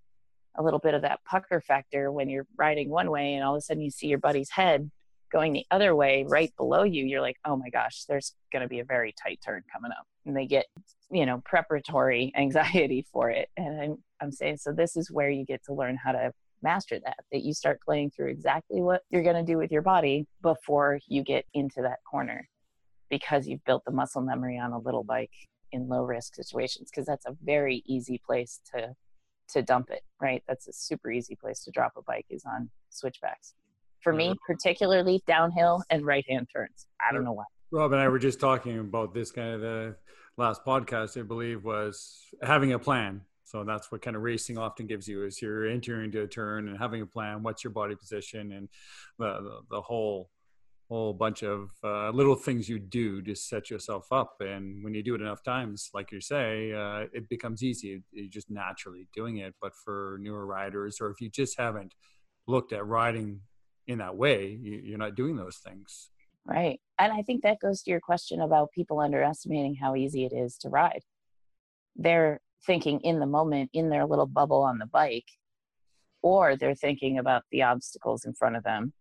a 0.56 0.62
little 0.62 0.78
bit 0.78 0.94
of 0.94 1.02
that 1.02 1.20
pucker 1.24 1.60
factor 1.60 2.10
when 2.10 2.28
you're 2.28 2.46
riding 2.56 2.90
one 2.90 3.10
way 3.10 3.34
and 3.34 3.44
all 3.44 3.54
of 3.54 3.58
a 3.58 3.60
sudden 3.60 3.82
you 3.82 3.90
see 3.90 4.06
your 4.06 4.18
buddy's 4.18 4.50
head 4.50 4.90
going 5.30 5.52
the 5.52 5.64
other 5.70 5.94
way 5.94 6.26
right 6.28 6.54
below 6.56 6.82
you 6.82 7.04
you're 7.04 7.22
like 7.22 7.36
oh 7.46 7.56
my 7.56 7.70
gosh 7.70 8.04
there's 8.06 8.34
going 8.52 8.60
to 8.60 8.68
be 8.68 8.80
a 8.80 8.84
very 8.84 9.14
tight 9.22 9.40
turn 9.42 9.62
coming 9.72 9.90
up 9.90 10.04
and 10.26 10.36
they 10.36 10.46
get 10.46 10.66
you 11.10 11.24
know 11.24 11.40
preparatory 11.44 12.32
anxiety 12.36 13.06
for 13.12 13.30
it 13.30 13.48
and 13.56 13.80
I'm, 13.80 13.98
I'm 14.20 14.32
saying 14.32 14.58
so 14.58 14.72
this 14.72 14.96
is 14.96 15.10
where 15.10 15.30
you 15.30 15.46
get 15.46 15.64
to 15.64 15.74
learn 15.74 15.96
how 15.96 16.12
to 16.12 16.32
master 16.62 16.98
that 17.04 17.16
that 17.32 17.42
you 17.42 17.52
start 17.52 17.80
playing 17.84 18.10
through 18.10 18.28
exactly 18.28 18.80
what 18.80 19.02
you're 19.10 19.22
going 19.22 19.36
to 19.36 19.42
do 19.42 19.58
with 19.58 19.70
your 19.72 19.82
body 19.82 20.26
before 20.42 20.98
you 21.08 21.22
get 21.22 21.44
into 21.54 21.82
that 21.82 21.98
corner 22.08 22.48
because 23.10 23.46
you've 23.46 23.64
built 23.64 23.84
the 23.84 23.92
muscle 23.92 24.22
memory 24.22 24.58
on 24.58 24.72
a 24.72 24.78
little 24.78 25.04
bike 25.04 25.32
in 25.72 25.88
low 25.88 26.02
risk 26.02 26.34
situations 26.34 26.90
because 26.90 27.06
that's 27.06 27.26
a 27.26 27.36
very 27.42 27.82
easy 27.86 28.20
place 28.24 28.60
to 28.74 28.94
to 29.48 29.62
dump 29.62 29.90
it 29.90 30.02
right? 30.20 30.42
That's 30.48 30.68
a 30.68 30.72
super 30.72 31.10
easy 31.10 31.36
place 31.36 31.64
to 31.64 31.70
drop 31.70 31.92
a 31.96 32.02
bike 32.02 32.26
is 32.30 32.44
on 32.44 32.70
switchbacks. 32.90 33.54
For 34.00 34.12
me 34.12 34.34
particularly 34.46 35.22
downhill 35.26 35.84
and 35.90 36.04
right 36.04 36.24
hand 36.28 36.48
turns. 36.52 36.86
I 37.00 37.12
don't 37.12 37.24
know 37.24 37.32
why. 37.32 37.44
Rob 37.70 37.92
and 37.92 38.00
i 38.00 38.08
were 38.08 38.18
just 38.18 38.38
talking 38.38 38.78
about 38.78 39.14
this 39.14 39.30
kind 39.30 39.54
of 39.54 39.60
the 39.62 39.96
last 40.36 40.62
podcast 40.64 41.18
i 41.18 41.22
believe 41.22 41.64
was 41.64 42.18
having 42.42 42.72
a 42.72 42.78
plan 42.78 43.22
so 43.52 43.64
that's 43.64 43.92
what 43.92 44.00
kind 44.00 44.16
of 44.16 44.22
racing 44.22 44.56
often 44.56 44.86
gives 44.86 45.06
you 45.06 45.24
is 45.24 45.42
you're 45.42 45.66
entering 45.66 46.06
into 46.06 46.22
a 46.22 46.26
turn 46.26 46.68
and 46.68 46.78
having 46.78 47.02
a 47.02 47.06
plan. 47.06 47.42
What's 47.42 47.62
your 47.62 47.70
body 47.70 47.94
position 47.94 48.50
and 48.52 48.66
the 49.18 49.42
the, 49.42 49.58
the 49.70 49.80
whole 49.82 50.30
whole 50.88 51.12
bunch 51.12 51.42
of 51.42 51.70
uh, 51.84 52.08
little 52.10 52.34
things 52.34 52.66
you 52.66 52.78
do 52.78 53.20
to 53.22 53.34
set 53.34 53.68
yourself 53.68 54.10
up. 54.10 54.36
And 54.40 54.82
when 54.82 54.94
you 54.94 55.02
do 55.02 55.14
it 55.14 55.20
enough 55.20 55.42
times, 55.42 55.90
like 55.92 56.12
you 56.12 56.20
say, 56.20 56.72
uh, 56.72 57.06
it 57.12 57.28
becomes 57.28 57.62
easy. 57.62 58.02
You're 58.10 58.28
just 58.28 58.50
naturally 58.50 59.06
doing 59.14 59.36
it. 59.38 59.54
But 59.60 59.72
for 59.74 60.18
newer 60.20 60.46
riders, 60.46 60.98
or 61.00 61.10
if 61.10 61.20
you 61.20 61.28
just 61.28 61.58
haven't 61.58 61.94
looked 62.46 62.72
at 62.72 62.86
riding 62.86 63.40
in 63.86 63.98
that 63.98 64.16
way, 64.16 64.58
you, 64.62 64.94
are 64.94 64.98
not 64.98 65.14
doing 65.14 65.36
those 65.36 65.58
things. 65.58 66.10
Right. 66.46 66.80
And 66.98 67.12
I 67.12 67.22
think 67.22 67.42
that 67.42 67.60
goes 67.60 67.82
to 67.82 67.90
your 67.90 68.00
question 68.00 68.40
about 68.40 68.72
people 68.72 68.98
underestimating 68.98 69.76
how 69.76 69.94
easy 69.94 70.24
it 70.24 70.32
is 70.34 70.56
to 70.58 70.68
ride. 70.70 71.02
They're 71.96 72.40
thinking 72.66 73.00
in 73.00 73.18
the 73.18 73.26
moment 73.26 73.70
in 73.72 73.88
their 73.88 74.06
little 74.06 74.26
bubble 74.26 74.62
on 74.62 74.78
the 74.78 74.86
bike 74.86 75.30
or 76.22 76.56
they're 76.56 76.74
thinking 76.74 77.18
about 77.18 77.42
the 77.50 77.62
obstacles 77.62 78.24
in 78.24 78.32
front 78.32 78.56
of 78.56 78.62
them. 78.62 78.92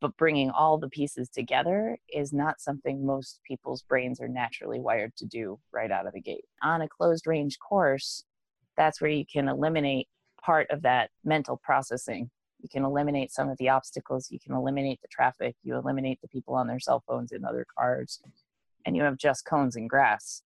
But 0.00 0.16
bringing 0.16 0.50
all 0.50 0.76
the 0.76 0.88
pieces 0.88 1.28
together 1.28 1.98
is 2.12 2.32
not 2.32 2.60
something 2.60 3.06
most 3.06 3.40
people's 3.46 3.82
brains 3.82 4.20
are 4.20 4.28
naturally 4.28 4.80
wired 4.80 5.16
to 5.16 5.26
do 5.26 5.58
right 5.72 5.90
out 5.90 6.06
of 6.06 6.12
the 6.12 6.20
gate. 6.20 6.44
On 6.62 6.82
a 6.82 6.88
closed 6.88 7.26
range 7.26 7.58
course 7.58 8.24
that's 8.76 9.00
where 9.00 9.10
you 9.10 9.24
can 9.24 9.48
eliminate 9.48 10.06
part 10.42 10.70
of 10.70 10.82
that 10.82 11.10
mental 11.24 11.56
processing. 11.56 12.30
You 12.60 12.68
can 12.68 12.84
eliminate 12.84 13.32
some 13.32 13.48
of 13.48 13.56
the 13.58 13.70
obstacles 13.70 14.30
you 14.30 14.38
can 14.38 14.54
eliminate 14.54 15.00
the 15.00 15.08
traffic 15.08 15.54
you 15.62 15.76
eliminate 15.76 16.20
the 16.20 16.28
people 16.28 16.54
on 16.54 16.66
their 16.66 16.80
cell 16.80 17.02
phones 17.06 17.32
in 17.32 17.44
other 17.44 17.66
cars 17.78 18.20
and 18.84 18.96
you 18.96 19.02
have 19.02 19.18
just 19.18 19.44
cones 19.44 19.76
and 19.76 19.90
grass. 19.90 20.42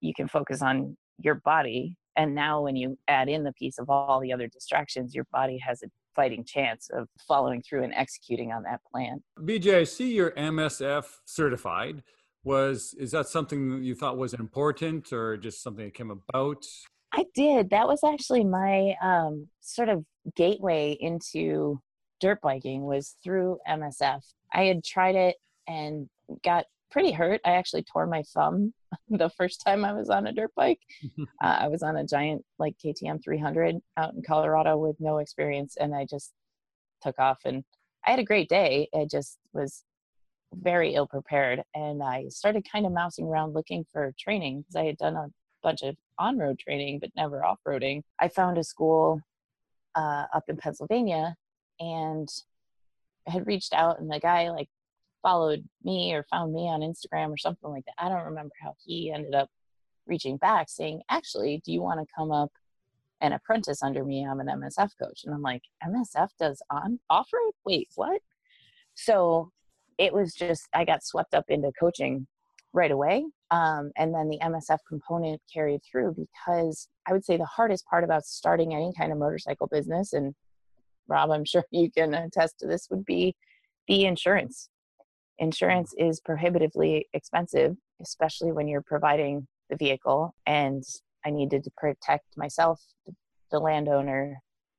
You 0.00 0.12
can 0.14 0.28
focus 0.28 0.62
on 0.62 0.96
your 1.18 1.36
body. 1.36 1.96
And 2.16 2.34
now, 2.34 2.62
when 2.62 2.76
you 2.76 2.98
add 3.08 3.28
in 3.28 3.42
the 3.42 3.52
piece 3.52 3.78
of 3.78 3.88
all 3.88 4.20
the 4.20 4.32
other 4.32 4.46
distractions, 4.46 5.14
your 5.14 5.26
body 5.32 5.58
has 5.58 5.82
a 5.82 5.86
fighting 6.14 6.44
chance 6.44 6.90
of 6.92 7.08
following 7.26 7.62
through 7.62 7.84
and 7.84 7.94
executing 7.94 8.52
on 8.52 8.62
that 8.64 8.80
plan. 8.90 9.22
BJ, 9.40 9.76
I 9.76 9.84
see 9.84 10.12
you're 10.12 10.32
MSF 10.32 11.04
certified. 11.24 12.02
Was 12.44 12.94
is 12.98 13.12
that 13.12 13.28
something 13.28 13.70
that 13.70 13.82
you 13.82 13.94
thought 13.94 14.18
was 14.18 14.34
important, 14.34 15.12
or 15.12 15.36
just 15.36 15.62
something 15.62 15.86
that 15.86 15.94
came 15.94 16.10
about? 16.10 16.66
I 17.12 17.24
did. 17.34 17.70
That 17.70 17.86
was 17.86 18.00
actually 18.04 18.44
my 18.44 18.94
um, 19.02 19.48
sort 19.60 19.88
of 19.88 20.04
gateway 20.34 20.96
into 20.98 21.80
dirt 22.20 22.40
biking 22.40 22.84
was 22.84 23.16
through 23.22 23.58
MSF. 23.68 24.22
I 24.52 24.64
had 24.64 24.84
tried 24.84 25.16
it 25.16 25.36
and 25.66 26.08
got 26.44 26.66
pretty 26.92 27.10
hurt. 27.10 27.40
I 27.44 27.52
actually 27.52 27.82
tore 27.82 28.06
my 28.06 28.22
thumb 28.34 28.72
the 29.08 29.30
first 29.30 29.62
time 29.64 29.84
I 29.84 29.92
was 29.92 30.10
on 30.10 30.26
a 30.26 30.32
dirt 30.32 30.52
bike. 30.54 30.80
uh, 31.20 31.24
I 31.60 31.68
was 31.68 31.82
on 31.82 31.96
a 31.96 32.06
giant 32.06 32.44
like 32.58 32.76
KTM 32.84 33.24
300 33.24 33.80
out 33.96 34.14
in 34.14 34.22
Colorado 34.22 34.76
with 34.76 34.96
no 35.00 35.18
experience, 35.18 35.76
and 35.80 35.94
I 35.94 36.06
just 36.08 36.32
took 37.02 37.18
off. 37.18 37.38
And 37.44 37.64
I 38.06 38.10
had 38.10 38.20
a 38.20 38.24
great 38.24 38.48
day. 38.48 38.88
I 38.94 39.06
just 39.10 39.38
was 39.52 39.82
very 40.54 40.94
ill 40.94 41.06
prepared, 41.06 41.62
and 41.74 42.02
I 42.02 42.28
started 42.28 42.66
kind 42.70 42.86
of 42.86 42.92
mousing 42.92 43.26
around 43.26 43.54
looking 43.54 43.84
for 43.90 44.14
training 44.20 44.60
because 44.60 44.76
I 44.76 44.84
had 44.84 44.98
done 44.98 45.16
a 45.16 45.28
bunch 45.62 45.82
of 45.82 45.96
on-road 46.18 46.58
training 46.58 46.98
but 46.98 47.10
never 47.16 47.44
off-roading. 47.44 48.02
I 48.20 48.28
found 48.28 48.58
a 48.58 48.64
school 48.64 49.20
uh, 49.94 50.26
up 50.34 50.44
in 50.48 50.58
Pennsylvania, 50.58 51.34
and 51.80 52.28
had 53.26 53.46
reached 53.46 53.72
out, 53.72 53.98
and 53.98 54.10
the 54.10 54.20
guy 54.20 54.50
like 54.50 54.68
followed 55.22 55.64
me 55.82 56.12
or 56.12 56.24
found 56.24 56.52
me 56.52 56.68
on 56.68 56.80
Instagram 56.80 57.30
or 57.30 57.36
something 57.36 57.70
like 57.70 57.84
that. 57.84 57.94
I 57.98 58.08
don't 58.08 58.24
remember 58.24 58.54
how 58.60 58.74
he 58.84 59.12
ended 59.12 59.34
up 59.34 59.48
reaching 60.06 60.36
back 60.36 60.68
saying, 60.68 61.02
actually, 61.10 61.62
do 61.64 61.72
you 61.72 61.80
want 61.80 62.00
to 62.00 62.14
come 62.14 62.32
up 62.32 62.50
and 63.20 63.32
apprentice 63.32 63.82
under 63.82 64.04
me? 64.04 64.26
I'm 64.26 64.40
an 64.40 64.48
MSF 64.48 64.90
coach. 65.00 65.22
And 65.24 65.34
I'm 65.34 65.42
like, 65.42 65.62
MSF 65.84 66.28
does 66.38 66.60
on 66.70 66.98
off 67.08 67.28
road? 67.32 67.52
Wait, 67.64 67.88
what? 67.94 68.20
So 68.94 69.50
it 69.98 70.12
was 70.12 70.34
just, 70.34 70.68
I 70.74 70.84
got 70.84 71.04
swept 71.04 71.34
up 71.34 71.44
into 71.48 71.70
coaching 71.78 72.26
right 72.72 72.90
away. 72.90 73.24
Um, 73.50 73.92
and 73.96 74.14
then 74.14 74.28
the 74.28 74.38
MSF 74.42 74.78
component 74.88 75.40
carried 75.52 75.82
through 75.84 76.16
because 76.16 76.88
I 77.06 77.12
would 77.12 77.24
say 77.24 77.36
the 77.36 77.44
hardest 77.44 77.86
part 77.86 78.02
about 78.02 78.24
starting 78.24 78.74
any 78.74 78.92
kind 78.96 79.12
of 79.12 79.18
motorcycle 79.18 79.66
business, 79.66 80.14
and 80.14 80.34
Rob, 81.06 81.30
I'm 81.30 81.44
sure 81.44 81.64
you 81.70 81.90
can 81.90 82.14
attest 82.14 82.58
to 82.60 82.66
this, 82.66 82.88
would 82.90 83.04
be 83.04 83.36
the 83.88 84.06
insurance 84.06 84.70
insurance 85.38 85.94
is 85.98 86.20
prohibitively 86.20 87.08
expensive, 87.12 87.76
especially 88.00 88.52
when 88.52 88.68
you're 88.68 88.82
providing 88.82 89.46
the 89.70 89.76
vehicle. 89.76 90.34
And 90.46 90.84
I 91.24 91.30
needed 91.30 91.64
to 91.64 91.70
protect 91.76 92.36
myself, 92.36 92.80
the 93.50 93.58
landowner, 93.58 94.38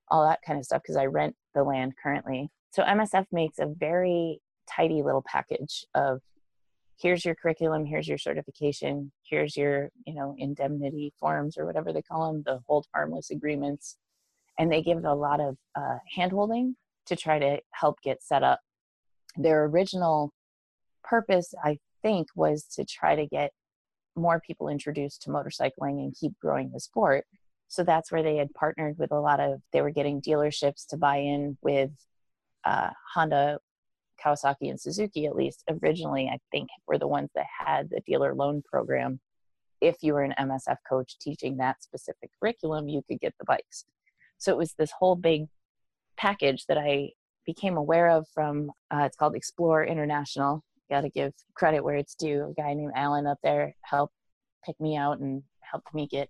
all 0.09 0.25
that 0.25 0.39
kind 0.45 0.59
of 0.59 0.65
stuff, 0.65 0.81
because 0.83 0.97
I 0.97 1.05
rent 1.05 1.35
the 1.53 1.63
land 1.63 1.93
currently. 2.01 2.49
So 2.71 2.83
MSF 2.83 3.25
makes 3.31 3.59
a 3.59 3.67
very 3.67 4.39
tidy 4.69 5.03
little 5.03 5.23
package 5.25 5.85
of 5.93 6.21
here's 6.99 7.25
your 7.25 7.35
curriculum, 7.35 7.85
here's 7.85 8.07
your 8.07 8.17
certification, 8.17 9.11
here's 9.29 9.57
your, 9.57 9.89
you 10.05 10.13
know, 10.13 10.35
indemnity 10.37 11.13
forms 11.19 11.57
or 11.57 11.65
whatever 11.65 11.91
they 11.91 12.01
call 12.01 12.31
them, 12.31 12.43
the 12.45 12.59
hold 12.67 12.85
harmless 12.93 13.29
agreements. 13.29 13.97
And 14.57 14.71
they 14.71 14.81
give 14.81 15.03
a 15.03 15.13
lot 15.13 15.39
of 15.39 15.57
uh, 15.75 15.97
handholding 16.15 16.73
to 17.07 17.15
try 17.15 17.39
to 17.39 17.59
help 17.71 17.97
get 18.03 18.23
set 18.23 18.43
up. 18.43 18.59
Their 19.35 19.65
original 19.65 20.31
purpose, 21.03 21.53
I 21.63 21.79
think, 22.01 22.27
was 22.35 22.65
to 22.75 22.85
try 22.85 23.15
to 23.15 23.25
get 23.25 23.51
more 24.15 24.41
people 24.45 24.67
introduced 24.67 25.23
to 25.23 25.29
motorcycling 25.29 25.99
and 25.99 26.15
keep 26.19 26.33
growing 26.39 26.71
the 26.71 26.79
sport. 26.79 27.25
So 27.67 27.83
that's 27.83 28.11
where 28.11 28.21
they 28.21 28.35
had 28.37 28.53
partnered 28.53 28.97
with 28.99 29.11
a 29.11 29.19
lot 29.19 29.39
of, 29.39 29.61
they 29.71 29.81
were 29.81 29.89
getting 29.89 30.21
dealerships 30.21 30.85
to 30.89 30.97
buy 30.97 31.17
in 31.17 31.57
with 31.61 31.89
uh, 32.65 32.91
Honda, 33.15 33.57
Kawasaki, 34.23 34.69
and 34.69 34.79
Suzuki, 34.79 35.25
at 35.25 35.35
least 35.35 35.63
originally, 35.67 36.29
I 36.31 36.37
think, 36.51 36.69
were 36.87 36.99
the 36.99 37.07
ones 37.07 37.29
that 37.35 37.47
had 37.65 37.89
the 37.89 38.01
dealer 38.05 38.35
loan 38.35 38.61
program. 38.63 39.19
If 39.81 39.97
you 40.01 40.13
were 40.13 40.21
an 40.21 40.35
MSF 40.39 40.77
coach 40.87 41.17
teaching 41.19 41.57
that 41.57 41.81
specific 41.83 42.29
curriculum, 42.39 42.87
you 42.87 43.01
could 43.07 43.19
get 43.19 43.33
the 43.39 43.45
bikes. 43.45 43.85
So 44.37 44.51
it 44.51 44.57
was 44.57 44.73
this 44.73 44.91
whole 44.97 45.15
big 45.15 45.47
package 46.15 46.65
that 46.67 46.77
I 46.77 47.09
became 47.45 47.75
aware 47.75 48.09
of 48.09 48.27
from, 48.33 48.71
uh, 48.91 49.03
it's 49.05 49.17
called 49.17 49.35
Explore 49.35 49.83
International 49.83 50.63
got 50.93 51.01
to 51.01 51.09
give 51.09 51.33
credit 51.55 51.83
where 51.83 51.95
it's 51.95 52.13
due. 52.13 52.51
A 52.51 52.61
guy 52.61 52.73
named 52.75 52.93
Alan 52.95 53.25
up 53.25 53.39
there 53.41 53.75
helped 53.81 54.13
pick 54.63 54.79
me 54.79 54.95
out 54.95 55.19
and 55.19 55.41
helped 55.59 55.91
me 55.93 56.07
get 56.07 56.29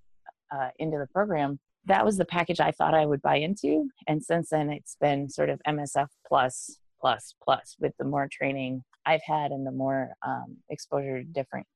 uh, 0.55 0.69
into 0.79 0.97
the 0.97 1.07
program. 1.07 1.59
That 1.85 2.05
was 2.05 2.17
the 2.17 2.25
package 2.25 2.61
I 2.61 2.71
thought 2.71 2.93
I 2.93 3.05
would 3.05 3.21
buy 3.21 3.35
into. 3.35 3.89
And 4.07 4.23
since 4.23 4.49
then, 4.51 4.69
it's 4.69 4.95
been 5.01 5.29
sort 5.29 5.49
of 5.49 5.59
MSF 5.67 6.07
plus, 6.25 6.77
plus, 7.01 7.35
plus 7.43 7.75
with 7.77 7.91
the 7.99 8.05
more 8.05 8.29
training 8.31 8.83
I've 9.05 9.23
had 9.25 9.51
and 9.51 9.67
the 9.67 9.71
more 9.71 10.13
um, 10.25 10.57
exposure 10.69 11.21
to 11.21 11.25
different 11.25 11.67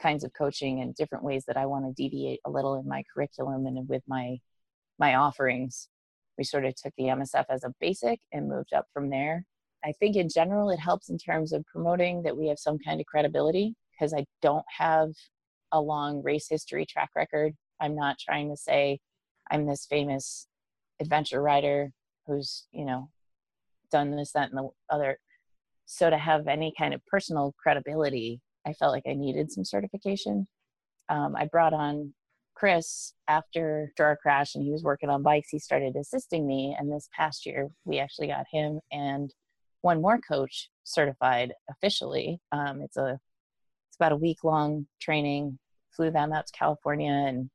kinds 0.00 0.24
of 0.24 0.32
coaching 0.32 0.80
and 0.80 0.94
different 0.94 1.24
ways 1.24 1.44
that 1.46 1.58
I 1.58 1.66
want 1.66 1.84
to 1.84 1.92
deviate 1.92 2.40
a 2.46 2.50
little 2.50 2.76
in 2.76 2.88
my 2.88 3.02
curriculum 3.12 3.66
and 3.66 3.86
with 3.86 4.02
my 4.08 4.38
my 4.98 5.14
offerings. 5.14 5.88
We 6.38 6.44
sort 6.44 6.64
of 6.64 6.74
took 6.74 6.94
the 6.96 7.04
MSF 7.04 7.44
as 7.50 7.64
a 7.64 7.74
basic 7.80 8.20
and 8.32 8.48
moved 8.48 8.72
up 8.72 8.86
from 8.94 9.10
there. 9.10 9.44
I 9.84 9.92
think 9.92 10.16
in 10.16 10.28
general 10.28 10.70
it 10.70 10.78
helps 10.78 11.08
in 11.08 11.18
terms 11.18 11.52
of 11.52 11.64
promoting 11.66 12.22
that 12.22 12.36
we 12.36 12.48
have 12.48 12.58
some 12.58 12.78
kind 12.78 13.00
of 13.00 13.06
credibility 13.06 13.74
because 13.92 14.12
I 14.14 14.24
don't 14.42 14.64
have 14.78 15.10
a 15.72 15.80
long 15.80 16.22
race 16.22 16.48
history 16.48 16.86
track 16.86 17.10
record. 17.16 17.54
I'm 17.80 17.94
not 17.94 18.18
trying 18.18 18.50
to 18.50 18.56
say 18.56 18.98
I'm 19.50 19.66
this 19.66 19.86
famous 19.88 20.46
adventure 21.00 21.42
rider 21.42 21.90
who's, 22.26 22.66
you 22.72 22.84
know, 22.84 23.10
done 23.90 24.10
this, 24.14 24.32
that, 24.32 24.50
and 24.50 24.58
the 24.58 24.68
other. 24.90 25.18
So 25.86 26.10
to 26.10 26.18
have 26.18 26.46
any 26.46 26.72
kind 26.78 26.94
of 26.94 27.04
personal 27.06 27.54
credibility, 27.60 28.40
I 28.66 28.74
felt 28.74 28.92
like 28.92 29.04
I 29.08 29.14
needed 29.14 29.50
some 29.50 29.64
certification. 29.64 30.46
Um, 31.08 31.34
I 31.34 31.46
brought 31.46 31.72
on 31.72 32.14
Chris 32.54 33.14
after 33.26 33.90
our 33.98 34.16
crash 34.16 34.54
and 34.54 34.62
he 34.62 34.70
was 34.70 34.84
working 34.84 35.08
on 35.08 35.22
bikes. 35.22 35.48
He 35.50 35.58
started 35.58 35.96
assisting 35.96 36.46
me. 36.46 36.76
And 36.78 36.92
this 36.92 37.08
past 37.16 37.46
year, 37.46 37.68
we 37.84 37.98
actually 37.98 38.28
got 38.28 38.44
him 38.52 38.80
and 38.92 39.32
one 39.82 40.00
more 40.00 40.18
coach 40.18 40.68
certified 40.84 41.52
officially. 41.70 42.40
Um, 42.52 42.82
it's 42.82 42.96
a 42.96 43.18
it's 43.88 43.96
about 43.96 44.12
a 44.12 44.16
week 44.16 44.44
long 44.44 44.86
training. 45.00 45.58
Flew 45.96 46.10
them 46.10 46.32
out 46.32 46.46
to 46.46 46.52
California 46.52 47.10
and 47.10 47.50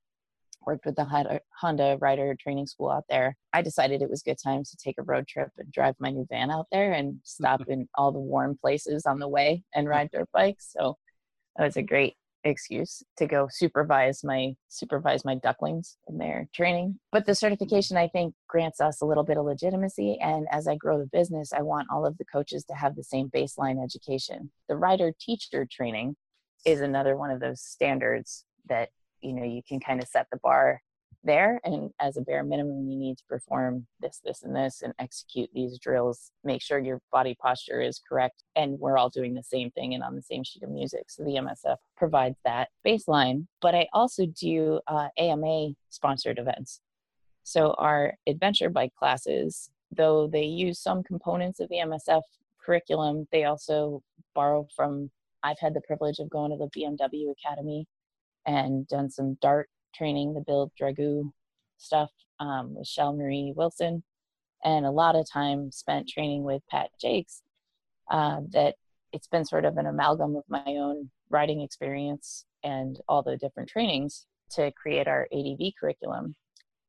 worked 0.66 0.86
with 0.86 0.96
the 0.96 1.40
Honda 1.60 1.98
Rider 2.00 2.36
Training 2.40 2.68
School 2.68 2.90
out 2.90 3.06
there. 3.10 3.38
I 3.54 3.62
decided 3.62 4.02
it 4.02 4.10
was 4.10 4.24
good 4.24 4.38
time 4.44 4.64
to 4.64 4.78
take 4.78 4.96
a 4.98 5.04
road 5.04 5.28
trip 5.28 5.50
and 5.58 5.72
drive 5.72 5.96
my 6.00 6.10
new 6.10 6.26
van 6.30 6.52
out 6.52 6.68
there 6.72 6.92
and 6.94 7.20
stop 7.24 7.62
in 7.68 7.88
all 7.96 8.12
the 8.12 8.20
warm 8.20 8.58
places 8.60 9.06
on 9.06 9.20
the 9.20 9.28
way 9.28 9.64
and 9.74 9.88
ride 9.88 10.10
dirt 10.12 10.30
bikes. 10.34 10.72
So 10.72 10.98
that 11.56 11.66
was 11.66 11.78
a 11.78 11.84
great 11.84 12.16
excuse 12.46 13.04
to 13.18 13.26
go 13.26 13.48
supervise 13.50 14.24
my 14.24 14.54
supervise 14.70 15.26
my 15.26 15.36
ducklings 15.36 15.98
in 16.08 16.18
their 16.18 16.48
training 16.54 17.00
but 17.12 17.26
the 17.26 17.32
mm-hmm. 17.32 17.38
certification 17.38 17.98
i 17.98 18.08
think 18.08 18.34
grants 18.48 18.80
us 18.80 19.02
a 19.02 19.06
little 19.06 19.24
bit 19.24 19.38
of 19.38 19.46
legitimacy 19.46 20.18
and 20.22 20.48
as 20.52 20.68
i 20.68 20.76
grow 20.76 20.98
the 20.98 21.08
business 21.08 21.52
i 21.54 21.62
want 21.62 21.88
all 21.92 22.06
of 22.06 22.18
the 22.18 22.26
coaches 22.26 22.64
to 22.66 22.74
have 22.74 22.96
the 22.96 23.04
same 23.04 23.30
baseline 23.30 23.84
education. 23.84 24.52
The 24.70 24.76
rider 24.76 25.14
teacher 25.20 25.68
training 25.70 26.16
is 26.66 26.82
another 26.82 27.16
one 27.16 27.32
of 27.32 27.40
those 27.40 27.62
standards 27.62 28.46
that 28.68 28.90
you 29.22 29.34
know 29.34 29.44
you 29.44 29.62
can 29.68 29.80
kind 29.80 30.02
of 30.02 30.08
set 30.08 30.28
the 30.32 30.40
bar 30.42 30.82
there 31.26 31.60
and 31.64 31.92
as 32.00 32.18
a 32.18 32.22
bare 32.22 32.44
minimum 32.44 32.90
you 32.90 32.98
need 32.98 33.18
to 33.18 33.24
perform 33.28 33.86
this 34.00 34.22
this 34.24 34.44
and 34.44 34.56
this 34.56 34.82
and 34.82 34.94
execute 35.00 35.50
these 35.54 35.78
drills. 35.80 36.32
Make 36.44 36.62
sure 36.62 36.80
your 36.80 37.02
body 37.12 37.36
posture 37.42 37.82
is 37.82 38.02
correct 38.08 38.44
and 38.56 38.80
we're 38.80 38.98
all 38.98 39.10
doing 39.10 39.34
the 39.34 39.44
same 39.44 39.72
thing 39.72 39.94
and 39.94 40.04
on 40.04 40.16
the 40.16 40.22
same 40.22 40.44
sheet 40.44 40.64
of 40.64 40.70
music 40.70 41.06
so 41.10 41.24
the 41.24 41.32
msf 41.32 41.78
provides 41.98 42.38
that 42.46 42.70
baseline. 42.86 43.48
But 43.62 43.76
i 43.76 43.88
also 43.94 44.26
do 44.26 44.80
uh, 44.88 45.10
ama 45.18 45.72
sponsored 45.90 46.40
events. 46.40 46.82
So 47.44 47.76
our 47.78 48.14
adventure 48.28 48.70
bike 48.70 48.94
classes 48.96 49.70
though 49.92 50.28
they 50.28 50.44
use 50.44 50.80
some 50.80 51.04
components 51.04 51.60
of 51.60 51.70
the 51.70 51.78
msf 51.78 52.22
curriculum 52.64 53.28
they 53.32 53.44
also 53.44 54.02
borrow 54.34 54.68
from 54.76 55.10
i've 55.44 55.60
had 55.60 55.74
the 55.74 55.82
privilege 55.82 56.20
of 56.20 56.30
going 56.30 56.52
to 56.52 56.58
the 56.58 56.70
bmw 56.76 57.32
academy 57.32 57.86
and 58.46 58.88
done 58.88 59.10
some 59.10 59.38
dart 59.42 59.70
training 59.96 60.34
the 60.34 60.42
Bill 60.42 60.72
Dragoo 60.80 61.32
stuff 61.78 62.12
um, 62.40 62.76
with 62.76 62.88
Shell 62.88 63.16
Marie 63.16 63.54
Wilson, 63.56 64.04
and 64.64 64.86
a 64.86 64.92
lot 64.92 65.16
of 65.16 65.30
time 65.30 65.72
spent 65.72 66.10
training 66.10 66.44
with 66.44 66.62
Pat 66.70 66.90
Jacques. 67.02 67.44
Uh, 68.10 68.42
that 68.52 68.76
it's 69.14 69.28
been 69.28 69.46
sort 69.46 69.66
of 69.66 69.78
an 69.78 69.88
amalgam 69.88 70.36
of 70.36 70.44
my 70.48 70.64
own 70.68 71.10
writing 71.30 71.62
experience 71.62 72.46
and 72.64 73.00
all 73.08 73.24
the 73.24 73.38
different 73.38 73.70
trainings 73.70 74.28
to 74.52 74.72
create 74.72 75.08
our 75.08 75.28
ADV 75.34 75.74
curriculum. 75.80 76.36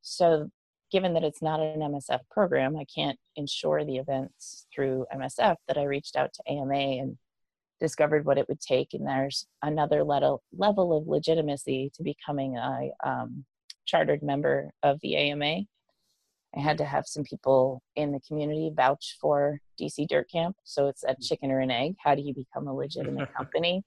So, 0.03 0.51
given 0.93 1.15
that 1.15 1.25
it's 1.25 1.43
not 1.43 1.61
an 1.61 1.81
MSF 1.81 2.21
program, 2.31 2.77
I 2.77 2.85
can't 2.95 3.19
insure 3.35 3.85
the 3.85 3.97
events 3.97 4.67
through 4.75 5.07
MSF. 5.15 5.57
That 5.69 5.79
I 5.79 5.85
reached 5.85 6.17
out 6.17 6.33
to 6.35 6.53
AMA 6.53 6.75
and 6.75 7.19
discovered 7.81 8.24
what 8.24 8.39
it 8.39 8.49
would 8.49 8.61
take 8.61 8.95
and 8.95 9.07
there's 9.07 9.47
another 9.62 10.03
level 10.03 10.43
level 10.57 10.97
of 10.97 11.07
legitimacy 11.07 11.91
to 11.95 12.03
becoming 12.03 12.57
a 12.57 12.91
um, 13.05 13.45
chartered 13.87 14.22
member 14.22 14.70
of 14.83 14.99
the 15.03 15.16
AMA. 15.16 15.62
I 16.57 16.61
had 16.61 16.79
to 16.79 16.85
have 16.85 17.07
some 17.07 17.24
people 17.24 17.83
in 17.97 18.12
the 18.12 18.20
community 18.20 18.70
vouch 18.74 19.16
for 19.20 19.61
DC 19.81 20.09
Dirt 20.09 20.31
Camp. 20.31 20.57
So 20.64 20.89
it's 20.89 21.05
a 21.05 21.14
chicken 21.20 21.51
or 21.51 21.61
an 21.61 21.70
egg. 21.70 21.97
How 22.03 22.14
do 22.14 22.22
you 22.22 22.35
become 22.35 22.66
a 22.66 22.74
legitimate 22.74 23.33
company? 23.37 23.83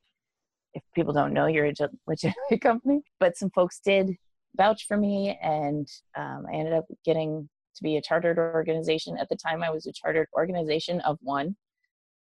If 0.73 0.83
people 0.93 1.13
don't 1.13 1.33
know 1.33 1.47
you're 1.47 1.65
a 1.65 1.73
legitimate 2.07 2.61
company, 2.61 3.01
but 3.19 3.37
some 3.37 3.49
folks 3.51 3.79
did 3.83 4.15
vouch 4.55 4.85
for 4.87 4.97
me, 4.97 5.37
and 5.41 5.87
um, 6.15 6.45
I 6.51 6.55
ended 6.55 6.73
up 6.73 6.85
getting 7.03 7.49
to 7.75 7.83
be 7.83 7.97
a 7.97 8.01
chartered 8.01 8.37
organization. 8.37 9.17
At 9.17 9.29
the 9.29 9.35
time, 9.35 9.63
I 9.63 9.69
was 9.69 9.87
a 9.87 9.93
chartered 9.93 10.27
organization 10.35 11.01
of 11.01 11.17
one. 11.21 11.55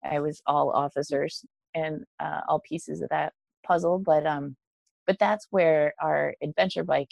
I 0.05 0.21
was 0.21 0.43
all 0.47 0.71
officers 0.71 1.45
and 1.75 2.05
uh, 2.21 2.41
all 2.49 2.61
pieces 2.61 3.03
of 3.03 3.09
that 3.11 3.33
puzzle, 3.65 3.99
but 3.99 4.27
um, 4.27 4.57
but 5.07 5.19
that's 5.19 5.47
where 5.51 5.95
our 6.01 6.35
adventure 6.43 6.85
bike 6.85 7.11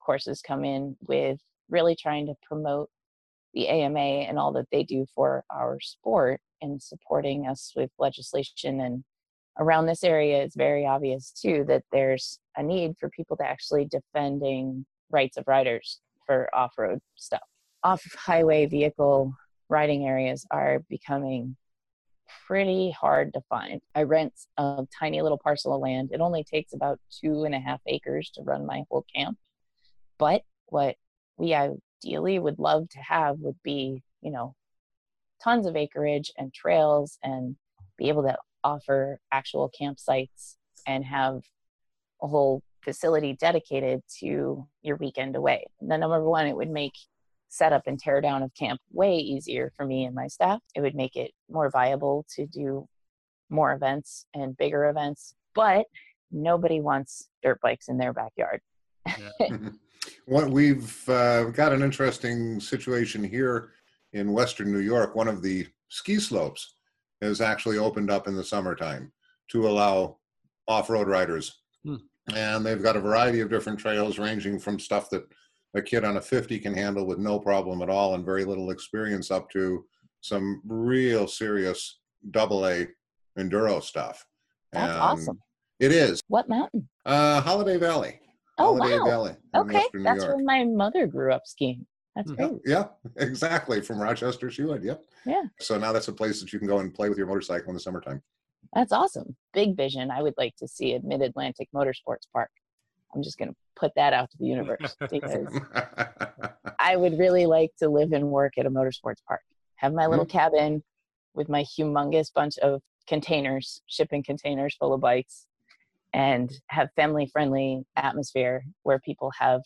courses 0.00 0.42
come 0.42 0.64
in 0.64 0.96
with 1.06 1.38
really 1.68 1.94
trying 1.94 2.26
to 2.26 2.34
promote 2.42 2.90
the 3.54 3.68
AMA 3.68 3.98
and 3.98 4.38
all 4.38 4.52
that 4.52 4.68
they 4.70 4.82
do 4.82 5.06
for 5.14 5.44
our 5.50 5.78
sport 5.80 6.40
and 6.60 6.82
supporting 6.82 7.46
us 7.46 7.72
with 7.76 7.90
legislation 7.98 8.80
and 8.80 9.04
around 9.58 9.86
this 9.86 10.04
area 10.04 10.42
it's 10.42 10.56
very 10.56 10.86
obvious 10.86 11.30
too 11.30 11.64
that 11.66 11.82
there's 11.92 12.38
a 12.56 12.62
need 12.62 12.96
for 12.98 13.10
people 13.10 13.36
to 13.36 13.44
actually 13.44 13.86
defending 13.86 14.84
rights 15.10 15.36
of 15.36 15.44
riders 15.46 16.00
for 16.26 16.48
off-road 16.54 17.00
stuff. 17.16 17.42
Off-highway 17.82 18.66
vehicle 18.66 19.34
riding 19.68 20.06
areas 20.06 20.46
are 20.50 20.80
becoming 20.88 21.56
pretty 22.46 22.90
hard 22.90 23.32
to 23.34 23.40
find. 23.48 23.80
I 23.94 24.02
rent 24.02 24.34
a 24.56 24.86
tiny 24.98 25.22
little 25.22 25.38
parcel 25.38 25.74
of 25.74 25.80
land. 25.80 26.10
It 26.12 26.20
only 26.20 26.44
takes 26.44 26.72
about 26.72 27.00
two 27.10 27.44
and 27.44 27.54
a 27.54 27.60
half 27.60 27.80
acres 27.86 28.30
to 28.34 28.42
run 28.42 28.66
my 28.66 28.84
whole 28.90 29.04
camp. 29.14 29.38
But 30.18 30.42
what 30.66 30.96
we 31.36 31.54
ideally 31.54 32.38
would 32.38 32.58
love 32.58 32.88
to 32.90 32.98
have 32.98 33.38
would 33.40 33.58
be, 33.62 34.02
you 34.20 34.30
know, 34.30 34.54
tons 35.42 35.66
of 35.66 35.76
acreage 35.76 36.32
and 36.36 36.52
trails 36.52 37.18
and 37.22 37.56
be 37.96 38.08
able 38.08 38.22
to 38.22 38.36
offer 38.64 39.20
actual 39.30 39.70
campsites 39.80 40.56
and 40.86 41.04
have 41.04 41.42
a 42.22 42.26
whole 42.26 42.62
facility 42.82 43.34
dedicated 43.34 44.02
to 44.20 44.66
your 44.82 44.96
weekend 44.96 45.36
away. 45.36 45.66
Number 45.80 46.22
one, 46.24 46.46
it 46.46 46.56
would 46.56 46.70
make 46.70 46.94
setup 47.48 47.82
and 47.86 47.98
tear 47.98 48.20
down 48.20 48.42
of 48.42 48.54
camp 48.54 48.80
way 48.92 49.18
easier 49.18 49.72
for 49.76 49.86
me 49.86 50.04
and 50.04 50.14
my 50.14 50.26
staff. 50.26 50.60
It 50.74 50.80
would 50.80 50.94
make 50.94 51.16
it 51.16 51.32
more 51.50 51.70
viable 51.70 52.26
to 52.36 52.46
do 52.46 52.86
more 53.50 53.72
events 53.72 54.26
and 54.34 54.56
bigger 54.56 54.88
events. 54.88 55.34
But 55.54 55.86
nobody 56.30 56.80
wants 56.80 57.28
dirt 57.42 57.60
bikes 57.62 57.88
in 57.88 57.98
their 57.98 58.12
backyard. 58.12 58.60
Yeah. 59.06 59.48
What 60.26 60.50
we've 60.50 61.08
uh, 61.08 61.44
got 61.44 61.72
an 61.72 61.82
interesting 61.82 62.60
situation 62.60 63.24
here 63.24 63.70
in 64.12 64.32
Western 64.32 64.72
New 64.72 64.80
York. 64.80 65.14
One 65.14 65.28
of 65.28 65.42
the 65.42 65.66
ski 65.88 66.18
slopes 66.18 66.74
has 67.22 67.40
actually 67.40 67.78
opened 67.78 68.10
up 68.10 68.28
in 68.28 68.36
the 68.36 68.44
summertime 68.44 69.12
to 69.50 69.66
allow 69.66 70.18
off-road 70.66 71.08
riders, 71.08 71.62
hmm. 71.84 71.96
and 72.34 72.64
they've 72.64 72.82
got 72.82 72.96
a 72.96 73.00
variety 73.00 73.40
of 73.40 73.50
different 73.50 73.78
trails, 73.78 74.18
ranging 74.18 74.58
from 74.58 74.78
stuff 74.78 75.10
that 75.10 75.26
a 75.74 75.82
kid 75.82 76.04
on 76.04 76.16
a 76.16 76.20
50 76.20 76.58
can 76.58 76.74
handle 76.74 77.06
with 77.06 77.18
no 77.18 77.38
problem 77.38 77.82
at 77.82 77.90
all 77.90 78.14
and 78.14 78.24
very 78.24 78.44
little 78.44 78.70
experience, 78.70 79.30
up 79.30 79.50
to 79.50 79.84
some 80.20 80.62
real 80.66 81.26
serious 81.26 82.00
double 82.30 82.66
A 82.66 82.86
enduro 83.38 83.82
stuff. 83.82 84.24
That's 84.72 84.92
and 84.92 85.00
awesome. 85.00 85.40
It 85.78 85.92
is. 85.92 86.20
What 86.28 86.48
mountain? 86.48 86.88
Uh, 87.06 87.40
Holiday 87.40 87.76
Valley. 87.76 88.20
Oh 88.58 88.76
Holiday 88.76 88.98
wow! 88.98 89.04
Valley 89.04 89.36
okay, 89.54 89.86
that's 90.02 90.24
where 90.24 90.38
my 90.38 90.64
mother 90.64 91.06
grew 91.06 91.32
up 91.32 91.42
skiing. 91.46 91.86
That's 92.16 92.32
great. 92.32 92.52
Yeah, 92.64 92.86
exactly. 93.16 93.80
From 93.80 94.00
Rochester, 94.00 94.50
she 94.50 94.62
would. 94.62 94.82
Yep. 94.82 95.04
Yeah. 95.24 95.42
So 95.60 95.78
now 95.78 95.92
that's 95.92 96.08
a 96.08 96.12
place 96.12 96.40
that 96.40 96.52
you 96.52 96.58
can 96.58 96.66
go 96.66 96.80
and 96.80 96.92
play 96.92 97.08
with 97.08 97.18
your 97.18 97.28
motorcycle 97.28 97.68
in 97.68 97.74
the 97.74 97.80
summertime. 97.80 98.22
That's 98.74 98.92
awesome. 98.92 99.36
Big 99.54 99.76
vision. 99.76 100.10
I 100.10 100.22
would 100.22 100.34
like 100.36 100.56
to 100.56 100.66
see 100.66 100.94
a 100.94 101.00
Mid 101.00 101.22
Atlantic 101.22 101.68
Motorsports 101.74 102.26
Park. 102.32 102.50
I'm 103.14 103.22
just 103.22 103.38
going 103.38 103.50
to 103.50 103.56
put 103.78 103.92
that 103.96 104.12
out 104.12 104.30
to 104.30 104.38
the 104.38 104.46
universe 104.46 104.96
because 105.10 105.46
I 106.78 106.96
would 106.96 107.18
really 107.18 107.46
like 107.46 107.70
to 107.78 107.88
live 107.88 108.12
and 108.12 108.28
work 108.28 108.54
at 108.58 108.66
a 108.66 108.70
motorsports 108.70 109.22
park. 109.26 109.42
Have 109.76 109.92
my 109.92 110.06
little 110.06 110.26
mm-hmm. 110.26 110.38
cabin 110.38 110.84
with 111.34 111.48
my 111.48 111.64
humongous 111.64 112.32
bunch 112.34 112.58
of 112.58 112.80
containers, 113.06 113.80
shipping 113.86 114.22
containers 114.22 114.76
full 114.76 114.92
of 114.92 115.00
bikes, 115.00 115.46
and 116.12 116.50
have 116.68 116.88
family 116.96 117.26
friendly 117.32 117.82
atmosphere 117.96 118.64
where 118.82 118.98
people 118.98 119.30
have 119.38 119.62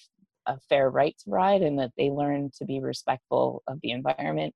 a 0.47 0.59
fair 0.69 0.91
right 0.91 1.15
to 1.25 1.31
ride 1.31 1.63
and 1.63 1.79
that 1.79 1.93
they 1.97 2.11
learn 2.11 2.51
to 2.59 2.65
be 2.65 2.81
respectful 2.81 3.63
of 3.69 3.79
the 3.83 3.91
environment 3.91 4.55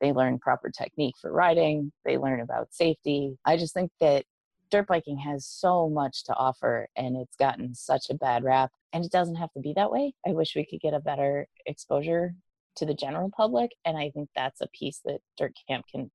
they 0.00 0.12
learn 0.12 0.38
proper 0.38 0.70
technique 0.70 1.16
for 1.20 1.32
riding 1.32 1.90
they 2.04 2.18
learn 2.18 2.40
about 2.40 2.72
safety 2.72 3.36
i 3.44 3.56
just 3.56 3.74
think 3.74 3.90
that 4.00 4.24
dirt 4.70 4.86
biking 4.86 5.18
has 5.18 5.46
so 5.46 5.88
much 5.88 6.24
to 6.24 6.34
offer 6.34 6.88
and 6.96 7.16
it's 7.16 7.36
gotten 7.36 7.74
such 7.74 8.10
a 8.10 8.14
bad 8.14 8.44
rap 8.44 8.70
and 8.92 9.04
it 9.04 9.12
doesn't 9.12 9.36
have 9.36 9.52
to 9.52 9.60
be 9.60 9.72
that 9.74 9.90
way. 9.90 10.14
I 10.26 10.30
wish 10.30 10.54
we 10.56 10.66
could 10.66 10.80
get 10.80 10.94
a 10.94 11.00
better 11.00 11.46
exposure 11.66 12.34
to 12.78 12.86
the 12.86 12.94
general 12.94 13.30
public 13.36 13.72
and 13.84 13.98
i 13.98 14.10
think 14.10 14.28
that's 14.34 14.60
a 14.60 14.68
piece 14.68 15.00
that 15.04 15.18
dirt 15.36 15.52
camp 15.68 15.84
can 15.90 16.10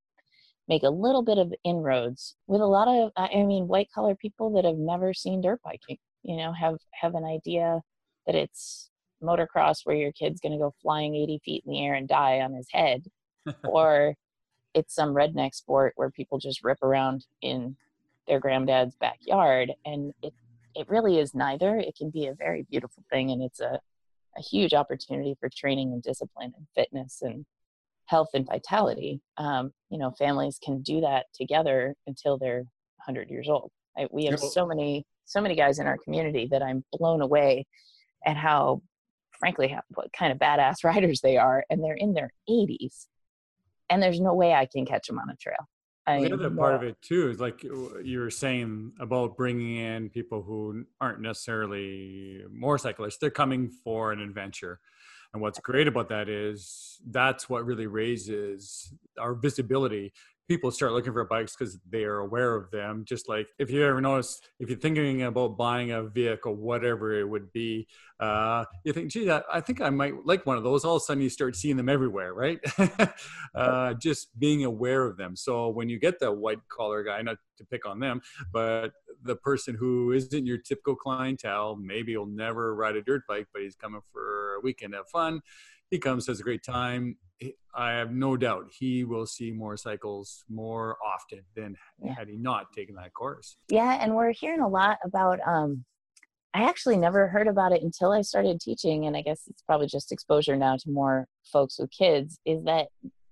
make 0.68 0.84
a 0.84 0.90
little 0.90 1.22
bit 1.22 1.38
of 1.38 1.54
inroads 1.64 2.36
with 2.48 2.62
a 2.62 2.66
lot 2.66 2.88
of 2.88 3.12
i 3.18 3.44
mean 3.44 3.68
white 3.68 3.90
collar 3.94 4.16
people 4.16 4.52
that 4.54 4.66
have 4.66 4.78
never 4.78 5.14
seen 5.14 5.42
dirt 5.42 5.60
biking 5.64 5.98
you 6.24 6.38
know 6.38 6.54
have 6.54 6.78
have 6.94 7.16
an 7.16 7.26
idea 7.26 7.82
that 8.26 8.36
it's 8.36 8.90
motocross 9.22 9.80
where 9.84 9.96
your 9.96 10.12
kid's 10.14 10.40
going 10.40 10.52
to 10.52 10.58
go 10.58 10.74
flying 10.82 11.16
80 11.16 11.42
feet 11.44 11.64
in 11.66 11.74
the 11.74 11.86
air 11.86 11.94
and 11.94 12.08
die 12.08 12.40
on 12.40 12.54
his 12.54 12.68
head 12.72 13.04
or 13.64 14.16
it's 14.74 14.96
some 14.96 15.14
redneck 15.14 15.54
sport 15.54 15.94
where 15.98 16.10
people 16.10 16.40
just 16.40 16.64
rip 16.64 16.82
around 16.82 17.26
in 17.42 17.76
their 18.28 18.40
granddad's 18.40 18.96
backyard 18.96 19.72
and 19.86 20.14
it 20.22 20.34
it 20.76 20.90
really 20.90 21.20
is 21.20 21.36
neither. 21.36 21.78
It 21.78 21.96
can 21.96 22.10
be 22.10 22.26
a 22.26 22.34
very 22.34 22.66
beautiful 22.70 23.04
thing 23.12 23.32
and 23.32 23.42
it's 23.42 23.60
a 23.60 23.80
a 24.36 24.42
huge 24.42 24.74
opportunity 24.74 25.36
for 25.40 25.50
training 25.56 25.94
and 25.94 26.02
discipline 26.02 26.54
and 26.58 26.66
fitness 26.74 27.20
and 27.22 27.46
health 28.06 28.30
and 28.34 28.48
vitality. 28.48 29.22
Um, 29.38 29.72
you 29.90 29.98
know 29.98 30.12
families 30.12 30.60
can 30.64 30.82
do 30.82 31.02
that 31.02 31.26
together 31.34 31.96
until 32.08 32.38
they're 32.38 32.66
100 33.06 33.30
years 33.30 33.48
old. 33.50 33.72
I, 33.98 34.08
we 34.12 34.26
have 34.26 34.40
so 34.40 34.66
many 34.66 35.06
so 35.26 35.42
many 35.42 35.56
guys 35.56 35.80
in 35.80 35.88
our 35.88 35.98
community 35.98 36.48
that 36.52 36.62
i'm 36.62 36.84
blown 36.92 37.22
away 37.22 37.66
at 38.26 38.38
how 38.38 38.82
frankly 39.32 39.70
how, 39.70 39.82
what 39.96 40.12
kind 40.14 40.32
of 40.32 40.38
badass 40.38 40.76
riders 40.84 41.22
they 41.22 41.38
are 41.38 41.64
and 41.70 41.84
they're 41.84 41.96
in 41.96 42.14
their 42.14 42.32
80s 42.50 43.08
and 43.90 44.02
there's 44.02 44.20
no 44.20 44.34
way 44.34 44.54
i 44.54 44.66
can 44.66 44.86
catch 44.86 45.08
them 45.08 45.20
on 45.20 45.30
a 45.30 45.36
trail 45.36 45.68
I 46.06 46.20
the 46.20 46.34
other 46.34 46.50
part 46.50 46.76
of 46.76 46.84
it 46.84 47.02
too 47.02 47.30
is 47.30 47.40
like 47.40 47.64
you 47.64 48.20
were 48.20 48.30
saying 48.30 48.92
about 49.00 49.38
bringing 49.38 49.78
in 49.78 50.10
people 50.10 50.42
who 50.42 50.86
aren't 51.00 51.22
necessarily 51.22 52.44
motorcyclists. 52.52 53.18
They're 53.18 53.30
coming 53.30 53.70
for 53.70 54.12
an 54.12 54.20
adventure. 54.20 54.80
And 55.34 55.42
what's 55.42 55.60
great 55.60 55.88
about 55.88 56.10
that 56.10 56.30
is 56.30 57.00
that's 57.10 57.50
what 57.50 57.66
really 57.66 57.88
raises 57.88 58.94
our 59.20 59.34
visibility 59.34 60.14
people 60.48 60.72
start 60.72 60.92
looking 60.92 61.14
for 61.14 61.24
bikes 61.26 61.56
because 61.56 61.80
they 61.90 62.04
are 62.04 62.20
aware 62.20 62.56
of 62.56 62.70
them. 62.72 63.04
Just 63.06 63.30
like 63.30 63.48
if 63.60 63.70
you 63.72 63.84
ever 63.86 64.02
notice, 64.02 64.42
if 64.60 64.70
you're 64.70 64.78
thinking 64.78 65.24
about 65.24 65.58
buying 65.58 65.92
a 65.92 66.04
vehicle, 66.04 66.56
whatever 66.56 67.18
it 67.18 67.28
would 67.28 67.52
be, 67.54 67.88
uh, 68.20 68.66
you 68.84 68.94
think, 68.94 69.12
gee, 69.12 69.30
I, 69.30 69.42
I, 69.52 69.62
think 69.62 69.82
I 69.82 69.90
might 69.90 70.26
like 70.26 70.46
one 70.46 70.58
of 70.58 70.64
those. 70.64 70.86
All 70.86 70.96
of 70.96 71.02
a 71.02 71.06
sudden, 71.06 71.24
you 71.24 71.30
start 71.30 71.56
seeing 71.56 71.78
them 71.78 71.90
everywhere, 71.90 72.34
right? 72.34 72.60
uh, 73.56 73.94
just 73.96 74.38
being 74.40 74.66
aware 74.66 75.06
of 75.06 75.18
them. 75.18 75.36
So 75.36 75.70
when 75.70 75.90
you 75.90 76.00
get 76.00 76.20
that 76.20 76.34
white 76.34 76.60
collar 76.70 77.04
guy, 77.04 77.22
not 77.22 77.38
to 77.58 77.66
pick 77.66 77.86
on 77.86 78.00
them, 78.00 78.22
but 78.52 78.94
the 79.24 79.36
person 79.36 79.76
who 79.76 80.12
isn't 80.12 80.46
your 80.46 80.58
typical 80.58 80.96
clientele, 80.96 81.76
maybe 81.76 82.14
he'll 82.14 82.26
never 82.26 82.76
ride 82.76 82.96
a 82.96 83.02
dirt 83.02 83.24
bike, 83.28 83.48
but 83.54 83.62
he's 83.62 83.76
coming 83.76 84.02
for 84.12 84.56
a 84.56 84.60
weekend 84.62 84.96
of 84.96 85.08
fun. 85.10 85.42
He 85.94 86.00
comes, 86.00 86.26
has 86.26 86.40
a 86.40 86.44
great 86.44 86.64
time 86.64 87.18
I 87.76 87.94
have 87.94 88.12
no 88.12 88.38
doubt 88.38 88.72
he 88.78 89.04
will 89.04 89.26
see 89.26 89.52
more 89.52 89.78
cycles 89.78 90.44
more 90.50 90.98
often 91.04 91.42
than 91.56 91.76
yeah. 92.02 92.14
had 92.14 92.28
he 92.28 92.38
not 92.38 92.72
taken 92.74 92.96
that 92.96 93.14
course. 93.14 93.58
Yeah, 93.70 93.98
and 94.00 94.16
we're 94.16 94.32
hearing 94.32 94.62
a 94.62 94.68
lot 94.68 94.98
about. 95.04 95.40
Um, 95.46 95.86
I 96.54 96.70
actually 96.70 96.98
never 96.98 97.28
heard 97.28 97.48
about 97.48 97.72
it 97.72 97.82
until 97.82 98.12
I 98.12 98.22
started 98.22 98.60
teaching, 98.60 99.06
and 99.06 99.18
I 99.18 99.24
guess 99.24 99.42
it's 99.48 99.64
probably 99.64 99.88
just 99.88 100.12
exposure 100.12 100.56
now 100.56 100.78
to 100.78 100.90
more 100.90 101.28
folks 101.52 101.80
with 101.80 101.90
kids. 101.92 102.40
Is 102.46 102.64
that 102.66 102.88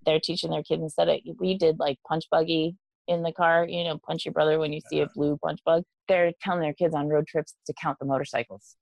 they're 0.06 0.20
teaching 0.20 0.50
their 0.50 0.64
kids 0.64 0.82
instead 0.82 1.08
of 1.08 1.20
we 1.40 1.58
did 1.58 1.78
like 1.78 2.00
punch 2.08 2.26
buggy 2.32 2.76
in 3.08 3.22
the 3.22 3.32
car, 3.32 3.68
you 3.68 3.84
know, 3.84 4.00
punch 4.06 4.26
your 4.26 4.34
brother 4.34 4.58
when 4.58 4.74
you 4.74 4.80
see 4.90 5.02
a 5.02 5.10
blue 5.14 5.38
punch 5.44 5.60
bug. 5.66 5.84
They're 6.08 6.32
telling 6.42 6.62
their 6.62 6.74
kids 6.74 6.96
on 6.96 7.10
road 7.10 7.28
trips 7.28 7.56
to 7.68 7.74
count 7.80 8.00
the 8.00 8.06
motorcycles 8.06 8.76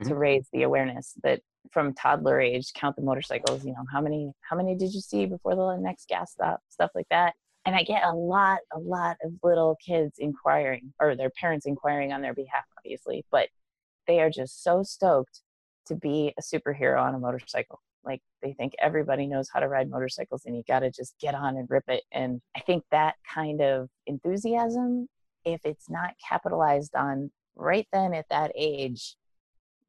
mm-hmm. 0.00 0.08
to 0.08 0.16
raise 0.16 0.48
the 0.52 0.64
awareness 0.64 1.14
that 1.22 1.40
from 1.70 1.94
toddler 1.94 2.40
age 2.40 2.72
count 2.74 2.94
the 2.96 3.02
motorcycles 3.02 3.64
you 3.64 3.72
know 3.72 3.84
how 3.90 4.00
many 4.00 4.30
how 4.48 4.56
many 4.56 4.74
did 4.74 4.92
you 4.92 5.00
see 5.00 5.26
before 5.26 5.54
the 5.54 5.76
next 5.76 6.08
gas 6.08 6.32
stop 6.32 6.60
stuff 6.68 6.90
like 6.94 7.08
that 7.10 7.34
and 7.64 7.74
I 7.74 7.82
get 7.82 8.04
a 8.04 8.12
lot, 8.12 8.58
a 8.72 8.78
lot 8.78 9.16
of 9.22 9.32
little 9.42 9.76
kids 9.84 10.18
inquiring, 10.18 10.92
or 11.00 11.16
their 11.16 11.30
parents 11.30 11.66
inquiring 11.66 12.12
on 12.12 12.20
their 12.20 12.34
behalf, 12.34 12.64
obviously, 12.78 13.24
but 13.30 13.48
they 14.06 14.20
are 14.20 14.30
just 14.30 14.62
so 14.62 14.82
stoked 14.82 15.40
to 15.86 15.94
be 15.94 16.34
a 16.38 16.42
superhero 16.42 17.00
on 17.00 17.14
a 17.14 17.18
motorcycle. 17.18 17.80
Like 18.04 18.20
they 18.42 18.52
think 18.52 18.74
everybody 18.78 19.26
knows 19.26 19.48
how 19.52 19.60
to 19.60 19.68
ride 19.68 19.88
motorcycles 19.88 20.42
and 20.44 20.54
you 20.54 20.62
got 20.68 20.80
to 20.80 20.90
just 20.90 21.14
get 21.18 21.34
on 21.34 21.56
and 21.56 21.66
rip 21.70 21.84
it. 21.88 22.02
And 22.12 22.42
I 22.54 22.60
think 22.60 22.84
that 22.90 23.14
kind 23.32 23.62
of 23.62 23.88
enthusiasm, 24.06 25.08
if 25.46 25.62
it's 25.64 25.88
not 25.88 26.14
capitalized 26.28 26.94
on 26.94 27.30
right 27.56 27.86
then 27.92 28.12
at 28.12 28.26
that 28.28 28.52
age, 28.54 29.16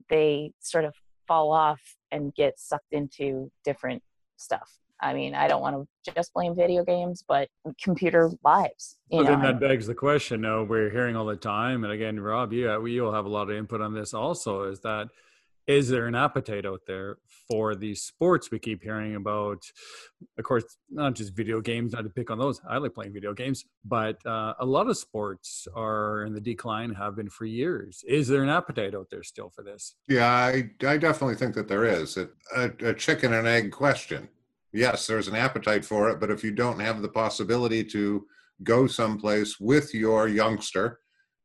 they 0.10 0.54
sort 0.60 0.86
of 0.86 0.94
fall 1.28 1.52
off 1.52 1.82
and 2.12 2.34
get 2.36 2.60
sucked 2.60 2.94
into 2.94 3.52
different 3.64 4.02
stuff. 4.38 4.70
I 5.02 5.14
mean, 5.14 5.36
I 5.36 5.48
don't 5.48 5.62
want 5.62 5.88
to 6.06 6.14
just 6.14 6.34
blame 6.34 6.56
video 6.56 6.84
games, 6.84 7.24
but 7.28 7.50
computer 7.84 8.32
lives. 8.44 8.98
You 9.10 9.20
But 9.20 9.24
know, 9.24 9.30
then 9.32 9.42
that 9.42 9.60
begs 9.60 9.88
the 9.88 9.94
question. 9.94 10.42
No, 10.42 10.64
we're 10.64 10.90
hearing 10.90 11.16
all 11.16 11.26
the 11.26 11.36
time, 11.36 11.84
and 11.84 11.92
again, 11.92 12.20
Rob, 12.20 12.54
yeah, 12.54 12.76
uh, 12.76 12.80
we 12.80 13.00
will 13.00 13.14
have 13.14 13.26
a 13.26 13.30
lot 13.30 13.50
of 13.50 13.58
input 13.58 13.82
on 13.82 13.94
this. 13.94 14.14
Also, 14.14 14.64
is 14.64 14.80
that 14.82 15.10
is 15.68 15.90
there 15.90 16.08
an 16.08 16.16
appetite 16.16 16.66
out 16.66 16.82
there 16.86 17.18
for 17.48 17.76
these 17.76 18.04
sports 18.04 18.52
we 18.52 18.60
keep 18.60 18.84
hearing 18.84 19.16
about? 19.16 19.64
Of 20.38 20.44
course, 20.44 20.78
not 20.90 21.16
just 21.16 21.36
video 21.36 21.62
games. 21.62 21.94
Not 21.94 22.04
to 22.04 22.10
pick 22.10 22.30
on 22.30 22.38
those. 22.38 22.62
I 22.70 22.78
like 22.78 22.94
playing 22.94 23.14
video 23.14 23.34
games, 23.34 23.66
but 23.84 24.24
uh, 24.26 24.54
a 24.60 24.66
lot 24.66 24.88
of 24.88 24.98
sports 24.98 25.68
are 25.76 26.26
in 26.26 26.34
the 26.34 26.42
decline. 26.42 26.94
Have 26.94 27.16
been 27.16 27.30
for 27.30 27.46
years. 27.46 28.04
Is 28.08 28.28
there 28.28 28.44
an 28.44 28.50
appetite 28.50 28.96
out 28.96 29.08
there 29.10 29.24
still 29.24 29.50
for 29.50 29.64
this? 29.64 29.96
Yeah, 30.08 30.28
I, 30.28 30.70
I 30.86 30.98
definitely 30.98 31.36
think 31.36 31.56
that 31.56 31.68
there 31.68 31.86
is 31.86 32.18
a, 32.18 32.30
a, 32.56 32.90
a 32.90 32.94
chicken 32.94 33.34
and 33.34 33.48
egg 33.48 33.72
question. 33.72 34.30
Yes, 34.72 35.08
there's 35.08 35.30
an 35.30 35.36
appetite 35.36 35.86
for 35.86 36.10
it, 36.10 36.20
but 36.20 36.30
if 36.30 36.44
you 36.44 36.52
don't 36.52 36.80
have 36.80 37.02
the 37.02 37.10
possibility 37.10 37.84
to 37.86 38.26
go 38.64 38.88
someplace 38.88 39.60
with 39.60 39.94
your 39.94 40.28
youngster 40.28 41.00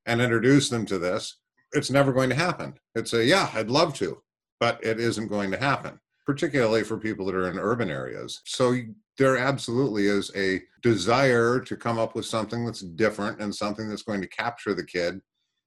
and 0.06 0.20
introduce 0.20 0.68
them 0.68 0.84
to 0.86 0.98
this, 0.98 1.36
it's 1.72 1.90
never 1.90 2.12
going 2.12 2.30
to 2.30 2.36
happen. 2.36 2.74
It's 2.94 3.12
a, 3.12 3.24
yeah, 3.24 3.50
I'd 3.54 3.70
love 3.70 3.94
to, 3.94 4.22
but 4.58 4.82
it 4.84 4.98
isn't 5.00 5.28
going 5.28 5.50
to 5.52 5.58
happen, 5.58 6.00
particularly 6.26 6.82
for 6.82 6.98
people 6.98 7.26
that 7.26 7.34
are 7.34 7.50
in 7.50 7.58
urban 7.58 7.90
areas. 7.90 8.40
So 8.44 8.76
there 9.18 9.36
absolutely 9.36 10.06
is 10.06 10.30
a 10.36 10.62
desire 10.82 11.60
to 11.60 11.76
come 11.76 11.98
up 11.98 12.14
with 12.14 12.26
something 12.26 12.64
that's 12.64 12.80
different 12.80 13.40
and 13.40 13.54
something 13.54 13.88
that's 13.88 14.02
going 14.02 14.20
to 14.22 14.28
capture 14.28 14.74
the 14.74 14.84
kid. 14.84 15.20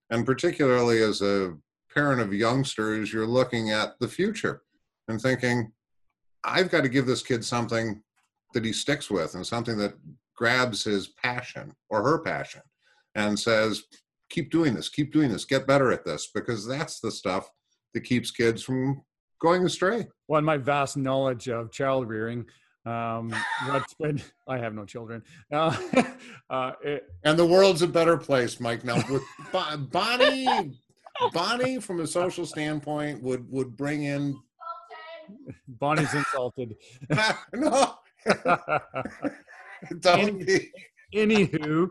And 0.09 0.25
particularly 0.25 1.01
as 1.01 1.21
a 1.21 1.55
parent 1.93 2.21
of 2.21 2.33
youngsters, 2.33 3.13
you're 3.13 3.27
looking 3.27 3.71
at 3.71 3.93
the 3.99 4.07
future 4.07 4.63
and 5.07 5.21
thinking, 5.21 5.71
I've 6.43 6.69
got 6.69 6.81
to 6.81 6.89
give 6.89 7.05
this 7.05 7.23
kid 7.23 7.45
something 7.45 8.01
that 8.53 8.65
he 8.65 8.73
sticks 8.73 9.09
with 9.09 9.35
and 9.35 9.45
something 9.45 9.77
that 9.77 9.93
grabs 10.35 10.83
his 10.83 11.07
passion 11.07 11.73
or 11.89 12.03
her 12.03 12.19
passion 12.19 12.61
and 13.15 13.39
says, 13.39 13.83
keep 14.33 14.51
doing 14.51 14.73
this, 14.73 14.89
keep 14.89 15.13
doing 15.13 15.31
this, 15.31 15.45
get 15.45 15.67
better 15.67 15.91
at 15.91 16.03
this, 16.03 16.29
because 16.33 16.67
that's 16.67 16.99
the 16.99 17.11
stuff 17.11 17.49
that 17.93 18.01
keeps 18.01 18.31
kids 18.31 18.63
from 18.63 19.03
going 19.39 19.63
astray. 19.63 20.07
Well, 20.27 20.39
in 20.39 20.45
my 20.45 20.57
vast 20.57 20.97
knowledge 20.97 21.47
of 21.47 21.71
child 21.71 22.09
rearing, 22.09 22.45
um, 22.85 23.33
what's 23.67 23.93
been 23.93 24.21
I 24.47 24.57
have 24.57 24.73
no 24.73 24.85
children. 24.85 25.21
Uh, 25.51 25.77
uh, 26.49 26.71
it, 26.83 27.03
And 27.23 27.37
the 27.37 27.45
world's 27.45 27.83
a 27.83 27.87
better 27.87 28.17
place, 28.17 28.59
Mike. 28.59 28.83
Now, 28.83 29.01
with 29.09 29.23
Bonnie, 29.91 30.73
Bonnie, 31.31 31.79
from 31.79 32.01
a 32.01 32.07
social 32.07 32.45
standpoint, 32.45 33.21
would 33.21 33.49
would 33.51 33.77
bring 33.77 34.03
in 34.03 34.35
Bonnie's 35.67 36.13
insulted. 36.13 36.75
no, 37.53 37.95
don't 39.99 40.45
be. 40.45 40.71
Anywho, 41.13 41.89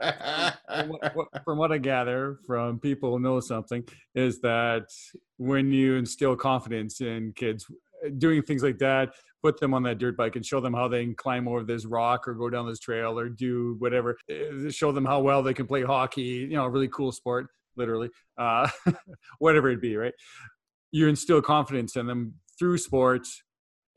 from 0.00 0.88
what, 0.88 1.10
what- 1.14 1.44
from 1.44 1.58
what 1.58 1.72
I 1.72 1.78
gather 1.78 2.38
from 2.46 2.78
people 2.78 3.10
who 3.12 3.20
know 3.20 3.40
something, 3.40 3.84
is 4.14 4.40
that 4.40 4.84
when 5.36 5.72
you 5.72 5.96
instill 5.96 6.36
confidence 6.36 7.00
in 7.00 7.32
kids, 7.34 7.66
doing 8.18 8.42
things 8.42 8.62
like 8.62 8.78
that, 8.78 9.10
put 9.42 9.58
them 9.60 9.74
on 9.74 9.82
that 9.84 9.98
dirt 9.98 10.16
bike 10.16 10.36
and 10.36 10.44
show 10.44 10.60
them 10.60 10.74
how 10.74 10.88
they 10.88 11.04
can 11.04 11.14
climb 11.14 11.46
over 11.48 11.62
this 11.62 11.84
rock 11.84 12.26
or 12.26 12.34
go 12.34 12.50
down 12.50 12.66
this 12.68 12.78
trail 12.80 13.18
or 13.18 13.28
do 13.28 13.76
whatever, 13.78 14.16
eh, 14.30 14.70
show 14.70 14.92
them 14.92 15.04
how 15.04 15.20
well 15.20 15.42
they 15.42 15.54
can 15.54 15.66
play 15.66 15.82
hockey, 15.82 16.22
you 16.22 16.48
know, 16.56 16.64
a 16.64 16.70
really 16.70 16.88
cool 16.88 17.12
sport, 17.12 17.48
literally, 17.76 18.08
uh, 18.36 18.68
whatever 19.38 19.70
it 19.70 19.80
be, 19.80 19.96
right? 19.96 20.14
You 20.90 21.08
instill 21.08 21.42
confidence 21.42 21.96
in 21.96 22.06
them 22.06 22.34
through 22.58 22.78
sports. 22.78 23.42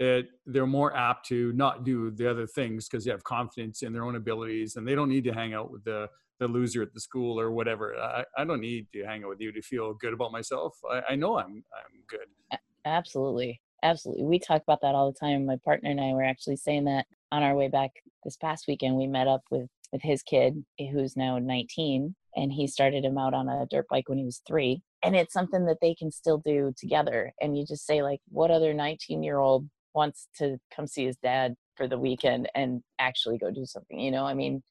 It, 0.02 0.30
they're 0.48 0.66
more 0.66 0.98
apt 0.98 1.28
to 1.28 1.54
not 1.54 1.84
do 1.84 2.10
the 2.10 2.28
other 2.28 2.48
things 2.48 2.90
because 2.90 3.06
they 3.06 3.12
have 3.12 3.24
confidence 3.24 3.84
in 3.84 3.94
their 3.94 4.04
own 4.04 4.16
abilities 4.16 4.76
and 4.76 4.88
they 4.88 4.96
don't 4.96 5.10
need 5.10 5.24
to 5.26 5.32
hang 5.32 5.54
out 5.54 5.70
with 5.70 5.84
the 5.84 6.10
the 6.40 6.48
loser 6.48 6.82
at 6.82 6.92
the 6.92 7.00
school 7.00 7.40
or 7.40 7.52
whatever. 7.52 7.96
I, 7.96 8.26
I 8.36 8.44
don't 8.46 8.62
need 8.62 8.88
to 8.94 9.04
hang 9.06 9.24
out 9.24 9.30
with 9.30 9.42
you 9.42 9.52
to 9.52 9.62
feel 9.62 9.94
good 9.94 10.12
about 10.12 10.32
myself. 10.32 10.76
I, 10.92 11.02
I 11.10 11.16
know 11.16 11.38
I'm 11.38 11.64
I'm 11.72 12.02
good. 12.08 12.60
Absolutely. 12.84 13.62
Absolutely. 13.84 14.24
We 14.24 14.40
talk 14.40 14.64
about 14.64 14.82
that 14.82 14.96
all 14.96 15.12
the 15.12 15.20
time. 15.20 15.46
My 15.46 15.58
partner 15.64 15.92
and 15.92 16.02
I 16.02 16.14
were 16.14 16.24
actually 16.24 16.58
saying 16.58 16.86
that 16.86 17.06
on 17.32 17.44
our 17.44 17.56
way 17.56 17.68
back 17.68 17.92
this 18.24 18.38
past 18.38 18.66
weekend. 18.68 18.96
We 18.96 19.06
met 19.06 19.28
up 19.28 19.44
with 19.52 19.70
with 19.92 20.02
his 20.02 20.24
kid 20.24 20.66
eh, 20.80 20.88
who's 20.92 21.16
now 21.16 21.38
19 21.38 22.16
and 22.36 22.52
he 22.52 22.66
started 22.66 23.06
him 23.06 23.20
out 23.20 23.36
on 23.36 23.50
a 23.50 23.68
dirt 23.70 23.86
bike 23.88 24.10
when 24.10 24.18
he 24.18 24.26
was 24.26 24.42
3 24.48 24.82
and 25.04 25.16
it's 25.16 25.34
something 25.34 25.66
that 25.66 25.78
they 25.82 25.94
can 25.94 26.10
still 26.10 26.42
do 26.46 26.74
together 26.78 27.34
and 27.42 27.58
you 27.58 27.66
just 27.66 27.86
say 27.86 28.02
like 28.02 28.22
what 28.30 28.52
other 28.52 28.74
19 28.74 29.22
year 29.22 29.38
old 29.38 29.68
wants 29.94 30.28
to 30.38 30.58
come 30.76 30.88
see 30.88 31.06
his 31.06 31.18
dad 31.18 31.56
for 31.76 31.88
the 31.88 31.98
weekend 31.98 32.50
and 32.56 32.82
actually 33.00 33.38
go 33.38 33.52
do 33.52 33.66
something 33.66 34.00
you 34.00 34.12
know 34.12 34.26
i 34.26 34.34
mean 34.34 34.62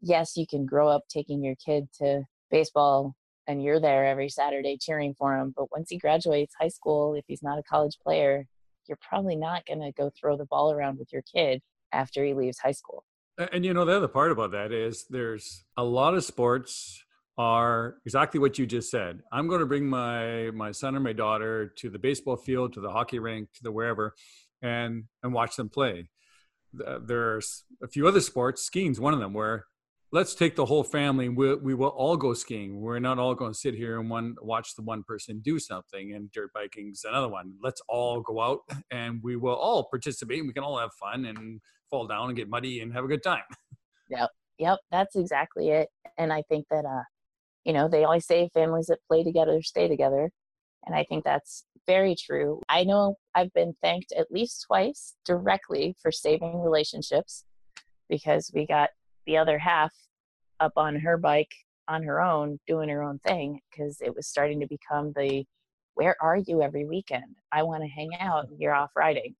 yes 0.00 0.36
you 0.36 0.46
can 0.46 0.66
grow 0.66 0.88
up 0.88 1.02
taking 1.08 1.42
your 1.42 1.54
kid 1.64 1.88
to 1.92 2.22
baseball 2.50 3.14
and 3.50 3.62
you're 3.64 3.80
there 3.80 4.06
every 4.06 4.28
Saturday 4.28 4.78
cheering 4.80 5.14
for 5.18 5.36
him. 5.36 5.52
But 5.56 5.72
once 5.72 5.90
he 5.90 5.98
graduates 5.98 6.54
high 6.58 6.68
school, 6.68 7.14
if 7.14 7.24
he's 7.26 7.42
not 7.42 7.58
a 7.58 7.62
college 7.64 7.98
player, 8.00 8.46
you're 8.86 8.98
probably 9.00 9.36
not 9.36 9.66
going 9.66 9.80
to 9.80 9.90
go 9.92 10.10
throw 10.18 10.36
the 10.36 10.46
ball 10.46 10.72
around 10.72 10.98
with 10.98 11.12
your 11.12 11.22
kid 11.22 11.60
after 11.92 12.24
he 12.24 12.32
leaves 12.32 12.58
high 12.58 12.72
school. 12.72 13.04
And 13.52 13.64
you 13.64 13.74
know 13.74 13.84
the 13.84 13.96
other 13.96 14.08
part 14.08 14.30
about 14.30 14.52
that 14.52 14.70
is 14.70 15.06
there's 15.10 15.64
a 15.76 15.82
lot 15.84 16.14
of 16.14 16.24
sports 16.24 17.02
are 17.38 17.96
exactly 18.04 18.38
what 18.38 18.58
you 18.58 18.66
just 18.66 18.90
said. 18.90 19.22
I'm 19.32 19.48
going 19.48 19.60
to 19.60 19.66
bring 19.66 19.86
my 19.86 20.50
my 20.50 20.72
son 20.72 20.94
or 20.94 21.00
my 21.00 21.14
daughter 21.14 21.72
to 21.78 21.88
the 21.88 21.98
baseball 21.98 22.36
field, 22.36 22.74
to 22.74 22.80
the 22.80 22.90
hockey 22.90 23.18
rink, 23.18 23.48
to 23.54 23.62
the 23.62 23.72
wherever, 23.72 24.14
and 24.62 25.04
and 25.22 25.32
watch 25.32 25.56
them 25.56 25.68
play. 25.68 26.10
There's 26.72 27.64
a 27.82 27.88
few 27.88 28.06
other 28.06 28.20
sports. 28.20 28.62
Skiing's 28.62 29.00
one 29.00 29.14
of 29.14 29.20
them 29.20 29.32
where 29.32 29.64
let's 30.12 30.34
take 30.34 30.56
the 30.56 30.66
whole 30.66 30.84
family. 30.84 31.28
We 31.28 31.54
we 31.56 31.74
will 31.74 31.88
all 31.88 32.16
go 32.16 32.34
skiing. 32.34 32.80
We're 32.80 32.98
not 32.98 33.18
all 33.18 33.34
going 33.34 33.52
to 33.52 33.58
sit 33.58 33.74
here 33.74 33.98
and 33.98 34.10
one 34.10 34.36
watch 34.40 34.74
the 34.76 34.82
one 34.82 35.02
person 35.02 35.40
do 35.44 35.58
something. 35.58 36.14
And 36.14 36.30
dirt 36.30 36.50
biking's 36.54 37.04
another 37.04 37.28
one. 37.28 37.54
Let's 37.62 37.80
all 37.88 38.20
go 38.20 38.40
out 38.40 38.60
and 38.90 39.20
we 39.22 39.36
will 39.36 39.54
all 39.54 39.84
participate. 39.84 40.38
And 40.38 40.48
we 40.48 40.54
can 40.54 40.64
all 40.64 40.78
have 40.78 40.92
fun 40.94 41.24
and 41.24 41.60
fall 41.90 42.06
down 42.06 42.28
and 42.28 42.36
get 42.36 42.48
muddy 42.48 42.80
and 42.80 42.92
have 42.92 43.04
a 43.04 43.08
good 43.08 43.22
time. 43.22 43.42
Yep, 44.12 44.30
yep, 44.58 44.78
that's 44.90 45.14
exactly 45.14 45.68
it. 45.68 45.88
And 46.18 46.32
I 46.32 46.42
think 46.48 46.66
that, 46.72 46.84
uh, 46.84 47.04
you 47.64 47.72
know, 47.72 47.86
they 47.86 48.02
always 48.02 48.26
say 48.26 48.50
families 48.52 48.86
that 48.86 48.98
play 49.06 49.22
together 49.22 49.62
stay 49.62 49.86
together. 49.86 50.32
And 50.84 50.96
I 50.96 51.04
think 51.04 51.22
that's 51.22 51.64
very 51.86 52.14
true. 52.14 52.60
I 52.68 52.84
know 52.84 53.16
I've 53.34 53.52
been 53.52 53.74
thanked 53.82 54.12
at 54.12 54.30
least 54.30 54.64
twice 54.66 55.16
directly 55.24 55.96
for 56.00 56.12
saving 56.12 56.62
relationships 56.62 57.44
because 58.08 58.50
we 58.54 58.66
got 58.66 58.90
the 59.26 59.36
other 59.36 59.58
half 59.58 59.92
up 60.58 60.72
on 60.76 60.96
her 60.96 61.16
bike 61.16 61.52
on 61.88 62.02
her 62.04 62.20
own 62.20 62.58
doing 62.66 62.88
her 62.88 63.02
own 63.02 63.18
thing 63.26 63.60
because 63.70 64.00
it 64.00 64.14
was 64.14 64.26
starting 64.26 64.60
to 64.60 64.66
become 64.66 65.12
the 65.16 65.44
where 65.94 66.16
are 66.22 66.36
you 66.36 66.62
every 66.62 66.86
weekend? 66.86 67.36
I 67.52 67.62
want 67.64 67.82
to 67.82 67.88
hang 67.88 68.10
out. 68.18 68.46
You're 68.56 68.74
off 68.74 68.90
riding. 68.96 69.34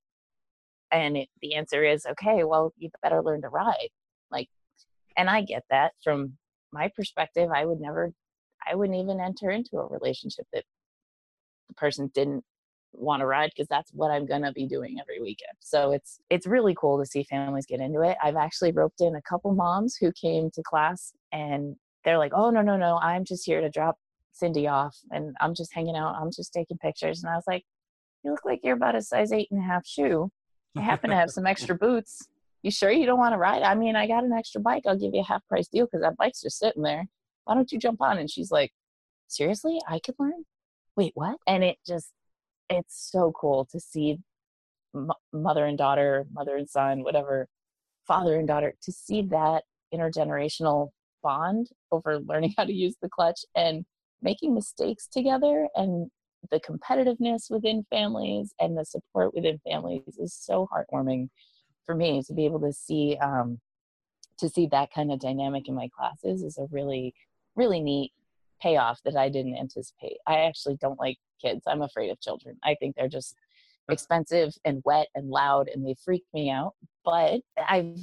And 0.93 1.16
it, 1.16 1.28
the 1.41 1.55
answer 1.55 1.84
is 1.84 2.05
okay, 2.05 2.45
well, 2.45 2.74
you 2.76 2.91
better 3.03 3.22
learn 3.22 3.43
to 3.43 3.49
ride. 3.49 3.88
Like, 4.30 4.49
and 5.16 5.30
I 5.30 5.43
get 5.43 5.62
that 5.70 5.93
from 6.03 6.36
my 6.72 6.91
perspective. 6.95 7.51
I 7.55 7.64
would 7.64 7.80
never, 7.80 8.12
I 8.66 8.74
wouldn't 8.74 8.99
even 8.99 9.20
enter 9.20 9.51
into 9.51 9.78
a 9.78 9.86
relationship 9.86 10.47
that 10.53 10.64
the 11.71 11.75
person 11.75 12.11
didn't 12.14 12.45
want 12.93 13.21
to 13.21 13.27
ride 13.27 13.51
because 13.55 13.68
that's 13.68 13.93
what 13.93 14.11
I'm 14.11 14.27
gonna 14.27 14.53
be 14.53 14.66
doing 14.66 14.99
every 15.01 15.21
weekend. 15.21 15.57
So 15.61 15.93
it's 15.93 16.21
it's 16.29 16.47
really 16.47 16.75
cool 16.75 16.99
to 16.99 17.07
see 17.07 17.23
families 17.23 17.66
get 17.66 17.81
into 17.81 18.01
it. 18.03 18.16
I've 18.23 18.37
actually 18.37 18.73
roped 18.73 19.01
in 19.01 19.14
a 19.14 19.23
couple 19.23 19.55
moms 19.55 19.97
who 19.97 20.12
came 20.12 20.51
to 20.53 20.62
class 20.62 21.12
and 21.33 21.77
they're 22.05 22.18
like, 22.18 22.33
"Oh 22.35 22.51
no 22.51 22.62
no 22.62 22.77
no, 22.77 22.99
I'm 22.99 23.25
just 23.25 23.47
here 23.47 23.61
to 23.61 23.71
drop 23.71 23.99
Cindy 24.33 24.66
off 24.66 24.97
and 25.11 25.37
I'm 25.41 25.55
just 25.55 25.73
hanging 25.73 25.97
out. 25.97 26.16
I'm 26.16 26.31
just 26.33 26.53
taking 26.53 26.79
pictures." 26.79 27.23
And 27.23 27.31
I 27.33 27.37
was 27.37 27.45
like, 27.47 27.64
"You 28.25 28.33
look 28.33 28.45
like 28.45 28.61
you're 28.64 28.77
about 28.77 28.97
a 28.97 29.03
size 29.03 29.33
eight 29.33 29.49
and 29.51 29.61
a 29.61 29.64
half 29.66 29.87
shoe. 29.87 30.31
I 30.77 30.83
happen 30.83 31.11
to 31.11 31.16
have 31.16 31.31
some 31.31 31.47
extra 31.47 31.75
boots. 31.75 32.29
You 32.62 32.71
sure 32.71 32.91
you 32.91 33.07
don't 33.07 33.18
want 33.18 33.33
to 33.33 33.39
ride? 33.39 33.62
I 33.62 33.75
mean, 33.75 33.97
I 33.97 34.07
got 34.07 34.25
an 34.25 34.33
extra 34.33 34.61
bike. 34.61 34.85
I'll 34.87 34.99
give 34.99 35.14
you 35.14 35.21
a 35.21 35.25
half 35.25 35.47
price 35.49 35.68
deal 35.68 35.87
because 35.87 36.03
that 36.03 36.16
bike's 36.16 36.43
just 36.43 36.59
sitting 36.59 36.83
there. 36.83 37.07
Why 37.45 37.55
don't 37.55 37.71
you 37.73 37.79
jump 37.79 38.01
on?" 38.03 38.18
And 38.18 38.31
she's 38.31 38.51
like, 38.51 38.73
"Seriously, 39.29 39.79
I 39.89 40.01
could 40.01 40.16
learn." 40.18 40.45
Wait, 40.97 41.12
what? 41.14 41.36
And 41.47 41.64
it 41.64 41.78
just 41.86 42.12
it's 42.68 43.11
so 43.11 43.32
cool 43.32 43.66
to 43.72 43.80
see 43.80 44.18
m- 44.95 45.11
mother 45.32 45.64
and 45.66 45.78
daughter, 45.78 46.26
mother 46.32 46.57
and 46.57 46.68
son, 46.68 47.03
whatever, 47.03 47.49
father 48.07 48.36
and 48.36 48.49
daughter 48.49 48.74
to 48.82 48.93
see 48.93 49.22
that 49.22 49.64
intergenerational 49.95 50.91
bond 51.22 51.68
over 51.93 52.18
learning 52.20 52.55
how 52.59 52.64
to 52.64 52.72
use 52.72 52.97
the 53.03 53.09
clutch 53.09 53.41
and 53.55 53.84
making 54.22 54.55
mistakes 54.55 55.07
together 55.07 55.68
and 55.74 56.11
the 56.51 56.61
competitiveness 56.61 57.51
within 57.51 57.84
families 57.91 58.55
and 58.59 58.76
the 58.76 58.84
support 58.84 59.34
within 59.34 59.61
families 59.64 60.16
is 60.18 60.34
so 60.34 60.68
heartwarming 60.72 61.28
for 61.86 61.95
me 61.95 62.22
to 62.22 62.34
be 62.34 62.45
able 62.45 62.61
to 62.61 62.72
see 62.72 63.16
um, 63.20 63.61
to 64.38 64.49
see 64.49 64.66
that 64.66 64.91
kind 64.93 65.12
of 65.12 65.20
dynamic 65.20 65.68
in 65.68 65.74
my 65.74 65.88
classes 65.97 66.43
is 66.43 66.57
a 66.59 66.66
really 66.70 67.14
really 67.57 67.80
neat 67.80 68.12
payoff 68.61 69.01
that 69.05 69.17
I 69.17 69.29
didn't 69.29 69.57
anticipate. 69.57 70.19
I 70.27 70.41
actually 70.41 70.77
don't 70.81 70.99
like 70.99 71.19
kids. 71.43 71.63
I'm 71.67 71.83
afraid 71.83 72.11
of 72.11 72.21
children. 72.21 72.57
I 72.65 72.75
think 72.75 72.97
they're 72.97 73.09
just 73.09 73.35
expensive 73.91 74.55
and 74.65 74.83
wet 74.85 75.09
and 75.15 75.31
loud 75.31 75.69
and 75.69 75.87
they 75.87 75.97
freak 76.05 76.25
me 76.33 76.51
out. 76.51 76.75
But 77.05 77.41
I've 77.69 77.97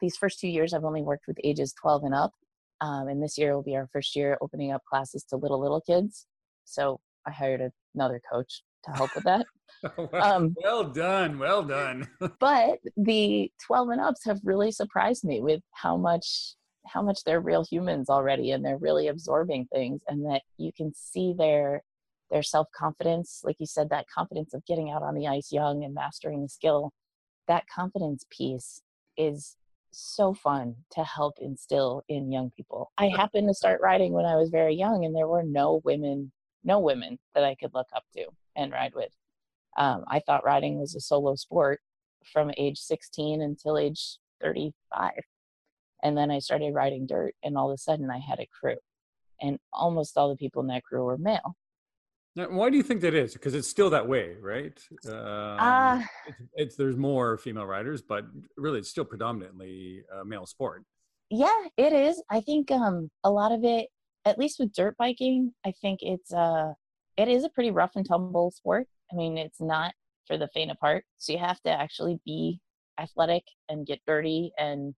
these 0.00 0.16
first 0.16 0.38
two 0.38 0.48
years 0.48 0.72
I've 0.72 0.84
only 0.84 1.02
worked 1.02 1.26
with 1.26 1.38
ages 1.42 1.74
12 1.80 2.04
and 2.04 2.14
up. 2.14 2.32
Um, 2.80 3.08
and 3.08 3.22
this 3.22 3.38
year 3.38 3.54
will 3.54 3.62
be 3.62 3.76
our 3.76 3.88
first 3.92 4.16
year 4.16 4.36
opening 4.40 4.72
up 4.72 4.82
classes 4.88 5.24
to 5.30 5.36
little 5.36 5.60
little 5.60 5.80
kids. 5.80 6.26
So 6.64 7.00
I 7.26 7.30
hired 7.30 7.70
another 7.94 8.20
coach 8.30 8.62
to 8.84 8.90
help 8.92 9.14
with 9.14 9.24
that. 9.24 9.46
well, 9.96 10.22
um, 10.22 10.54
well 10.62 10.84
done, 10.84 11.38
well 11.38 11.62
done. 11.62 12.08
but 12.40 12.78
the 12.96 13.50
12 13.66 13.88
and 13.90 14.00
ups 14.00 14.24
have 14.24 14.40
really 14.44 14.72
surprised 14.72 15.24
me 15.24 15.40
with 15.40 15.60
how 15.72 15.96
much 15.96 16.54
how 16.86 17.02
much 17.02 17.24
they're 17.24 17.40
real 17.40 17.64
humans 17.64 18.08
already 18.08 18.50
and 18.50 18.64
they're 18.64 18.78
really 18.78 19.08
absorbing 19.08 19.66
things 19.72 20.00
and 20.08 20.24
that 20.24 20.42
you 20.58 20.72
can 20.76 20.92
see 20.94 21.34
their 21.36 21.82
their 22.30 22.42
self-confidence 22.42 23.42
like 23.44 23.56
you 23.58 23.66
said 23.66 23.90
that 23.90 24.06
confidence 24.12 24.54
of 24.54 24.64
getting 24.66 24.90
out 24.90 25.02
on 25.02 25.14
the 25.14 25.28
ice 25.28 25.52
young 25.52 25.84
and 25.84 25.94
mastering 25.94 26.42
the 26.42 26.48
skill 26.48 26.92
that 27.46 27.64
confidence 27.72 28.24
piece 28.30 28.82
is 29.16 29.56
so 29.90 30.32
fun 30.32 30.74
to 30.90 31.04
help 31.04 31.34
instill 31.40 32.02
in 32.08 32.32
young 32.32 32.50
people 32.56 32.90
i 32.98 33.08
happened 33.08 33.46
to 33.46 33.54
start 33.54 33.80
riding 33.82 34.12
when 34.12 34.24
i 34.24 34.34
was 34.34 34.48
very 34.48 34.74
young 34.74 35.04
and 35.04 35.14
there 35.14 35.28
were 35.28 35.42
no 35.42 35.80
women 35.84 36.32
no 36.64 36.78
women 36.78 37.18
that 37.34 37.44
I 37.44 37.54
could 37.54 37.74
look 37.74 37.88
up 37.94 38.04
to 38.14 38.26
and 38.56 38.72
ride 38.72 38.94
with. 38.94 39.10
Um, 39.76 40.04
I 40.08 40.20
thought 40.20 40.44
riding 40.44 40.78
was 40.78 40.94
a 40.94 41.00
solo 41.00 41.34
sport 41.34 41.80
from 42.32 42.52
age 42.56 42.78
16 42.78 43.40
until 43.40 43.78
age 43.78 44.18
35. 44.42 45.12
And 46.02 46.16
then 46.16 46.30
I 46.30 46.38
started 46.38 46.74
riding 46.74 47.06
dirt, 47.06 47.34
and 47.42 47.56
all 47.56 47.70
of 47.70 47.74
a 47.74 47.78
sudden 47.78 48.10
I 48.10 48.18
had 48.18 48.40
a 48.40 48.46
crew. 48.46 48.76
And 49.40 49.58
almost 49.72 50.16
all 50.16 50.28
the 50.28 50.36
people 50.36 50.62
in 50.62 50.68
that 50.68 50.84
crew 50.84 51.04
were 51.04 51.18
male. 51.18 51.56
Now, 52.34 52.46
why 52.48 52.70
do 52.70 52.76
you 52.76 52.82
think 52.82 53.02
that 53.02 53.14
is? 53.14 53.34
Because 53.34 53.54
it's 53.54 53.68
still 53.68 53.90
that 53.90 54.08
way, 54.08 54.36
right? 54.40 54.80
Um, 55.06 55.14
uh, 55.14 56.02
it's, 56.26 56.38
it's, 56.54 56.76
there's 56.76 56.96
more 56.96 57.36
female 57.36 57.66
riders, 57.66 58.00
but 58.00 58.24
really 58.56 58.78
it's 58.78 58.88
still 58.88 59.04
predominantly 59.04 60.02
a 60.20 60.24
male 60.24 60.46
sport. 60.46 60.84
Yeah, 61.28 61.66
it 61.76 61.92
is. 61.92 62.22
I 62.30 62.40
think 62.40 62.70
um, 62.70 63.10
a 63.22 63.30
lot 63.30 63.52
of 63.52 63.64
it 63.64 63.88
at 64.24 64.38
least 64.38 64.58
with 64.58 64.72
dirt 64.72 64.96
biking, 64.96 65.52
I 65.64 65.72
think 65.72 66.00
it's 66.02 66.32
uh 66.32 66.72
it 67.16 67.28
is 67.28 67.44
a 67.44 67.50
pretty 67.50 67.70
rough 67.70 67.92
and 67.96 68.06
tumble 68.06 68.50
sport. 68.50 68.86
I 69.12 69.16
mean, 69.16 69.36
it's 69.36 69.60
not 69.60 69.92
for 70.26 70.38
the 70.38 70.48
faint 70.48 70.70
of 70.70 70.78
heart. 70.80 71.04
So 71.18 71.32
you 71.32 71.38
have 71.38 71.60
to 71.62 71.70
actually 71.70 72.18
be 72.24 72.60
athletic 72.98 73.44
and 73.68 73.86
get 73.86 74.00
dirty 74.06 74.52
and 74.56 74.94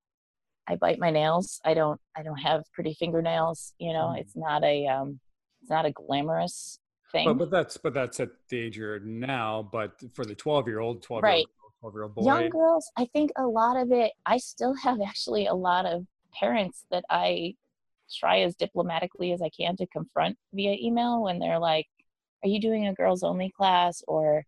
I 0.66 0.76
bite 0.76 0.98
my 0.98 1.10
nails. 1.10 1.60
I 1.64 1.74
don't 1.74 2.00
I 2.16 2.22
don't 2.22 2.38
have 2.38 2.64
pretty 2.72 2.94
fingernails, 2.94 3.74
you 3.78 3.92
know. 3.92 4.14
Mm. 4.14 4.18
It's 4.18 4.36
not 4.36 4.64
a 4.64 4.86
um 4.86 5.20
it's 5.62 5.70
not 5.70 5.86
a 5.86 5.92
glamorous 5.92 6.78
thing. 7.12 7.26
But, 7.26 7.38
but 7.38 7.50
that's 7.50 7.76
but 7.76 7.94
that's 7.94 8.20
at 8.20 8.30
the 8.48 8.58
age 8.58 8.76
you're 8.76 9.00
now, 9.00 9.68
but 9.70 9.92
for 10.14 10.24
the 10.24 10.34
12-year-old, 10.34 11.02
12 11.02 11.22
right. 11.22 11.46
12 11.80 11.94
year 11.94 12.02
old 12.04 12.14
boy. 12.14 12.24
Young 12.24 12.48
girls, 12.48 12.90
I 12.96 13.06
think 13.06 13.30
a 13.36 13.46
lot 13.46 13.76
of 13.76 13.92
it 13.92 14.12
I 14.24 14.38
still 14.38 14.74
have 14.74 15.00
actually 15.00 15.46
a 15.46 15.54
lot 15.54 15.86
of 15.86 16.06
parents 16.32 16.84
that 16.90 17.04
I 17.10 17.54
try 18.12 18.40
as 18.40 18.54
diplomatically 18.54 19.32
as 19.32 19.42
I 19.42 19.50
can 19.50 19.76
to 19.76 19.86
confront 19.86 20.36
via 20.52 20.76
email 20.80 21.22
when 21.22 21.38
they're 21.38 21.58
like, 21.58 21.86
Are 22.42 22.48
you 22.48 22.60
doing 22.60 22.86
a 22.86 22.94
girls 22.94 23.22
only 23.22 23.50
class? 23.50 24.02
Or 24.08 24.44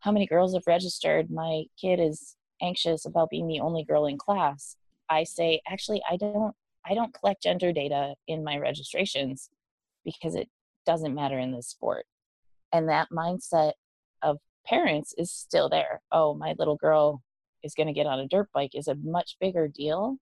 how 0.00 0.12
many 0.12 0.26
girls 0.26 0.54
have 0.54 0.66
registered? 0.66 1.30
My 1.30 1.64
kid 1.80 2.00
is 2.00 2.36
anxious 2.60 3.04
about 3.06 3.30
being 3.30 3.46
the 3.46 3.60
only 3.60 3.84
girl 3.84 4.06
in 4.06 4.18
class. 4.18 4.76
I 5.08 5.24
say, 5.24 5.60
actually, 5.66 6.02
I 6.10 6.16
don't 6.16 6.54
I 6.86 6.94
don't 6.94 7.14
collect 7.14 7.42
gender 7.42 7.72
data 7.72 8.14
in 8.28 8.44
my 8.44 8.58
registrations 8.58 9.48
because 10.04 10.34
it 10.34 10.48
doesn't 10.84 11.14
matter 11.14 11.38
in 11.38 11.52
this 11.52 11.68
sport. 11.68 12.06
And 12.72 12.88
that 12.88 13.08
mindset 13.10 13.72
of 14.22 14.38
parents 14.66 15.14
is 15.16 15.30
still 15.30 15.68
there. 15.68 16.02
Oh, 16.12 16.34
my 16.34 16.54
little 16.58 16.76
girl 16.76 17.22
is 17.62 17.74
going 17.74 17.86
to 17.86 17.92
get 17.92 18.06
on 18.06 18.20
a 18.20 18.28
dirt 18.28 18.48
bike 18.52 18.72
is 18.74 18.88
a 18.88 18.96
much 18.96 19.36
bigger 19.40 19.66
deal 19.66 20.18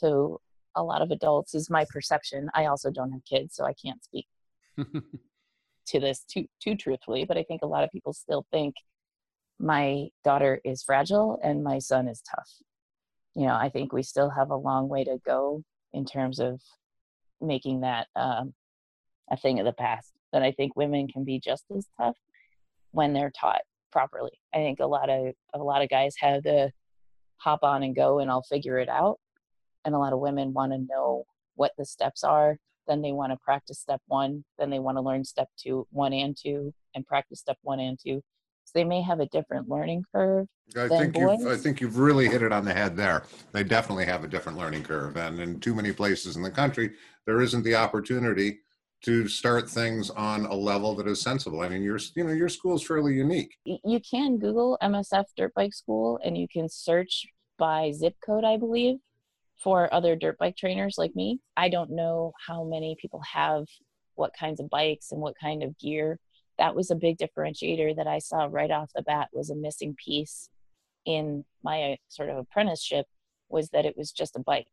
to 0.00 0.40
a 0.74 0.82
lot 0.82 1.02
of 1.02 1.10
adults 1.10 1.54
is 1.54 1.70
my 1.70 1.84
perception. 1.90 2.50
I 2.54 2.66
also 2.66 2.90
don't 2.90 3.12
have 3.12 3.24
kids, 3.24 3.54
so 3.54 3.64
I 3.64 3.74
can't 3.74 4.02
speak 4.02 4.26
to 4.78 6.00
this 6.00 6.20
too 6.24 6.46
too 6.60 6.76
truthfully, 6.76 7.24
but 7.24 7.36
I 7.36 7.42
think 7.42 7.62
a 7.62 7.66
lot 7.66 7.84
of 7.84 7.90
people 7.90 8.12
still 8.12 8.46
think 8.50 8.74
my 9.58 10.08
daughter 10.22 10.60
is 10.64 10.82
fragile 10.82 11.38
and 11.42 11.64
my 11.64 11.78
son 11.78 12.08
is 12.08 12.22
tough. 12.22 12.50
You 13.36 13.46
know, 13.46 13.54
I 13.54 13.68
think 13.68 13.92
we 13.92 14.02
still 14.02 14.30
have 14.30 14.50
a 14.50 14.56
long 14.56 14.88
way 14.88 15.04
to 15.04 15.18
go 15.24 15.62
in 15.92 16.04
terms 16.04 16.40
of 16.40 16.60
making 17.40 17.80
that 17.82 18.08
um, 18.16 18.54
a 19.30 19.36
thing 19.36 19.60
of 19.60 19.66
the 19.66 19.72
past. 19.72 20.10
But 20.32 20.42
I 20.42 20.52
think 20.52 20.74
women 20.74 21.06
can 21.06 21.22
be 21.22 21.38
just 21.38 21.64
as 21.76 21.86
tough 22.00 22.16
when 22.92 23.12
they're 23.12 23.32
taught 23.38 23.60
properly. 23.92 24.40
I 24.54 24.58
think 24.58 24.80
a 24.80 24.86
lot 24.86 25.10
of 25.10 25.34
a 25.54 25.58
lot 25.58 25.82
of 25.82 25.88
guys 25.88 26.14
have 26.18 26.42
the 26.42 26.72
hop 27.38 27.62
on 27.62 27.82
and 27.82 27.94
go 27.94 28.18
and 28.18 28.30
I'll 28.30 28.42
figure 28.42 28.78
it 28.78 28.88
out 28.88 29.18
and 29.84 29.94
a 29.94 29.98
lot 29.98 30.12
of 30.12 30.18
women 30.18 30.52
want 30.52 30.72
to 30.72 30.78
know 30.78 31.24
what 31.54 31.72
the 31.78 31.84
steps 31.84 32.24
are 32.24 32.56
then 32.86 33.02
they 33.02 33.12
want 33.12 33.32
to 33.32 33.36
practice 33.38 33.78
step 33.78 34.00
one 34.06 34.44
then 34.58 34.70
they 34.70 34.78
want 34.78 34.96
to 34.96 35.02
learn 35.02 35.24
step 35.24 35.48
two 35.56 35.86
one 35.90 36.12
and 36.12 36.36
two 36.36 36.72
and 36.94 37.06
practice 37.06 37.40
step 37.40 37.58
one 37.62 37.80
and 37.80 37.98
two 37.98 38.22
they 38.72 38.84
may 38.84 39.02
have 39.02 39.20
a 39.20 39.26
different 39.26 39.68
learning 39.68 40.04
curve 40.14 40.46
i 40.76 40.88
think 40.88 41.14
boys. 41.14 41.38
you've 41.40 41.48
i 41.52 41.56
think 41.56 41.80
you've 41.80 41.98
really 41.98 42.28
hit 42.28 42.42
it 42.42 42.52
on 42.52 42.64
the 42.64 42.72
head 42.72 42.96
there 42.96 43.24
they 43.52 43.62
definitely 43.62 44.04
have 44.04 44.24
a 44.24 44.28
different 44.28 44.58
learning 44.58 44.82
curve 44.82 45.16
and 45.16 45.38
in 45.40 45.58
too 45.60 45.74
many 45.74 45.92
places 45.92 46.36
in 46.36 46.42
the 46.42 46.50
country 46.50 46.92
there 47.26 47.40
isn't 47.40 47.62
the 47.62 47.74
opportunity 47.74 48.58
to 49.02 49.28
start 49.28 49.68
things 49.68 50.10
on 50.10 50.46
a 50.46 50.54
level 50.54 50.94
that 50.96 51.06
is 51.06 51.20
sensible. 51.20 51.60
I 51.60 51.68
mean, 51.68 51.82
your 51.82 51.98
you 52.14 52.24
know 52.24 52.32
your 52.32 52.48
school 52.48 52.74
is 52.74 52.82
fairly 52.84 53.14
unique. 53.14 53.54
You 53.64 54.00
can 54.00 54.38
Google 54.38 54.78
MSF 54.82 55.26
Dirt 55.36 55.52
Bike 55.54 55.74
School, 55.74 56.18
and 56.24 56.36
you 56.36 56.48
can 56.48 56.68
search 56.68 57.26
by 57.58 57.92
zip 57.92 58.14
code, 58.24 58.44
I 58.44 58.56
believe, 58.56 58.96
for 59.58 59.92
other 59.92 60.16
dirt 60.16 60.38
bike 60.38 60.56
trainers 60.56 60.96
like 60.98 61.14
me. 61.14 61.40
I 61.56 61.68
don't 61.68 61.90
know 61.90 62.32
how 62.46 62.64
many 62.64 62.96
people 63.00 63.22
have 63.32 63.66
what 64.14 64.32
kinds 64.38 64.60
of 64.60 64.70
bikes 64.70 65.12
and 65.12 65.20
what 65.20 65.34
kind 65.40 65.62
of 65.62 65.78
gear. 65.78 66.18
That 66.58 66.74
was 66.74 66.90
a 66.90 66.96
big 66.96 67.18
differentiator 67.18 67.96
that 67.96 68.06
I 68.06 68.18
saw 68.18 68.48
right 68.50 68.70
off 68.70 68.90
the 68.94 69.02
bat 69.02 69.28
was 69.32 69.50
a 69.50 69.56
missing 69.56 69.94
piece 70.02 70.48
in 71.04 71.44
my 71.62 71.92
uh, 71.92 71.96
sort 72.08 72.30
of 72.30 72.38
apprenticeship 72.38 73.06
was 73.48 73.68
that 73.70 73.86
it 73.86 73.96
was 73.96 74.10
just 74.10 74.36
a 74.36 74.40
bike. 74.40 74.66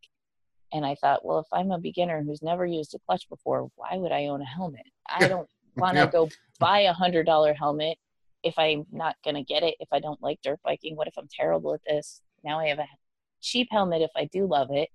And 0.71 0.85
I 0.85 0.95
thought, 0.95 1.23
well, 1.23 1.39
if 1.39 1.47
I'm 1.51 1.71
a 1.71 1.77
beginner 1.77 2.23
who's 2.23 2.41
never 2.41 2.65
used 2.65 2.95
a 2.95 2.99
clutch 3.05 3.29
before, 3.29 3.69
why 3.75 3.97
would 3.97 4.11
I 4.11 4.25
own 4.25 4.41
a 4.41 4.45
helmet? 4.45 4.87
I 5.07 5.27
don't 5.27 5.47
want 5.75 5.95
to 5.95 6.03
yeah. 6.03 6.11
go 6.11 6.29
buy 6.59 6.81
a 6.81 6.93
hundred 6.93 7.25
dollar 7.25 7.53
helmet 7.53 7.97
if 8.41 8.57
I'm 8.57 8.85
not 8.91 9.15
going 9.23 9.35
to 9.35 9.43
get 9.43 9.63
it. 9.63 9.75
If 9.79 9.89
I 9.91 9.99
don't 9.99 10.21
like 10.21 10.39
dirt 10.43 10.59
biking, 10.63 10.95
what 10.95 11.07
if 11.07 11.17
I'm 11.17 11.29
terrible 11.31 11.73
at 11.73 11.81
this? 11.85 12.21
Now 12.43 12.59
I 12.59 12.67
have 12.67 12.79
a 12.79 12.87
cheap 13.41 13.67
helmet 13.71 14.01
if 14.01 14.11
I 14.15 14.25
do 14.25 14.47
love 14.47 14.69
it, 14.71 14.89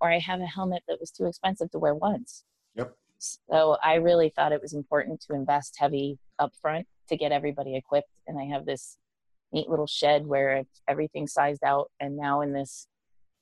or 0.00 0.10
I 0.10 0.18
have 0.18 0.40
a 0.40 0.46
helmet 0.46 0.82
that 0.88 1.00
was 1.00 1.10
too 1.10 1.26
expensive 1.26 1.70
to 1.70 1.78
wear 1.78 1.94
once. 1.94 2.44
Yep. 2.74 2.94
So 3.18 3.76
I 3.82 3.94
really 3.94 4.32
thought 4.34 4.52
it 4.52 4.60
was 4.60 4.74
important 4.74 5.20
to 5.22 5.34
invest 5.34 5.76
heavy 5.78 6.18
upfront 6.40 6.84
to 7.08 7.16
get 7.16 7.32
everybody 7.32 7.76
equipped. 7.76 8.10
And 8.26 8.38
I 8.38 8.44
have 8.44 8.66
this 8.66 8.96
neat 9.52 9.68
little 9.68 9.86
shed 9.86 10.26
where 10.26 10.64
everything's 10.88 11.32
sized 11.32 11.64
out. 11.64 11.90
And 12.00 12.16
now 12.16 12.40
in 12.40 12.52
this 12.52 12.86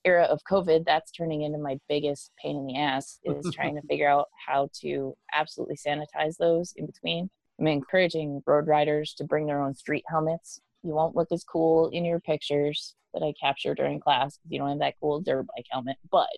era 0.04 0.24
of 0.24 0.40
COVID, 0.50 0.84
that's 0.84 1.10
turning 1.10 1.42
into 1.42 1.58
my 1.58 1.78
biggest 1.88 2.32
pain 2.42 2.56
in 2.56 2.66
the 2.66 2.78
ass 2.78 3.18
is 3.24 3.50
trying 3.54 3.76
to 3.76 3.82
figure 3.82 4.08
out 4.08 4.28
how 4.46 4.68
to 4.80 5.14
absolutely 5.32 5.76
sanitize 5.76 6.36
those 6.38 6.72
in 6.76 6.86
between. 6.86 7.30
I'm 7.58 7.66
encouraging 7.66 8.42
road 8.46 8.66
riders 8.66 9.14
to 9.18 9.24
bring 9.24 9.46
their 9.46 9.62
own 9.62 9.74
street 9.74 10.04
helmets. 10.08 10.60
You 10.82 10.94
won't 10.94 11.14
look 11.14 11.28
as 11.30 11.44
cool 11.44 11.90
in 11.90 12.06
your 12.06 12.20
pictures, 12.20 12.94
that 13.14 13.22
I 13.22 13.32
capture 13.40 13.74
during 13.74 14.00
class 14.00 14.36
because 14.36 14.52
you 14.52 14.58
don't 14.58 14.68
have 14.68 14.78
that 14.80 14.94
cool 15.00 15.20
dirt 15.20 15.46
bike 15.54 15.66
helmet. 15.70 15.96
But 16.10 16.28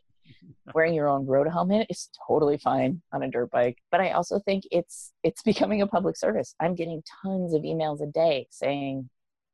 wearing 0.75 0.95
your 0.95 1.09
own 1.09 1.27
road 1.27 1.49
helmet 1.49 1.87
is 1.91 2.09
totally 2.27 2.59
fine 2.59 3.03
on 3.13 3.23
a 3.23 3.31
dirt 3.31 3.51
bike. 3.51 3.79
But 3.91 4.01
I 4.01 4.11
also 4.13 4.39
think 4.41 4.65
it's 4.71 5.13
it's 5.23 5.43
becoming 5.51 5.83
a 5.83 5.87
public 5.87 6.17
service. 6.17 6.55
I'm 6.61 6.75
getting 6.75 7.03
tons 7.23 7.55
of 7.55 7.63
emails 7.63 8.03
a 8.03 8.07
day 8.07 8.47
saying, 8.51 9.09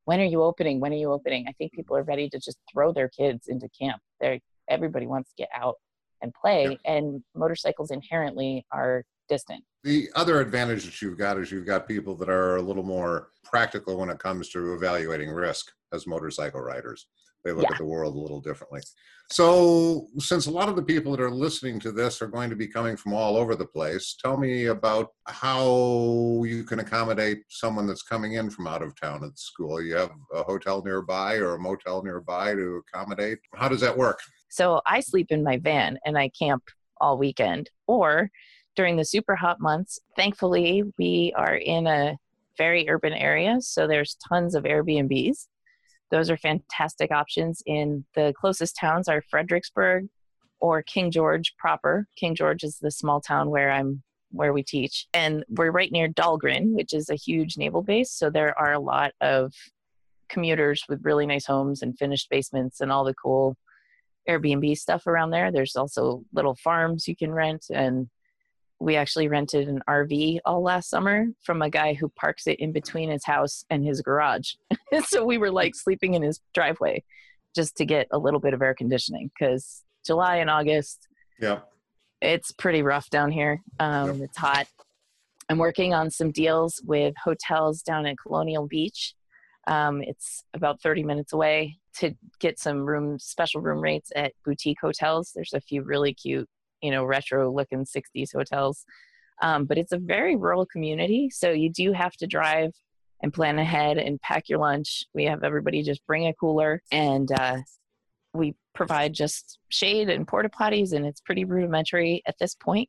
"When 0.04 0.20
are 0.20 0.24
you 0.24 0.42
opening? 0.42 0.80
When 0.80 0.92
are 0.92 0.96
you 0.96 1.12
opening?" 1.12 1.46
I 1.48 1.52
think 1.52 1.72
people 1.72 1.96
are 1.96 2.04
ready 2.04 2.28
to 2.30 2.38
just 2.38 2.58
throw 2.72 2.92
their 2.92 3.08
kids 3.08 3.48
into 3.48 3.68
camp. 3.78 4.00
They're, 4.20 4.40
everybody 4.68 5.06
wants 5.06 5.30
to 5.30 5.36
get 5.36 5.48
out 5.54 5.76
and 6.20 6.34
play, 6.34 6.78
and 6.84 7.22
motorcycles 7.34 7.90
inherently 7.90 8.66
are 8.72 9.04
distant. 9.28 9.62
The 9.84 10.08
other 10.16 10.40
advantage 10.40 10.84
that 10.84 11.00
you've 11.00 11.18
got 11.18 11.38
is 11.38 11.52
you've 11.52 11.66
got 11.66 11.86
people 11.86 12.16
that 12.16 12.28
are 12.28 12.56
a 12.56 12.62
little 12.62 12.82
more 12.82 13.28
practical 13.44 13.96
when 13.96 14.10
it 14.10 14.18
comes 14.18 14.48
to 14.50 14.74
evaluating 14.74 15.30
risk 15.30 15.70
as 15.92 16.06
motorcycle 16.06 16.60
riders. 16.60 17.06
They 17.44 17.52
look 17.52 17.64
Yeah. 17.64 17.72
at 17.72 17.78
the 17.78 17.84
world 17.84 18.14
a 18.14 18.18
little 18.18 18.40
differently. 18.40 18.80
So, 19.30 20.06
since 20.18 20.46
a 20.46 20.50
lot 20.50 20.68
of 20.70 20.76
the 20.76 20.82
people 20.82 21.12
that 21.12 21.20
are 21.20 21.30
listening 21.30 21.78
to 21.80 21.92
this 21.92 22.22
are 22.22 22.26
going 22.28 22.48
to 22.48 22.56
be 22.56 22.66
coming 22.66 22.96
from 22.96 23.12
all 23.12 23.36
over 23.36 23.54
the 23.54 23.66
place, 23.66 24.16
tell 24.22 24.38
me 24.38 24.66
about 24.66 25.08
how 25.26 26.42
you 26.46 26.64
can 26.64 26.78
accommodate 26.80 27.40
someone 27.48 27.86
that's 27.86 28.02
coming 28.02 28.34
in 28.34 28.48
from 28.48 28.66
out 28.66 28.82
of 28.82 28.98
town 28.98 29.16
at 29.24 29.30
the 29.32 29.36
school. 29.36 29.82
You 29.82 29.96
have 29.96 30.12
a 30.32 30.42
hotel 30.42 30.82
nearby 30.82 31.34
or 31.36 31.54
a 31.54 31.58
motel 31.60 32.02
nearby 32.02 32.54
to 32.54 32.82
accommodate. 32.88 33.38
How 33.54 33.68
does 33.68 33.80
that 33.82 33.96
work? 33.96 34.18
So 34.48 34.80
I 34.86 35.00
sleep 35.00 35.26
in 35.30 35.44
my 35.44 35.58
van 35.58 35.98
and 36.06 36.16
I 36.16 36.30
camp 36.30 36.62
all 37.00 37.18
weekend. 37.18 37.68
Or 37.86 38.30
during 38.76 38.96
the 38.96 39.04
super 39.04 39.36
hot 39.36 39.60
months, 39.60 39.98
thankfully, 40.16 40.84
we 40.98 41.34
are 41.36 41.56
in 41.56 41.86
a 41.86 42.16
very 42.56 42.88
urban 42.88 43.12
area. 43.12 43.60
So 43.60 43.86
there's 43.86 44.16
tons 44.26 44.54
of 44.54 44.64
Airbnbs. 44.64 45.46
Those 46.10 46.30
are 46.30 46.36
fantastic 46.36 47.10
options. 47.10 47.62
In 47.66 48.04
the 48.14 48.32
closest 48.38 48.76
towns 48.76 49.08
are 49.08 49.22
Fredericksburg 49.30 50.06
or 50.60 50.82
King 50.82 51.10
George 51.10 51.54
proper. 51.58 52.06
King 52.16 52.34
George 52.34 52.64
is 52.64 52.78
the 52.78 52.90
small 52.90 53.20
town 53.20 53.50
where 53.50 53.70
I'm 53.70 54.02
where 54.30 54.52
we 54.52 54.62
teach. 54.62 55.06
And 55.14 55.44
we're 55.48 55.70
right 55.70 55.90
near 55.90 56.08
Dahlgren, 56.08 56.74
which 56.74 56.92
is 56.92 57.08
a 57.08 57.14
huge 57.14 57.56
naval 57.56 57.82
base. 57.82 58.10
So 58.10 58.28
there 58.28 58.58
are 58.58 58.72
a 58.72 58.78
lot 58.80 59.12
of 59.20 59.52
commuters 60.28 60.84
with 60.88 61.04
really 61.04 61.26
nice 61.26 61.46
homes 61.46 61.82
and 61.82 61.98
finished 61.98 62.28
basements 62.28 62.80
and 62.80 62.92
all 62.92 63.04
the 63.04 63.14
cool 63.14 63.56
Airbnb 64.28 64.76
stuff 64.76 65.06
around 65.06 65.30
there. 65.30 65.50
There's 65.50 65.76
also 65.76 66.22
little 66.34 66.54
farms 66.56 67.08
you 67.08 67.16
can 67.16 67.32
rent, 67.32 67.66
and 67.70 68.08
we 68.80 68.96
actually 68.96 69.28
rented 69.28 69.68
an 69.68 69.80
RV 69.88 70.38
all 70.44 70.62
last 70.62 70.88
summer 70.88 71.26
from 71.42 71.62
a 71.62 71.70
guy 71.70 71.94
who 71.94 72.08
parks 72.10 72.46
it 72.46 72.60
in 72.60 72.72
between 72.72 73.10
his 73.10 73.24
house 73.24 73.64
and 73.70 73.84
his 73.84 74.00
garage. 74.00 74.52
so 75.06 75.24
we 75.24 75.36
were 75.38 75.50
like 75.50 75.74
sleeping 75.74 76.14
in 76.14 76.22
his 76.22 76.40
driveway 76.54 77.02
just 77.56 77.76
to 77.76 77.84
get 77.84 78.06
a 78.12 78.18
little 78.18 78.38
bit 78.40 78.54
of 78.54 78.62
air 78.62 78.74
conditioning 78.74 79.30
because 79.36 79.82
July 80.06 80.36
and 80.36 80.48
August 80.48 81.08
Yeah. 81.40 81.60
it's 82.20 82.52
pretty 82.52 82.82
rough 82.82 83.10
down 83.10 83.32
here. 83.32 83.62
Um, 83.80 84.22
It's 84.22 84.36
hot. 84.38 84.68
I'm 85.48 85.58
working 85.58 85.92
on 85.94 86.10
some 86.10 86.30
deals 86.30 86.80
with 86.84 87.14
hotels 87.24 87.82
down 87.82 88.06
at 88.06 88.16
Colonial 88.22 88.66
Beach. 88.68 89.14
Um, 89.66 90.02
it's 90.02 90.44
about 90.54 90.80
30 90.82 91.02
minutes 91.02 91.32
away 91.32 91.78
to 91.96 92.14
get 92.38 92.58
some 92.60 92.84
room 92.84 93.18
special 93.18 93.60
room 93.60 93.80
rates 93.80 94.12
at 94.14 94.32
boutique 94.44 94.78
hotels. 94.80 95.32
There's 95.34 95.52
a 95.52 95.60
few 95.60 95.82
really 95.82 96.14
cute, 96.14 96.48
you 96.82 96.90
know, 96.90 97.04
retro 97.04 97.50
looking 97.50 97.84
60s 97.84 98.32
hotels. 98.34 98.84
Um, 99.40 99.66
but 99.66 99.78
it's 99.78 99.92
a 99.92 99.98
very 99.98 100.36
rural 100.36 100.66
community, 100.66 101.30
so 101.30 101.50
you 101.50 101.70
do 101.70 101.92
have 101.92 102.12
to 102.16 102.26
drive 102.26 102.72
and 103.22 103.32
plan 103.32 103.58
ahead 103.58 103.98
and 103.98 104.20
pack 104.20 104.48
your 104.48 104.58
lunch. 104.58 105.04
We 105.14 105.24
have 105.24 105.44
everybody 105.44 105.82
just 105.82 106.06
bring 106.06 106.26
a 106.26 106.34
cooler 106.34 106.82
and 106.90 107.30
uh, 107.32 107.58
we 108.32 108.54
provide 108.74 109.12
just 109.12 109.58
shade 109.68 110.08
and 110.08 110.26
porta 110.26 110.48
potties 110.48 110.92
and 110.92 111.04
it's 111.04 111.20
pretty 111.20 111.44
rudimentary 111.44 112.22
at 112.26 112.38
this 112.38 112.54
point 112.54 112.88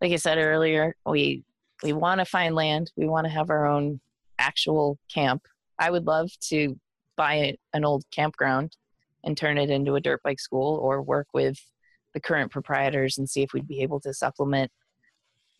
like 0.00 0.12
i 0.12 0.16
said 0.16 0.38
earlier 0.38 0.94
we 1.04 1.42
we 1.82 1.92
want 1.92 2.20
to 2.20 2.24
find 2.24 2.54
land 2.54 2.90
we 2.96 3.08
want 3.08 3.26
to 3.26 3.32
have 3.32 3.50
our 3.50 3.66
own 3.66 4.00
actual 4.38 4.98
camp 5.12 5.42
i 5.78 5.90
would 5.90 6.06
love 6.06 6.30
to 6.40 6.78
buy 7.16 7.56
an 7.72 7.84
old 7.84 8.04
campground 8.12 8.76
and 9.24 9.36
turn 9.36 9.58
it 9.58 9.70
into 9.70 9.96
a 9.96 10.00
dirt 10.00 10.22
bike 10.22 10.38
school 10.38 10.76
or 10.76 11.02
work 11.02 11.26
with 11.34 11.58
the 12.16 12.20
current 12.20 12.50
proprietors 12.50 13.18
and 13.18 13.28
see 13.28 13.42
if 13.42 13.52
we'd 13.52 13.68
be 13.68 13.82
able 13.82 14.00
to 14.00 14.14
supplement 14.14 14.72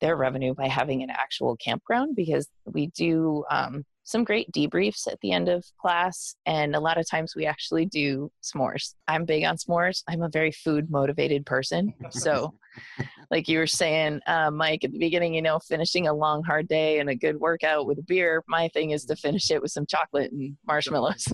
their 0.00 0.16
revenue 0.16 0.54
by 0.54 0.68
having 0.68 1.02
an 1.02 1.10
actual 1.10 1.54
campground 1.56 2.16
because 2.16 2.48
we 2.64 2.86
do 2.88 3.44
um, 3.50 3.84
some 4.04 4.24
great 4.24 4.50
debriefs 4.52 5.06
at 5.06 5.20
the 5.20 5.32
end 5.32 5.50
of 5.50 5.62
class 5.78 6.34
and 6.46 6.74
a 6.74 6.80
lot 6.80 6.96
of 6.96 7.06
times 7.06 7.34
we 7.36 7.44
actually 7.44 7.84
do 7.84 8.32
s'mores. 8.42 8.94
I'm 9.06 9.26
big 9.26 9.44
on 9.44 9.58
s'mores. 9.58 10.02
I'm 10.08 10.22
a 10.22 10.30
very 10.30 10.50
food 10.50 10.90
motivated 10.90 11.44
person. 11.44 11.92
So 12.08 12.54
like 13.30 13.48
you 13.48 13.58
were 13.58 13.66
saying 13.66 14.20
uh, 14.26 14.50
mike 14.50 14.84
at 14.84 14.92
the 14.92 14.98
beginning 14.98 15.34
you 15.34 15.42
know 15.42 15.58
finishing 15.58 16.08
a 16.08 16.14
long 16.14 16.42
hard 16.42 16.68
day 16.68 17.00
and 17.00 17.10
a 17.10 17.14
good 17.14 17.36
workout 17.38 17.86
with 17.86 17.98
a 17.98 18.02
beer 18.02 18.44
my 18.48 18.68
thing 18.68 18.90
is 18.90 19.04
to 19.06 19.16
finish 19.16 19.50
it 19.50 19.62
with 19.62 19.70
some 19.70 19.86
chocolate 19.86 20.30
and 20.30 20.56
marshmallows 20.66 21.26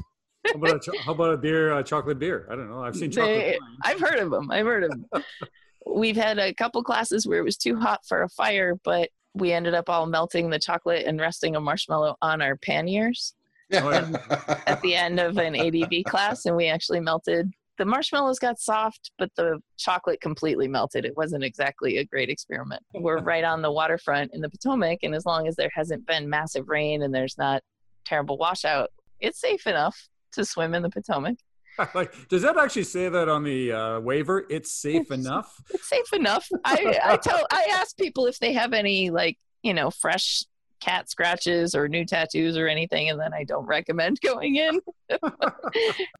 How 0.46 0.54
about 0.54 0.76
a, 0.76 0.80
cho- 0.80 0.98
how 1.04 1.12
about 1.12 1.34
a 1.34 1.36
beer, 1.36 1.72
uh, 1.72 1.82
chocolate 1.82 2.18
beer? 2.18 2.46
I 2.50 2.56
don't 2.56 2.68
know. 2.70 2.82
I've 2.82 2.96
seen 2.96 3.10
chocolate. 3.10 3.28
They- 3.38 3.58
I've 3.84 4.00
heard 4.00 4.18
of 4.18 4.30
them. 4.30 4.50
I've 4.50 4.66
heard 4.66 4.84
of 4.84 4.90
them. 4.90 5.06
We've 5.86 6.16
had 6.16 6.38
a 6.38 6.54
couple 6.54 6.82
classes 6.82 7.26
where 7.26 7.38
it 7.38 7.44
was 7.44 7.56
too 7.56 7.76
hot 7.76 8.00
for 8.06 8.22
a 8.22 8.28
fire, 8.28 8.76
but 8.84 9.10
we 9.34 9.52
ended 9.52 9.74
up 9.74 9.88
all 9.88 10.06
melting 10.06 10.50
the 10.50 10.58
chocolate 10.58 11.06
and 11.06 11.20
resting 11.20 11.56
a 11.56 11.60
marshmallow 11.60 12.16
on 12.22 12.40
our 12.42 12.56
panniers 12.56 13.34
at 13.72 14.80
the 14.82 14.94
end 14.94 15.18
of 15.18 15.38
an 15.38 15.56
ADV 15.56 16.04
class, 16.06 16.44
and 16.46 16.56
we 16.56 16.66
actually 16.66 17.00
melted. 17.00 17.50
The 17.78 17.84
marshmallows 17.86 18.38
got 18.38 18.60
soft, 18.60 19.10
but 19.18 19.30
the 19.34 19.60
chocolate 19.78 20.20
completely 20.20 20.68
melted. 20.68 21.04
It 21.04 21.16
wasn't 21.16 21.42
exactly 21.42 21.96
a 21.98 22.04
great 22.04 22.28
experiment. 22.28 22.82
We're 22.94 23.18
right 23.22 23.44
on 23.44 23.62
the 23.62 23.72
waterfront 23.72 24.34
in 24.34 24.40
the 24.40 24.50
Potomac, 24.50 24.98
and 25.02 25.14
as 25.14 25.24
long 25.24 25.48
as 25.48 25.56
there 25.56 25.70
hasn't 25.74 26.06
been 26.06 26.28
massive 26.28 26.68
rain 26.68 27.02
and 27.02 27.14
there's 27.14 27.38
not 27.38 27.62
terrible 28.04 28.36
washout, 28.36 28.90
it's 29.20 29.40
safe 29.40 29.66
enough 29.66 30.08
to 30.32 30.44
swim 30.44 30.74
in 30.74 30.82
the 30.82 30.90
Potomac. 30.90 31.36
like, 31.94 32.28
does 32.28 32.42
that 32.42 32.56
actually 32.58 32.84
say 32.84 33.08
that 33.08 33.28
on 33.28 33.44
the 33.44 33.72
uh, 33.72 34.00
waiver? 34.00 34.44
It's 34.50 34.70
safe 34.70 35.10
enough. 35.10 35.60
it's 35.70 35.88
safe 35.88 36.12
enough. 36.12 36.46
I 36.64 36.98
I 37.02 37.16
tell 37.22 37.46
I 37.50 37.68
ask 37.72 37.96
people 37.96 38.26
if 38.26 38.38
they 38.38 38.52
have 38.52 38.72
any 38.72 39.10
like 39.10 39.38
you 39.62 39.74
know 39.74 39.90
fresh 39.90 40.44
cat 40.80 41.08
scratches 41.08 41.74
or 41.74 41.88
new 41.88 42.04
tattoos 42.04 42.56
or 42.56 42.66
anything, 42.66 43.08
and 43.08 43.18
then 43.18 43.32
I 43.32 43.44
don't 43.44 43.66
recommend 43.66 44.20
going 44.24 44.56
in. 44.56 44.80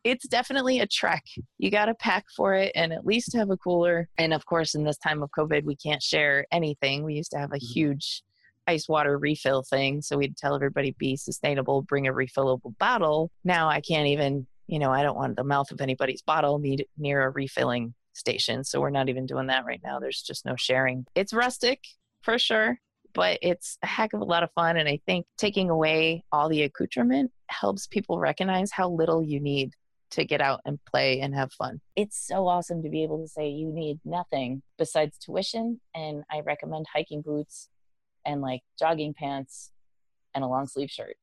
it's 0.05 0.27
definitely 0.29 0.81
a 0.81 0.87
trek. 0.87 1.25
You 1.59 1.71
got 1.71 1.87
to 1.87 1.95
pack 1.95 2.27
for 2.35 2.55
it 2.55 2.73
and 2.75 2.93
at 2.93 3.05
least 3.05 3.35
have 3.35 3.51
a 3.51 3.57
cooler. 3.57 4.09
And 4.19 4.33
of 4.33 4.47
course, 4.47 4.75
in 4.75 4.85
this 4.85 4.99
time 4.99 5.23
of 5.23 5.31
COVID, 5.37 5.65
we 5.65 5.77
can't 5.77 6.03
share 6.03 6.47
anything. 6.53 7.05
We 7.05 7.15
used 7.15 7.33
to 7.33 7.39
have 7.39 7.53
a 7.53 7.59
huge 7.59 8.23
ice 8.67 8.89
water 8.89 9.19
refill 9.19 9.63
thing, 9.63 10.03
so 10.03 10.19
we'd 10.19 10.37
tell 10.37 10.55
everybody 10.55 10.95
be 10.99 11.17
sustainable, 11.17 11.83
bring 11.83 12.07
a 12.07 12.13
refillable 12.13 12.77
bottle. 12.79 13.31
Now 13.45 13.69
I 13.69 13.81
can't 13.81 14.09
even. 14.09 14.47
You 14.69 14.79
know, 14.79 14.93
I 14.93 15.03
don't 15.03 15.17
want 15.17 15.37
the 15.37 15.45
mouth 15.45 15.71
of 15.71 15.81
anybody's 15.83 16.23
bottle 16.23 16.59
need, 16.59 16.87
near 16.97 17.25
a 17.25 17.31
refilling 17.31 17.95
station. 18.15 18.65
So 18.65 18.81
we're 18.81 18.91
not 18.91 19.09
even 19.09 19.27
doing 19.27 19.49
that 19.49 19.67
right 19.67 19.81
now. 19.83 19.99
There's 19.99 20.23
just 20.23 20.47
no 20.47 20.55
sharing. 20.57 21.05
It's 21.15 21.35
rustic 21.35 21.81
for 22.23 22.39
sure, 22.39 22.79
but 23.13 23.39
it's 23.43 23.77
a 23.83 23.87
heck 23.87 24.13
of 24.15 24.21
a 24.21 24.25
lot 24.25 24.45
of 24.45 24.51
fun. 24.55 24.77
And 24.77 24.89
I 24.89 25.01
think 25.05 25.27
taking 25.37 25.69
away 25.69 26.25
all 26.33 26.49
the 26.49 26.63
accoutrement 26.63 27.33
helps 27.49 27.87
people 27.87 28.19
recognize 28.19 28.71
how 28.71 28.89
little 28.89 29.23
you 29.23 29.41
need 29.41 29.73
to 30.13 30.25
get 30.25 30.41
out 30.41 30.61
and 30.65 30.79
play 30.85 31.21
and 31.21 31.35
have 31.35 31.53
fun. 31.53 31.81
It's 31.97 32.27
so 32.27 32.47
awesome 32.47 32.83
to 32.83 32.89
be 32.89 33.03
able 33.03 33.23
to 33.23 33.29
say 33.29 33.49
you 33.49 33.73
need 33.73 33.99
nothing 34.05 34.63
besides 34.79 35.19
tuition. 35.19 35.81
And 35.95 36.23
I 36.31 36.41
recommend 36.41 36.87
hiking 36.93 37.23
boots 37.23 37.69
and 38.25 38.41
like 38.41 38.63
jogging 38.79 39.15
pants 39.15 39.71
and 40.35 40.45
a 40.45 40.49
long 40.49 40.67
sleeve 40.67 40.91
shirt. 40.91 41.17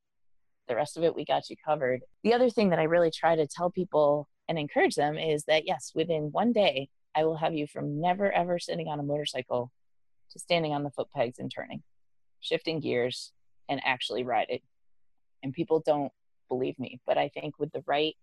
The 0.67 0.75
rest 0.75 0.97
of 0.97 1.03
it, 1.03 1.15
we 1.15 1.25
got 1.25 1.49
you 1.49 1.55
covered. 1.65 2.01
The 2.23 2.33
other 2.33 2.49
thing 2.49 2.69
that 2.69 2.79
I 2.79 2.83
really 2.83 3.11
try 3.11 3.35
to 3.35 3.47
tell 3.47 3.71
people 3.71 4.29
and 4.47 4.57
encourage 4.57 4.95
them 4.95 5.17
is 5.17 5.43
that 5.45 5.65
yes, 5.65 5.91
within 5.95 6.31
one 6.31 6.53
day, 6.53 6.89
I 7.15 7.23
will 7.23 7.37
have 7.37 7.55
you 7.55 7.67
from 7.67 7.99
never 7.99 8.31
ever 8.31 8.59
sitting 8.59 8.87
on 8.87 8.99
a 8.99 9.03
motorcycle 9.03 9.71
to 10.31 10.39
standing 10.39 10.73
on 10.73 10.83
the 10.83 10.91
foot 10.91 11.07
pegs 11.15 11.39
and 11.39 11.51
turning, 11.53 11.81
shifting 12.39 12.79
gears, 12.79 13.31
and 13.67 13.81
actually 13.83 14.23
riding. 14.23 14.61
And 15.41 15.53
people 15.53 15.81
don't 15.83 16.11
believe 16.49 16.77
me, 16.77 16.99
but 17.05 17.17
I 17.17 17.29
think 17.29 17.57
with 17.57 17.71
the 17.71 17.83
right 17.87 18.15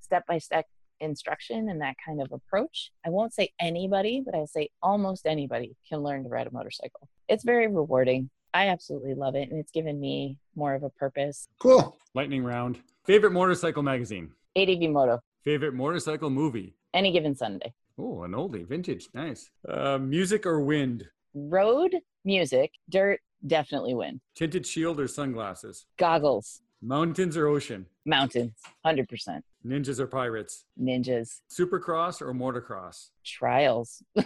step 0.00 0.26
by 0.26 0.38
step 0.38 0.66
instruction 1.00 1.68
and 1.68 1.80
that 1.80 1.96
kind 2.04 2.20
of 2.20 2.32
approach, 2.32 2.90
I 3.06 3.10
won't 3.10 3.32
say 3.34 3.52
anybody, 3.60 4.22
but 4.24 4.34
I'll 4.34 4.46
say 4.46 4.70
almost 4.82 5.26
anybody 5.26 5.76
can 5.88 6.00
learn 6.02 6.22
to 6.24 6.28
ride 6.28 6.46
a 6.46 6.50
motorcycle. 6.52 7.08
It's 7.28 7.44
very 7.44 7.66
rewarding. 7.68 8.30
I 8.52 8.68
absolutely 8.68 9.14
love 9.14 9.34
it, 9.34 9.50
and 9.50 9.58
it's 9.58 9.72
given 9.72 9.98
me 9.98 10.38
more 10.54 10.74
of 10.74 10.82
a 10.84 10.90
purpose. 10.90 11.48
cool. 11.58 11.96
Lightning 12.14 12.44
round. 12.44 12.78
Favorite 13.04 13.32
motorcycle 13.32 13.82
magazine. 13.82 14.30
ADV 14.56 14.90
Moto, 14.90 15.20
Favorite 15.44 15.74
motorcycle 15.74 16.30
movie. 16.30 16.74
any 16.94 17.10
given 17.10 17.34
Sunday. 17.34 17.74
Oh, 17.98 18.22
an 18.22 18.32
oldie, 18.32 18.66
vintage, 18.66 19.08
nice. 19.14 19.50
Uh, 19.68 19.98
music 19.98 20.46
or 20.46 20.60
wind. 20.60 21.04
Road 21.34 21.96
music, 22.24 22.70
dirt, 22.88 23.20
definitely 23.46 23.94
wind. 23.94 24.20
Tinted 24.36 24.64
shield 24.66 25.00
or 25.00 25.08
sunglasses. 25.08 25.86
Goggles, 25.98 26.60
Mountains 26.80 27.36
or 27.36 27.48
ocean. 27.48 27.86
mountains, 28.04 28.52
100%. 28.86 29.40
Ninjas 29.66 29.98
or 29.98 30.06
pirates. 30.06 30.64
Ninjas, 30.80 31.40
Supercross 31.50 32.20
or 32.20 32.34
motocross. 32.34 33.08
trials, 33.24 34.02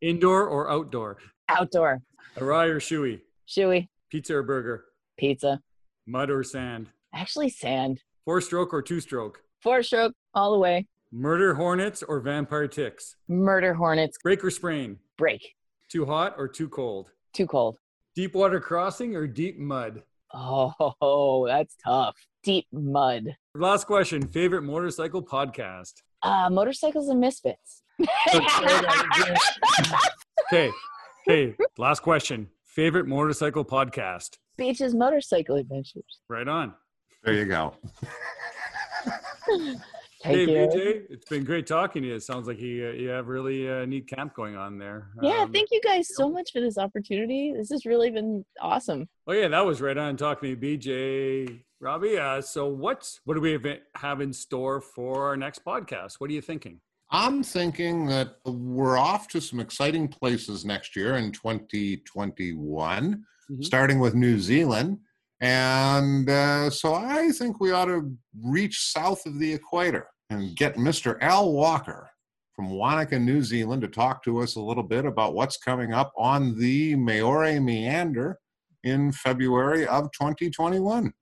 Indoor 0.00 0.46
or 0.46 0.70
outdoor. 0.70 1.18
outdoor, 1.48 2.02
Arai 2.36 2.68
or 2.70 2.76
Shoei. 2.80 3.20
Shoei, 3.48 3.88
Pizza 4.10 4.36
or 4.36 4.42
burger. 4.42 4.84
pizza, 5.16 5.60
Mud 6.06 6.30
or 6.30 6.42
sand. 6.44 6.88
actually 7.12 7.48
sand, 7.48 8.02
Four 8.24 8.40
stroke 8.40 8.72
or 8.74 8.82
two 8.82 9.00
stroke. 9.00 9.40
four 9.60 9.82
stroke, 9.82 10.14
all 10.34 10.52
the 10.52 10.58
way. 10.58 10.86
Murder 11.12 11.54
hornets 11.54 12.02
or 12.02 12.20
vampire 12.20 12.68
ticks. 12.68 13.16
Murder 13.28 13.74
hornets, 13.74 14.16
Break 14.22 14.44
or 14.44 14.50
sprain. 14.50 14.98
break, 15.18 15.54
Too 15.88 16.04
hot 16.06 16.34
or 16.38 16.46
too 16.48 16.68
cold. 16.68 17.10
too 17.32 17.46
cold, 17.46 17.78
Deep 18.14 18.34
water 18.34 18.60
crossing 18.60 19.14
or 19.16 19.26
deep 19.26 19.58
mud. 19.58 20.02
Oh, 20.34 21.46
that's 21.48 21.76
tough. 21.84 22.16
Deep 22.42 22.66
mud. 22.72 23.36
Last 23.54 23.86
question. 23.86 24.26
Favorite 24.26 24.62
motorcycle 24.62 25.22
podcast? 25.22 25.94
Uh, 26.22 26.48
motorcycles 26.50 27.08
and 27.08 27.20
misfits. 27.20 27.82
Okay. 30.52 30.70
Okay. 31.28 31.56
Last 31.76 32.00
question. 32.00 32.48
Favorite 32.62 33.06
motorcycle 33.08 33.64
podcast? 33.64 34.36
Beaches 34.56 34.94
motorcycle 34.94 35.56
adventures. 35.56 36.20
Right 36.28 36.46
on. 36.46 36.74
There 37.24 37.34
you 37.34 37.46
go. 37.46 37.74
Thank 40.22 40.36
hey, 40.36 40.42
you. 40.44 40.68
BJ, 40.68 41.02
it's 41.10 41.28
been 41.28 41.44
great 41.44 41.66
talking 41.66 42.02
to 42.02 42.08
you. 42.08 42.14
It 42.14 42.22
sounds 42.22 42.46
like 42.46 42.58
you, 42.58 42.88
uh, 42.88 42.92
you 42.92 43.08
have 43.10 43.28
really 43.28 43.68
uh, 43.70 43.84
neat 43.84 44.08
camp 44.08 44.34
going 44.34 44.56
on 44.56 44.78
there. 44.78 45.08
Yeah, 45.22 45.42
Um, 45.42 45.52
thank 45.52 45.68
you 45.70 45.80
guys 45.84 46.08
so 46.14 46.28
much 46.30 46.52
for 46.52 46.60
this 46.60 46.78
opportunity. 46.78 47.52
This 47.54 47.70
has 47.70 47.84
really 47.84 48.10
been 48.10 48.44
awesome. 48.60 49.08
Oh 49.26 49.32
yeah, 49.32 49.48
that 49.48 49.64
was 49.64 49.80
right 49.82 49.96
on 49.96 50.16
talking 50.16 50.50
to 50.50 50.56
BJ 50.56 51.60
Robbie. 51.80 52.16
Uh, 52.18 52.40
so 52.40 52.66
what's 52.66 53.20
what 53.24 53.34
do 53.34 53.40
we 53.40 53.52
have- 53.52 53.78
have 53.94 54.20
in 54.22 54.32
store 54.32 54.80
for 54.80 55.26
our 55.28 55.36
next 55.36 55.62
podcast? 55.64 56.14
What 56.18 56.30
are 56.30 56.32
you 56.34 56.40
thinking? 56.40 56.80
I'm 57.10 57.42
thinking 57.42 58.06
that 58.06 58.36
we're 58.46 58.96
off 58.96 59.28
to 59.28 59.40
some 59.40 59.60
exciting 59.60 60.08
places 60.08 60.64
next 60.64 60.96
year 60.96 61.16
in 61.16 61.30
2021, 61.30 63.24
Mhm. 63.50 63.64
starting 63.64 64.00
with 64.00 64.14
New 64.14 64.38
Zealand. 64.40 64.98
And 65.40 66.28
uh, 66.28 66.70
so 66.70 66.94
I 66.94 67.30
think 67.30 67.60
we 67.60 67.72
ought 67.72 67.86
to 67.86 68.12
reach 68.42 68.90
south 68.90 69.26
of 69.26 69.38
the 69.38 69.52
equator 69.52 70.08
and 70.30 70.56
get 70.56 70.76
Mr. 70.76 71.18
Al 71.20 71.52
Walker 71.52 72.10
from 72.54 72.70
Wanaka, 72.70 73.18
New 73.18 73.42
Zealand, 73.42 73.82
to 73.82 73.88
talk 73.88 74.24
to 74.24 74.40
us 74.40 74.56
a 74.56 74.60
little 74.60 74.82
bit 74.82 75.04
about 75.04 75.34
what's 75.34 75.58
coming 75.58 75.92
up 75.92 76.12
on 76.16 76.58
the 76.58 76.96
Maori 76.96 77.60
Meander 77.60 78.38
in 78.82 79.12
February 79.12 79.86
of 79.86 80.10
2021. 80.12 81.12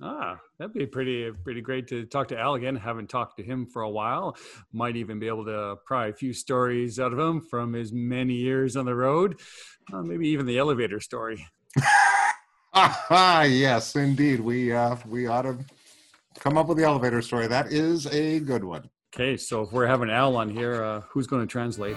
Ah, 0.00 0.38
that'd 0.58 0.72
be 0.72 0.86
pretty 0.86 1.30
pretty 1.44 1.60
great 1.60 1.88
to 1.88 2.04
talk 2.06 2.28
to 2.28 2.38
Al 2.38 2.54
again. 2.54 2.76
Haven't 2.76 3.08
talked 3.08 3.36
to 3.38 3.42
him 3.42 3.66
for 3.66 3.82
a 3.82 3.90
while. 3.90 4.36
Might 4.72 4.96
even 4.96 5.18
be 5.18 5.26
able 5.26 5.44
to 5.46 5.76
pry 5.86 6.06
a 6.06 6.12
few 6.12 6.32
stories 6.32 7.00
out 7.00 7.12
of 7.12 7.18
him 7.18 7.40
from 7.40 7.72
his 7.72 7.92
many 7.92 8.34
years 8.34 8.76
on 8.76 8.84
the 8.84 8.94
road. 8.94 9.40
Uh, 9.92 10.02
maybe 10.02 10.28
even 10.28 10.46
the 10.46 10.58
elevator 10.58 11.00
story. 11.00 11.44
Ah, 12.74 13.42
yes, 13.44 13.96
indeed. 13.96 14.40
We 14.40 14.72
uh, 14.72 14.96
we 15.06 15.26
ought 15.26 15.42
to 15.42 15.58
come 16.38 16.56
up 16.56 16.68
with 16.68 16.78
the 16.78 16.84
elevator 16.84 17.22
story. 17.22 17.46
That 17.46 17.72
is 17.72 18.06
a 18.06 18.40
good 18.40 18.64
one. 18.64 18.88
Okay, 19.14 19.36
so 19.36 19.62
if 19.62 19.72
we're 19.72 19.86
having 19.86 20.10
Al 20.10 20.36
on 20.36 20.48
here, 20.48 20.82
uh, 20.82 21.00
who's 21.10 21.26
going 21.26 21.42
to 21.42 21.46
translate? 21.46 21.96